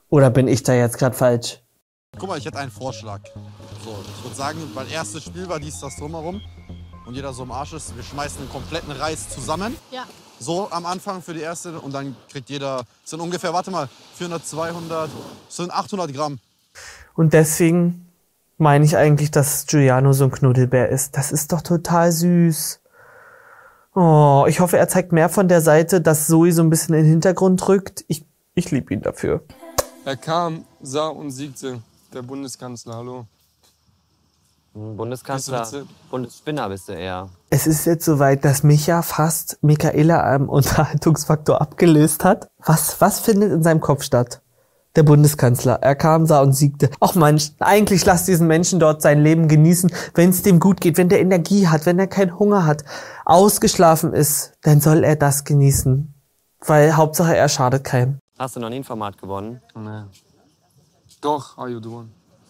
Oder 0.10 0.32
bin 0.32 0.50
ich 0.50 0.64
da 0.64 0.74
jetzt 0.74 0.98
gerade 0.98 1.16
falsch? 1.16 1.64
Guck 2.20 2.28
mal, 2.28 2.38
ich 2.38 2.46
hätte 2.46 2.60
einen 2.60 2.72
Vorschlag. 2.72 3.22
So, 3.86 3.96
ich 4.06 4.22
würde 4.22 4.36
sagen, 4.36 4.60
weil 4.74 4.92
erstes 4.92 5.24
Spiel 5.24 5.48
war 5.48 5.62
dies, 5.62 5.80
das 5.80 5.96
drumherum 5.96 6.42
und 7.06 7.14
jeder 7.16 7.34
so 7.34 7.44
im 7.44 7.52
Arsch 7.52 7.74
ist, 7.74 7.96
wir 7.96 8.04
schmeißen 8.04 8.40
den 8.40 8.50
kompletten 8.50 8.92
Reis 8.92 9.30
zusammen. 9.30 9.76
Ja. 9.92 10.06
So 10.40 10.70
am 10.72 10.86
Anfang 10.86 11.22
für 11.22 11.34
die 11.34 11.42
erste 11.42 11.80
und 11.80 11.94
dann 11.94 12.16
kriegt 12.30 12.50
jeder, 12.50 12.84
das 13.02 13.12
sind 13.12 13.22
ungefähr, 13.22 13.54
warte 13.54 13.72
mal, 13.72 13.88
400, 14.16 14.46
200, 14.46 15.10
das 15.48 15.56
sind 15.56 15.72
800 15.72 16.14
Gramm. 16.14 16.40
Und 17.14 17.34
deswegen 17.34 18.12
meine 18.58 18.84
ich 18.86 18.98
eigentlich, 18.98 19.32
dass 19.32 19.66
Giuliano 19.68 20.14
so 20.14 20.26
ein 20.26 20.32
Knuddelbär 20.32 20.90
ist. 20.90 21.16
Das 21.18 21.32
ist 21.32 21.52
doch 21.52 21.62
total 21.62 22.12
süß. 22.12 22.82
Oh, 23.96 24.46
ich 24.48 24.60
hoffe, 24.60 24.78
er 24.78 24.90
zeigt 24.90 25.14
mehr 25.14 25.30
von 25.30 25.48
der 25.48 25.62
Seite, 25.62 26.02
dass 26.02 26.28
Zoe 26.28 26.52
so 26.52 26.62
ein 26.62 26.70
bisschen 26.70 26.96
in 26.96 27.04
den 27.04 27.12
Hintergrund 27.12 27.66
rückt. 27.70 28.04
Ich, 28.10 28.26
ich 28.54 28.72
liebe 28.72 28.94
ihn 28.94 29.02
dafür. 29.02 29.44
Er 30.04 30.18
kam, 30.18 30.66
sah 30.82 31.08
und 31.08 31.32
siegte. 31.32 31.82
Der 32.14 32.22
Bundeskanzler, 32.22 32.96
hallo. 32.96 33.26
Bundeskanzler, 34.76 35.62
Bist 35.62 35.74
du 35.74 35.78
Witze? 35.78 35.88
Bundesspinner 36.12 36.68
bist 36.68 36.90
du 36.90 36.94
eher. 36.94 37.30
Es 37.50 37.66
ist 37.66 37.86
jetzt 37.86 38.04
soweit, 38.04 38.44
dass 38.44 38.64
Micha 38.64 39.02
fast 39.04 39.58
Michaela 39.62 40.22
am 40.36 40.50
Unterhaltungsfaktor 40.50 41.62
abgelöst 41.62 42.26
hat. 42.26 42.50
Was, 42.66 43.00
was 43.00 43.22
findet 43.22 43.54
in 43.54 43.64
seinem 43.64 43.80
Kopf 43.80 44.04
statt? 44.04 44.42
Der 44.98 45.04
Bundeskanzler. 45.04 45.76
Er 45.82 45.96
kam, 45.96 46.26
sah 46.26 46.42
und 46.42 46.52
siegte. 46.52 46.90
Ach 47.00 47.16
Mensch, 47.16 47.52
eigentlich 47.60 48.06
lass 48.06 48.26
diesen 48.26 48.48
Menschen 48.48 48.80
dort 48.82 49.02
sein 49.02 49.22
Leben 49.24 49.48
genießen, 49.48 49.92
wenn 50.14 50.30
es 50.30 50.42
dem 50.42 50.60
gut 50.60 50.82
geht, 50.82 50.98
wenn 50.98 51.08
der 51.08 51.22
Energie 51.22 51.68
hat, 51.70 51.86
wenn 51.86 51.98
er 51.98 52.08
keinen 52.08 52.38
Hunger 52.38 52.66
hat, 52.66 52.84
ausgeschlafen 53.26 54.14
ist, 54.14 54.54
dann 54.62 54.82
soll 54.82 55.06
er 55.06 55.16
das 55.16 55.46
genießen. 55.46 56.14
Weil 56.60 56.98
Hauptsache 56.98 57.36
er 57.36 57.48
schadet 57.48 57.86
keinem. 57.86 58.20
Hast 58.38 58.58
du 58.58 58.60
noch 58.60 58.70
nie 58.70 58.78
ein 58.78 58.84
Format 58.84 59.18
gewonnen? 59.18 59.62
Nee. 59.74 60.04
Doch, 61.22 61.58
Are 61.58 61.70
You 61.70 61.80
One. 61.80 62.10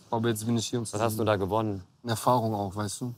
Aber 0.10 0.30
jetzt 0.30 0.46
bin 0.46 0.58
ich 0.58 0.68
hier. 0.68 0.80
Um 0.80 0.88
Was 0.90 1.00
hast 1.00 1.20
du 1.20 1.24
da 1.24 1.36
gewonnen? 1.36 1.84
Eine 2.06 2.12
Erfahrung 2.12 2.54
auch, 2.54 2.76
weißt 2.76 3.02
du? 3.02 3.16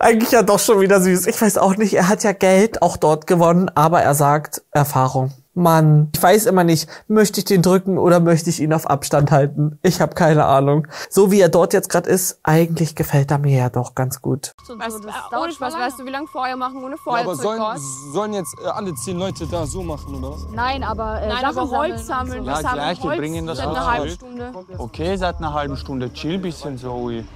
Eigentlich 0.00 0.30
ja 0.30 0.42
doch 0.42 0.58
schon 0.58 0.80
wieder 0.80 0.98
süß. 0.98 1.26
Ich 1.26 1.40
weiß 1.42 1.58
auch 1.58 1.76
nicht, 1.76 1.92
er 1.92 2.08
hat 2.08 2.24
ja 2.24 2.32
Geld 2.32 2.80
auch 2.80 2.96
dort 2.96 3.26
gewonnen, 3.26 3.70
aber 3.74 4.00
er 4.00 4.14
sagt 4.14 4.62
Erfahrung. 4.70 5.30
Mann, 5.52 6.08
ich 6.14 6.22
weiß 6.22 6.46
immer 6.46 6.64
nicht, 6.64 6.88
möchte 7.06 7.40
ich 7.40 7.44
den 7.44 7.60
drücken 7.60 7.98
oder 7.98 8.18
möchte 8.20 8.48
ich 8.48 8.60
ihn 8.60 8.72
auf 8.72 8.88
Abstand 8.88 9.30
halten? 9.30 9.78
Ich 9.82 10.00
habe 10.00 10.14
keine 10.14 10.46
Ahnung. 10.46 10.86
So 11.10 11.30
wie 11.30 11.38
er 11.38 11.50
dort 11.50 11.74
jetzt 11.74 11.90
gerade 11.90 12.08
ist, 12.08 12.40
eigentlich 12.42 12.94
gefällt 12.94 13.30
er 13.30 13.36
mir 13.36 13.58
ja 13.58 13.68
doch 13.68 13.94
ganz 13.94 14.22
gut. 14.22 14.54
Was, 14.78 14.94
äh, 14.94 15.36
ohne 15.38 15.52
Spaß, 15.52 15.74
weißt 15.74 15.98
du, 15.98 16.06
wie 16.06 16.10
lange 16.10 16.28
Feuer 16.28 16.56
machen 16.56 16.82
ohne 16.82 16.96
Ja, 16.96 17.02
Feuerzeug 17.04 17.60
aber 17.60 17.76
sollen, 17.76 17.80
sollen 18.14 18.32
jetzt 18.32 18.56
äh, 18.64 18.68
alle 18.68 18.94
zehn 18.94 19.18
Leute 19.18 19.46
da 19.46 19.66
so 19.66 19.82
machen, 19.82 20.14
oder 20.14 20.30
was? 20.30 20.46
Nein, 20.54 20.82
aber, 20.82 21.20
äh, 21.20 21.28
Nein, 21.28 21.44
aber 21.44 21.68
Holz 21.68 22.06
sammeln. 22.06 22.46
Ja, 22.46 22.52
wir 22.52 22.62
sammeln 22.62 22.74
gleich, 22.78 22.98
wir 23.02 23.10
Holz 23.10 23.18
bringen 23.18 23.46
das 23.46 23.58
seit 23.58 23.68
einer 23.68 23.84
Holz 23.84 23.98
halben. 23.98 24.10
Stunde. 24.12 24.52
Okay, 24.78 25.16
seit 25.16 25.36
einer 25.36 25.52
halben 25.52 25.76
Stunde 25.76 26.10
chill 26.14 26.38
bisschen 26.38 26.78
Zoe. 26.78 27.26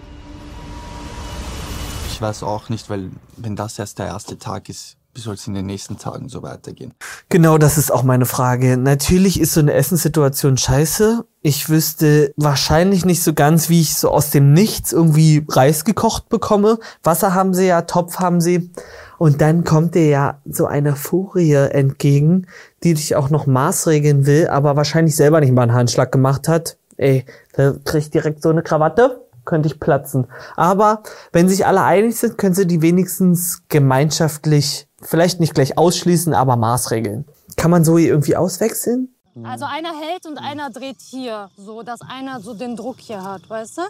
Ich 2.16 2.22
weiß 2.22 2.44
auch 2.44 2.70
nicht, 2.70 2.88
weil 2.88 3.10
wenn 3.36 3.56
das 3.56 3.78
erst 3.78 3.98
der 3.98 4.06
erste 4.06 4.38
Tag 4.38 4.70
ist, 4.70 4.96
wie 5.12 5.20
soll 5.20 5.34
es 5.34 5.46
in 5.46 5.52
den 5.52 5.66
nächsten 5.66 5.98
Tagen 5.98 6.30
so 6.30 6.42
weitergehen? 6.42 6.94
Genau, 7.28 7.58
das 7.58 7.76
ist 7.76 7.92
auch 7.92 8.04
meine 8.04 8.24
Frage. 8.24 8.78
Natürlich 8.78 9.38
ist 9.38 9.52
so 9.52 9.60
eine 9.60 9.74
Essenssituation 9.74 10.56
scheiße. 10.56 11.26
Ich 11.42 11.68
wüsste 11.68 12.32
wahrscheinlich 12.38 13.04
nicht 13.04 13.22
so 13.22 13.34
ganz, 13.34 13.68
wie 13.68 13.82
ich 13.82 13.98
so 13.98 14.10
aus 14.10 14.30
dem 14.30 14.54
Nichts 14.54 14.94
irgendwie 14.94 15.44
Reis 15.46 15.84
gekocht 15.84 16.30
bekomme. 16.30 16.78
Wasser 17.02 17.34
haben 17.34 17.52
sie 17.52 17.66
ja, 17.66 17.82
Topf 17.82 18.18
haben 18.18 18.40
sie. 18.40 18.70
Und 19.18 19.42
dann 19.42 19.64
kommt 19.64 19.94
dir 19.94 20.08
ja 20.08 20.40
so 20.46 20.64
eine 20.64 20.96
Furie 20.96 21.52
entgegen, 21.52 22.46
die 22.82 22.94
dich 22.94 23.14
auch 23.14 23.28
noch 23.28 23.46
maßregeln 23.46 24.24
will, 24.24 24.48
aber 24.48 24.74
wahrscheinlich 24.74 25.16
selber 25.16 25.40
nicht 25.40 25.52
mal 25.52 25.64
einen 25.64 25.74
Handschlag 25.74 26.12
gemacht 26.12 26.48
hat. 26.48 26.78
Ey, 26.96 27.26
da 27.52 27.74
krieg 27.84 28.04
ich 28.04 28.10
direkt 28.10 28.42
so 28.42 28.48
eine 28.48 28.62
Krawatte, 28.62 29.25
könnte 29.46 29.68
ich 29.68 29.80
platzen. 29.80 30.26
Aber 30.56 31.02
wenn 31.32 31.48
sich 31.48 31.66
alle 31.66 31.82
einig 31.82 32.16
sind, 32.16 32.36
können 32.36 32.54
sie 32.54 32.66
die 32.66 32.82
wenigstens 32.82 33.62
gemeinschaftlich, 33.68 34.88
vielleicht 35.00 35.40
nicht 35.40 35.54
gleich 35.54 35.78
ausschließen, 35.78 36.34
aber 36.34 36.56
maßregeln. 36.56 37.24
Kann 37.56 37.70
man 37.70 37.84
so 37.84 37.96
irgendwie 37.96 38.36
auswechseln? 38.36 39.08
Also 39.42 39.64
einer 39.66 39.92
hält 39.98 40.26
und 40.26 40.38
einer 40.38 40.70
dreht 40.70 41.00
hier, 41.00 41.50
so 41.56 41.82
dass 41.82 42.00
einer 42.00 42.40
so 42.40 42.54
den 42.54 42.74
Druck 42.74 42.96
hier 42.98 43.22
hat, 43.22 43.48
weißt 43.48 43.78
du? 43.78 43.82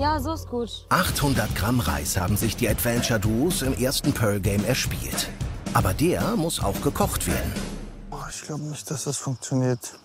Ja, 0.00 0.18
so 0.18 0.32
ist 0.32 0.48
gut. 0.48 0.86
800 0.88 1.54
Gramm 1.54 1.78
Reis 1.78 2.18
haben 2.18 2.36
sich 2.36 2.56
die 2.56 2.68
Adventure 2.68 3.20
Duos 3.20 3.62
im 3.62 3.72
ersten 3.74 4.12
Pearl 4.12 4.40
Game 4.40 4.64
erspielt. 4.64 5.28
Aber 5.72 5.94
der 5.94 6.34
muss 6.36 6.62
auch 6.62 6.80
gekocht 6.82 7.28
werden. 7.28 7.52
Ich 8.30 8.42
glaube 8.42 8.62
nicht, 8.64 8.90
dass 8.90 9.04
das 9.04 9.16
funktioniert. 9.16 9.98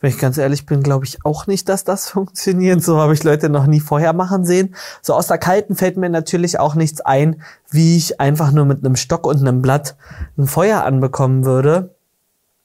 Wenn 0.00 0.10
ich 0.10 0.18
ganz 0.18 0.38
ehrlich 0.38 0.66
bin, 0.66 0.82
glaube 0.82 1.04
ich 1.04 1.24
auch 1.24 1.46
nicht, 1.46 1.68
dass 1.68 1.84
das 1.84 2.08
funktioniert. 2.10 2.82
So 2.82 2.98
habe 2.98 3.14
ich 3.14 3.24
Leute 3.24 3.48
noch 3.48 3.66
nie 3.66 3.80
vorher 3.80 4.12
machen 4.12 4.44
sehen. 4.44 4.74
So 5.02 5.14
aus 5.14 5.26
der 5.26 5.38
Kalten 5.38 5.76
fällt 5.76 5.96
mir 5.96 6.08
natürlich 6.08 6.58
auch 6.58 6.74
nichts 6.74 7.00
ein, 7.00 7.42
wie 7.70 7.96
ich 7.96 8.20
einfach 8.20 8.52
nur 8.52 8.64
mit 8.64 8.84
einem 8.84 8.96
Stock 8.96 9.26
und 9.26 9.38
einem 9.38 9.62
Blatt 9.62 9.96
ein 10.36 10.46
Feuer 10.46 10.84
anbekommen 10.84 11.44
würde. 11.44 11.94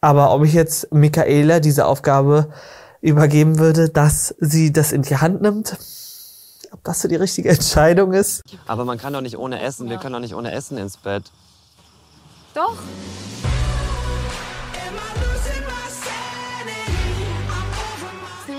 Aber 0.02 0.34
ob 0.34 0.44
ich 0.44 0.54
jetzt 0.54 0.92
Michaela 0.94 1.60
diese 1.60 1.86
Aufgabe 1.86 2.50
übergeben 3.02 3.60
würde, 3.60 3.90
dass 3.90 4.36
sie 4.40 4.72
das 4.72 4.92
in 4.92 5.02
die 5.02 5.18
Hand 5.18 5.42
nimmt, 5.42 5.78
ob 6.72 6.84
das 6.84 7.02
so 7.02 7.08
die 7.08 7.16
richtige 7.16 7.50
Entscheidung 7.50 8.14
ist. 8.14 8.42
Aber 8.66 8.86
man 8.86 8.98
kann 8.98 9.14
doch 9.14 9.22
nicht 9.22 9.38
ohne 9.38 9.62
Essen. 9.62 9.90
Wir 9.90 9.98
können 9.98 10.14
doch 10.14 10.20
nicht 10.20 10.36
ohne 10.36 10.52
Essen 10.52 10.78
ins 10.78 10.98
Bett. 10.98 11.24
Doch. 12.54 12.78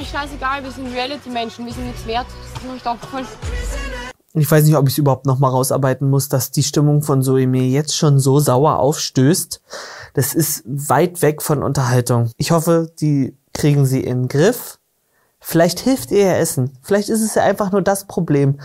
Ist 0.05 0.13
nämlich 0.13 0.31
scheißegal, 0.31 0.65
wir 0.65 0.71
sind 0.71 0.93
Reality-Menschen, 0.93 1.67
wir 1.67 1.73
sind 1.73 1.87
nichts 1.87 2.07
wert. 2.07 2.27
Das 2.55 2.63
ist 2.63 2.71
nicht 2.71 2.87
aufgefallen. 2.87 3.27
Ich 4.35 4.51
weiß 4.51 4.65
nicht, 4.65 4.77
ob 4.77 4.87
ich 4.87 4.95
es 4.95 4.99
überhaupt 4.99 5.27
noch 5.27 5.39
mal 5.39 5.49
rausarbeiten 5.49 6.11
muss, 6.11 6.29
dass 6.29 6.51
die 6.51 6.65
Stimmung 6.65 7.03
von 7.03 7.23
Zoe 7.23 7.47
mir 7.47 7.67
jetzt 7.69 7.97
schon 7.97 8.19
so 8.19 8.41
sauer 8.41 8.79
aufstößt. 8.81 9.63
Das 10.15 10.35
ist 10.35 10.65
weit 10.67 11.23
weg 11.23 11.41
von 11.41 11.63
Unterhaltung. 11.63 12.31
Ich 12.37 12.51
hoffe, 12.51 12.91
die 13.01 13.37
kriegen 13.53 13.87
sie 13.87 14.01
in 14.01 14.23
den 14.23 14.29
Griff. 14.29 14.81
Vielleicht 15.47 15.81
hilft 15.81 16.11
ihr 16.11 16.25
ja 16.25 16.33
Essen. 16.37 16.71
Vielleicht 16.81 17.11
ist 17.11 17.21
es 17.21 17.35
ja 17.35 17.43
einfach 17.43 17.71
nur 17.71 17.83
das 17.83 18.07
Problem. 18.07 18.59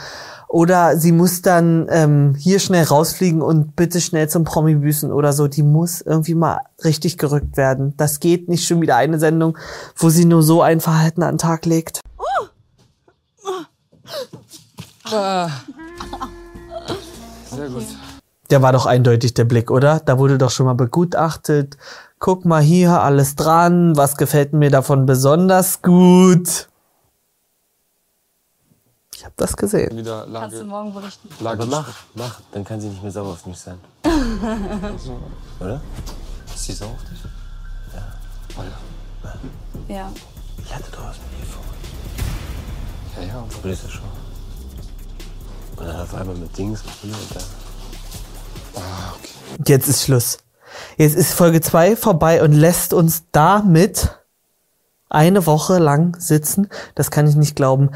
Oder 0.48 0.98
sie 0.98 1.12
muss 1.12 1.42
dann 1.42 1.88
ähm, 1.90 2.36
hier 2.38 2.60
schnell 2.60 2.86
rausfliegen 2.86 3.42
und 3.42 3.76
bitte 3.76 4.00
schnell 4.00 4.30
zum 4.30 4.46
Promi 4.46 4.76
büßen 4.76 5.12
oder 5.12 5.34
so. 5.34 5.50
Die 5.50 5.62
muss 5.62 6.00
irgendwie 6.00 6.36
mal 6.36 6.62
richtig 6.86 7.18
gerückt 7.18 7.58
werden. 7.58 7.96
Das 7.98 8.22
geht 8.22 8.48
nicht 8.48 8.66
schon 8.66 8.80
wieder 8.80 8.96
eine 8.96 9.20
Sendung, 9.20 9.58
wo 9.98 10.10
sie 10.10 10.24
nur 10.24 10.42
so 10.42 10.62
ein 10.62 10.80
Verhalten 10.80 11.22
an 11.22 11.34
den 11.34 11.38
Tag 11.38 11.66
legt. 11.66 12.00
Sehr 17.50 17.70
gut. 17.74 17.84
Der 18.50 18.62
war 18.62 18.72
doch 18.72 18.86
eindeutig 18.86 19.34
der 19.34 19.44
Blick, 19.44 19.70
oder? 19.70 20.00
Da 20.00 20.18
wurde 20.18 20.38
doch 20.38 20.50
schon 20.50 20.66
mal 20.66 20.76
begutachtet. 20.76 21.78
Guck 22.20 22.44
mal 22.44 22.62
hier, 22.62 23.02
alles 23.02 23.36
dran. 23.36 23.96
Was 23.96 24.18
gefällt 24.18 24.52
mir 24.52 24.70
davon 24.70 25.06
besonders 25.06 25.82
gut? 25.82 26.68
Ich 29.16 29.24
habe 29.24 29.34
das 29.38 29.56
gesehen. 29.56 29.98
Wieder 29.98 30.28
Kannst 30.32 30.58
du 30.58 30.66
morgen 30.66 30.94
berichten. 30.94 31.30
Aber 31.46 31.66
mach, 31.66 31.90
mach, 32.16 32.42
dann 32.52 32.66
kann 32.66 32.80
sie 32.82 32.90
nicht 32.90 33.02
mehr 33.02 33.12
sauer 33.12 33.32
auf 33.32 33.46
mich 33.46 33.58
sein. 33.58 33.80
Oder? 35.62 35.82
Ist 36.54 36.66
sie 36.66 36.74
sauer 36.74 36.92
auf 36.92 37.04
dich? 37.10 37.20
Ja. 39.88 39.96
Ja. 39.96 40.12
Ich 40.58 40.76
hatte 40.76 40.92
doch 40.92 41.06
was 41.06 41.18
mit 41.18 41.40
ihr 41.40 41.46
vor. 41.46 41.64
Ja, 43.18 43.28
ja. 43.28 43.34
Aber 43.40 43.70
das 43.70 43.84
ja 43.84 43.90
schon. 43.90 44.04
Und 45.78 45.86
dann 45.86 46.02
auf 46.02 46.14
einmal 46.14 46.36
mit 46.36 46.58
Dings 46.58 46.84
und 47.02 47.14
dann. 47.14 47.44
Ah, 48.76 49.14
okay. 49.16 49.64
Jetzt 49.66 49.88
ist 49.88 50.04
Schluss. 50.04 50.38
Jetzt 50.98 51.16
ist 51.16 51.34
Folge 51.34 51.62
2 51.62 51.96
vorbei 51.96 52.44
und 52.44 52.54
lässt 52.54 52.94
uns 52.94 53.24
damit 53.32 54.20
eine 55.10 55.46
Woche 55.46 55.80
lang 55.80 56.16
sitzen. 56.20 56.70
Das 56.96 57.12
kann 57.12 57.28
ich 57.28 57.36
nicht 57.36 57.56
glauben. 57.56 57.90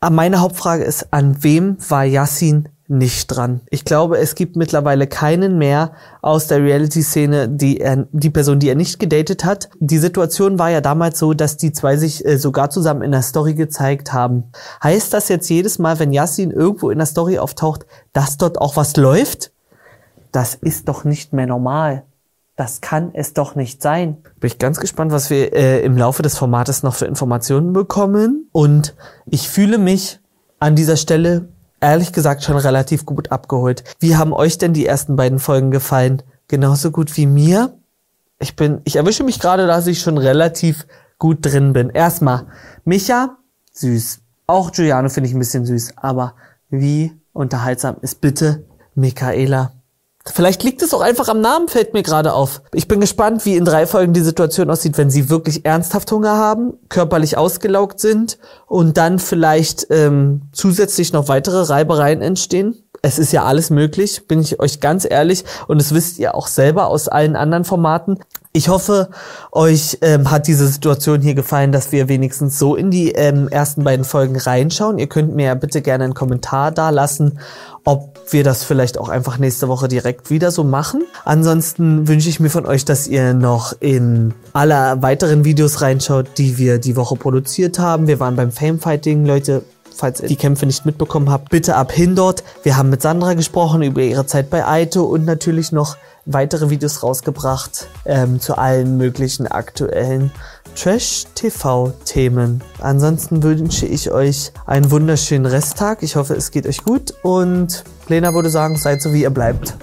Aber 0.00 0.14
meine 0.14 0.40
Hauptfrage 0.40 0.84
ist, 0.84 1.12
an 1.12 1.42
wem 1.42 1.76
war 1.88 2.04
Yassin 2.04 2.68
nicht 2.86 3.26
dran? 3.26 3.60
Ich 3.70 3.84
glaube, 3.84 4.18
es 4.18 4.34
gibt 4.34 4.56
mittlerweile 4.56 5.06
keinen 5.06 5.58
mehr 5.58 5.92
aus 6.22 6.46
der 6.46 6.62
Reality-Szene, 6.62 7.48
die 7.48 7.80
er, 7.80 8.06
die 8.12 8.30
Person, 8.30 8.60
die 8.60 8.68
er 8.68 8.74
nicht 8.74 8.98
gedatet 8.98 9.44
hat. 9.44 9.68
Die 9.78 9.98
Situation 9.98 10.58
war 10.58 10.70
ja 10.70 10.80
damals 10.80 11.18
so, 11.18 11.34
dass 11.34 11.56
die 11.56 11.72
zwei 11.72 11.96
sich 11.96 12.24
äh, 12.24 12.38
sogar 12.38 12.70
zusammen 12.70 13.02
in 13.02 13.12
der 13.12 13.22
Story 13.22 13.54
gezeigt 13.54 14.12
haben. 14.12 14.44
Heißt 14.82 15.12
das 15.12 15.28
jetzt 15.28 15.50
jedes 15.50 15.78
Mal, 15.78 15.98
wenn 15.98 16.12
Yassin 16.12 16.50
irgendwo 16.50 16.90
in 16.90 16.98
der 16.98 17.06
Story 17.06 17.38
auftaucht, 17.38 17.84
dass 18.12 18.38
dort 18.38 18.58
auch 18.58 18.76
was 18.76 18.96
läuft? 18.96 19.52
Das 20.32 20.54
ist 20.54 20.88
doch 20.88 21.04
nicht 21.04 21.32
mehr 21.32 21.46
normal. 21.46 22.04
Das 22.58 22.80
kann 22.80 23.10
es 23.14 23.34
doch 23.34 23.54
nicht 23.54 23.82
sein. 23.82 24.16
Bin 24.40 24.48
ich 24.48 24.58
ganz 24.58 24.80
gespannt, 24.80 25.12
was 25.12 25.30
wir 25.30 25.52
äh, 25.54 25.80
im 25.84 25.96
Laufe 25.96 26.24
des 26.24 26.36
Formates 26.36 26.82
noch 26.82 26.96
für 26.96 27.06
Informationen 27.06 27.72
bekommen. 27.72 28.48
Und 28.50 28.96
ich 29.26 29.48
fühle 29.48 29.78
mich 29.78 30.18
an 30.58 30.74
dieser 30.74 30.96
Stelle 30.96 31.50
ehrlich 31.80 32.12
gesagt 32.12 32.42
schon 32.42 32.56
relativ 32.56 33.06
gut 33.06 33.30
abgeholt. 33.30 33.84
Wie 34.00 34.16
haben 34.16 34.32
euch 34.32 34.58
denn 34.58 34.72
die 34.72 34.86
ersten 34.86 35.14
beiden 35.14 35.38
Folgen 35.38 35.70
gefallen? 35.70 36.20
Genauso 36.48 36.90
gut 36.90 37.16
wie 37.16 37.26
mir? 37.26 37.78
Ich 38.40 38.56
bin, 38.56 38.80
ich 38.82 38.96
erwische 38.96 39.22
mich 39.22 39.38
gerade, 39.38 39.68
dass 39.68 39.86
ich 39.86 40.00
schon 40.00 40.18
relativ 40.18 40.84
gut 41.20 41.46
drin 41.46 41.72
bin. 41.72 41.90
Erstmal, 41.90 42.46
Micha, 42.84 43.36
süß. 43.70 44.18
Auch 44.48 44.72
Giuliano 44.72 45.08
finde 45.10 45.28
ich 45.28 45.34
ein 45.36 45.38
bisschen 45.38 45.64
süß. 45.64 45.92
Aber 45.94 46.34
wie 46.70 47.12
unterhaltsam 47.32 47.98
ist 48.00 48.20
bitte 48.20 48.64
Michaela? 48.96 49.77
Vielleicht 50.34 50.62
liegt 50.62 50.82
es 50.82 50.94
auch 50.94 51.00
einfach 51.00 51.28
am 51.28 51.40
Namen, 51.40 51.68
fällt 51.68 51.94
mir 51.94 52.02
gerade 52.02 52.32
auf. 52.32 52.62
Ich 52.72 52.88
bin 52.88 53.00
gespannt, 53.00 53.44
wie 53.44 53.56
in 53.56 53.64
drei 53.64 53.86
Folgen 53.86 54.12
die 54.12 54.20
Situation 54.20 54.70
aussieht, 54.70 54.98
wenn 54.98 55.10
sie 55.10 55.30
wirklich 55.30 55.64
ernsthaft 55.64 56.10
Hunger 56.12 56.36
haben, 56.36 56.74
körperlich 56.88 57.36
ausgelaugt 57.36 58.00
sind 58.00 58.38
und 58.66 58.96
dann 58.96 59.18
vielleicht 59.18 59.86
ähm, 59.90 60.42
zusätzlich 60.52 61.12
noch 61.12 61.28
weitere 61.28 61.62
Reibereien 61.62 62.22
entstehen. 62.22 62.87
Es 63.02 63.18
ist 63.18 63.32
ja 63.32 63.44
alles 63.44 63.70
möglich, 63.70 64.26
bin 64.26 64.40
ich 64.40 64.60
euch 64.60 64.80
ganz 64.80 65.06
ehrlich. 65.08 65.44
Und 65.66 65.80
das 65.80 65.94
wisst 65.94 66.18
ihr 66.18 66.34
auch 66.34 66.48
selber 66.48 66.88
aus 66.88 67.08
allen 67.08 67.36
anderen 67.36 67.64
Formaten. 67.64 68.18
Ich 68.52 68.68
hoffe, 68.68 69.10
euch 69.52 69.98
ähm, 70.00 70.30
hat 70.30 70.48
diese 70.48 70.66
Situation 70.66 71.20
hier 71.20 71.34
gefallen, 71.34 71.70
dass 71.70 71.92
wir 71.92 72.08
wenigstens 72.08 72.58
so 72.58 72.74
in 72.74 72.90
die 72.90 73.12
ähm, 73.12 73.46
ersten 73.48 73.84
beiden 73.84 74.04
Folgen 74.04 74.36
reinschauen. 74.36 74.98
Ihr 74.98 75.06
könnt 75.06 75.34
mir 75.34 75.46
ja 75.46 75.54
bitte 75.54 75.82
gerne 75.82 76.04
einen 76.04 76.14
Kommentar 76.14 76.72
da 76.72 76.90
lassen, 76.90 77.38
ob 77.84 78.18
wir 78.32 78.44
das 78.44 78.64
vielleicht 78.64 78.98
auch 78.98 79.10
einfach 79.10 79.38
nächste 79.38 79.68
Woche 79.68 79.86
direkt 79.86 80.30
wieder 80.30 80.50
so 80.50 80.64
machen. 80.64 81.04
Ansonsten 81.24 82.08
wünsche 82.08 82.30
ich 82.30 82.40
mir 82.40 82.50
von 82.50 82.66
euch, 82.66 82.84
dass 82.84 83.06
ihr 83.06 83.34
noch 83.34 83.74
in 83.80 84.34
aller 84.54 85.02
weiteren 85.02 85.44
Videos 85.44 85.80
reinschaut, 85.82 86.26
die 86.38 86.58
wir 86.58 86.78
die 86.78 86.96
Woche 86.96 87.16
produziert 87.16 87.78
haben. 87.78 88.06
Wir 88.06 88.18
waren 88.18 88.34
beim 88.34 88.50
Famefighting, 88.50 89.24
Leute. 89.24 89.62
Falls 89.98 90.20
ihr 90.20 90.28
die 90.28 90.36
Kämpfe 90.36 90.64
nicht 90.64 90.86
mitbekommen 90.86 91.28
habt, 91.28 91.50
bitte 91.50 91.74
ab 91.74 91.90
hin 91.90 92.14
dort. 92.14 92.44
Wir 92.62 92.76
haben 92.76 92.88
mit 92.88 93.02
Sandra 93.02 93.34
gesprochen 93.34 93.82
über 93.82 94.00
ihre 94.00 94.26
Zeit 94.26 94.48
bei 94.48 94.64
Aito 94.64 95.02
und 95.02 95.24
natürlich 95.24 95.72
noch 95.72 95.96
weitere 96.24 96.70
Videos 96.70 97.02
rausgebracht 97.02 97.88
ähm, 98.04 98.38
zu 98.38 98.56
allen 98.56 98.96
möglichen 98.96 99.48
aktuellen 99.48 100.30
Trash-TV-Themen. 100.76 102.62
Ansonsten 102.80 103.42
wünsche 103.42 103.86
ich 103.86 104.12
euch 104.12 104.52
einen 104.66 104.92
wunderschönen 104.92 105.46
Resttag. 105.46 106.04
Ich 106.04 106.14
hoffe, 106.14 106.34
es 106.34 106.52
geht 106.52 106.68
euch 106.68 106.84
gut 106.84 107.14
und 107.22 107.82
Lena 108.06 108.32
würde 108.34 108.50
sagen, 108.50 108.76
seid 108.76 109.02
so 109.02 109.12
wie 109.12 109.22
ihr 109.22 109.30
bleibt. 109.30 109.74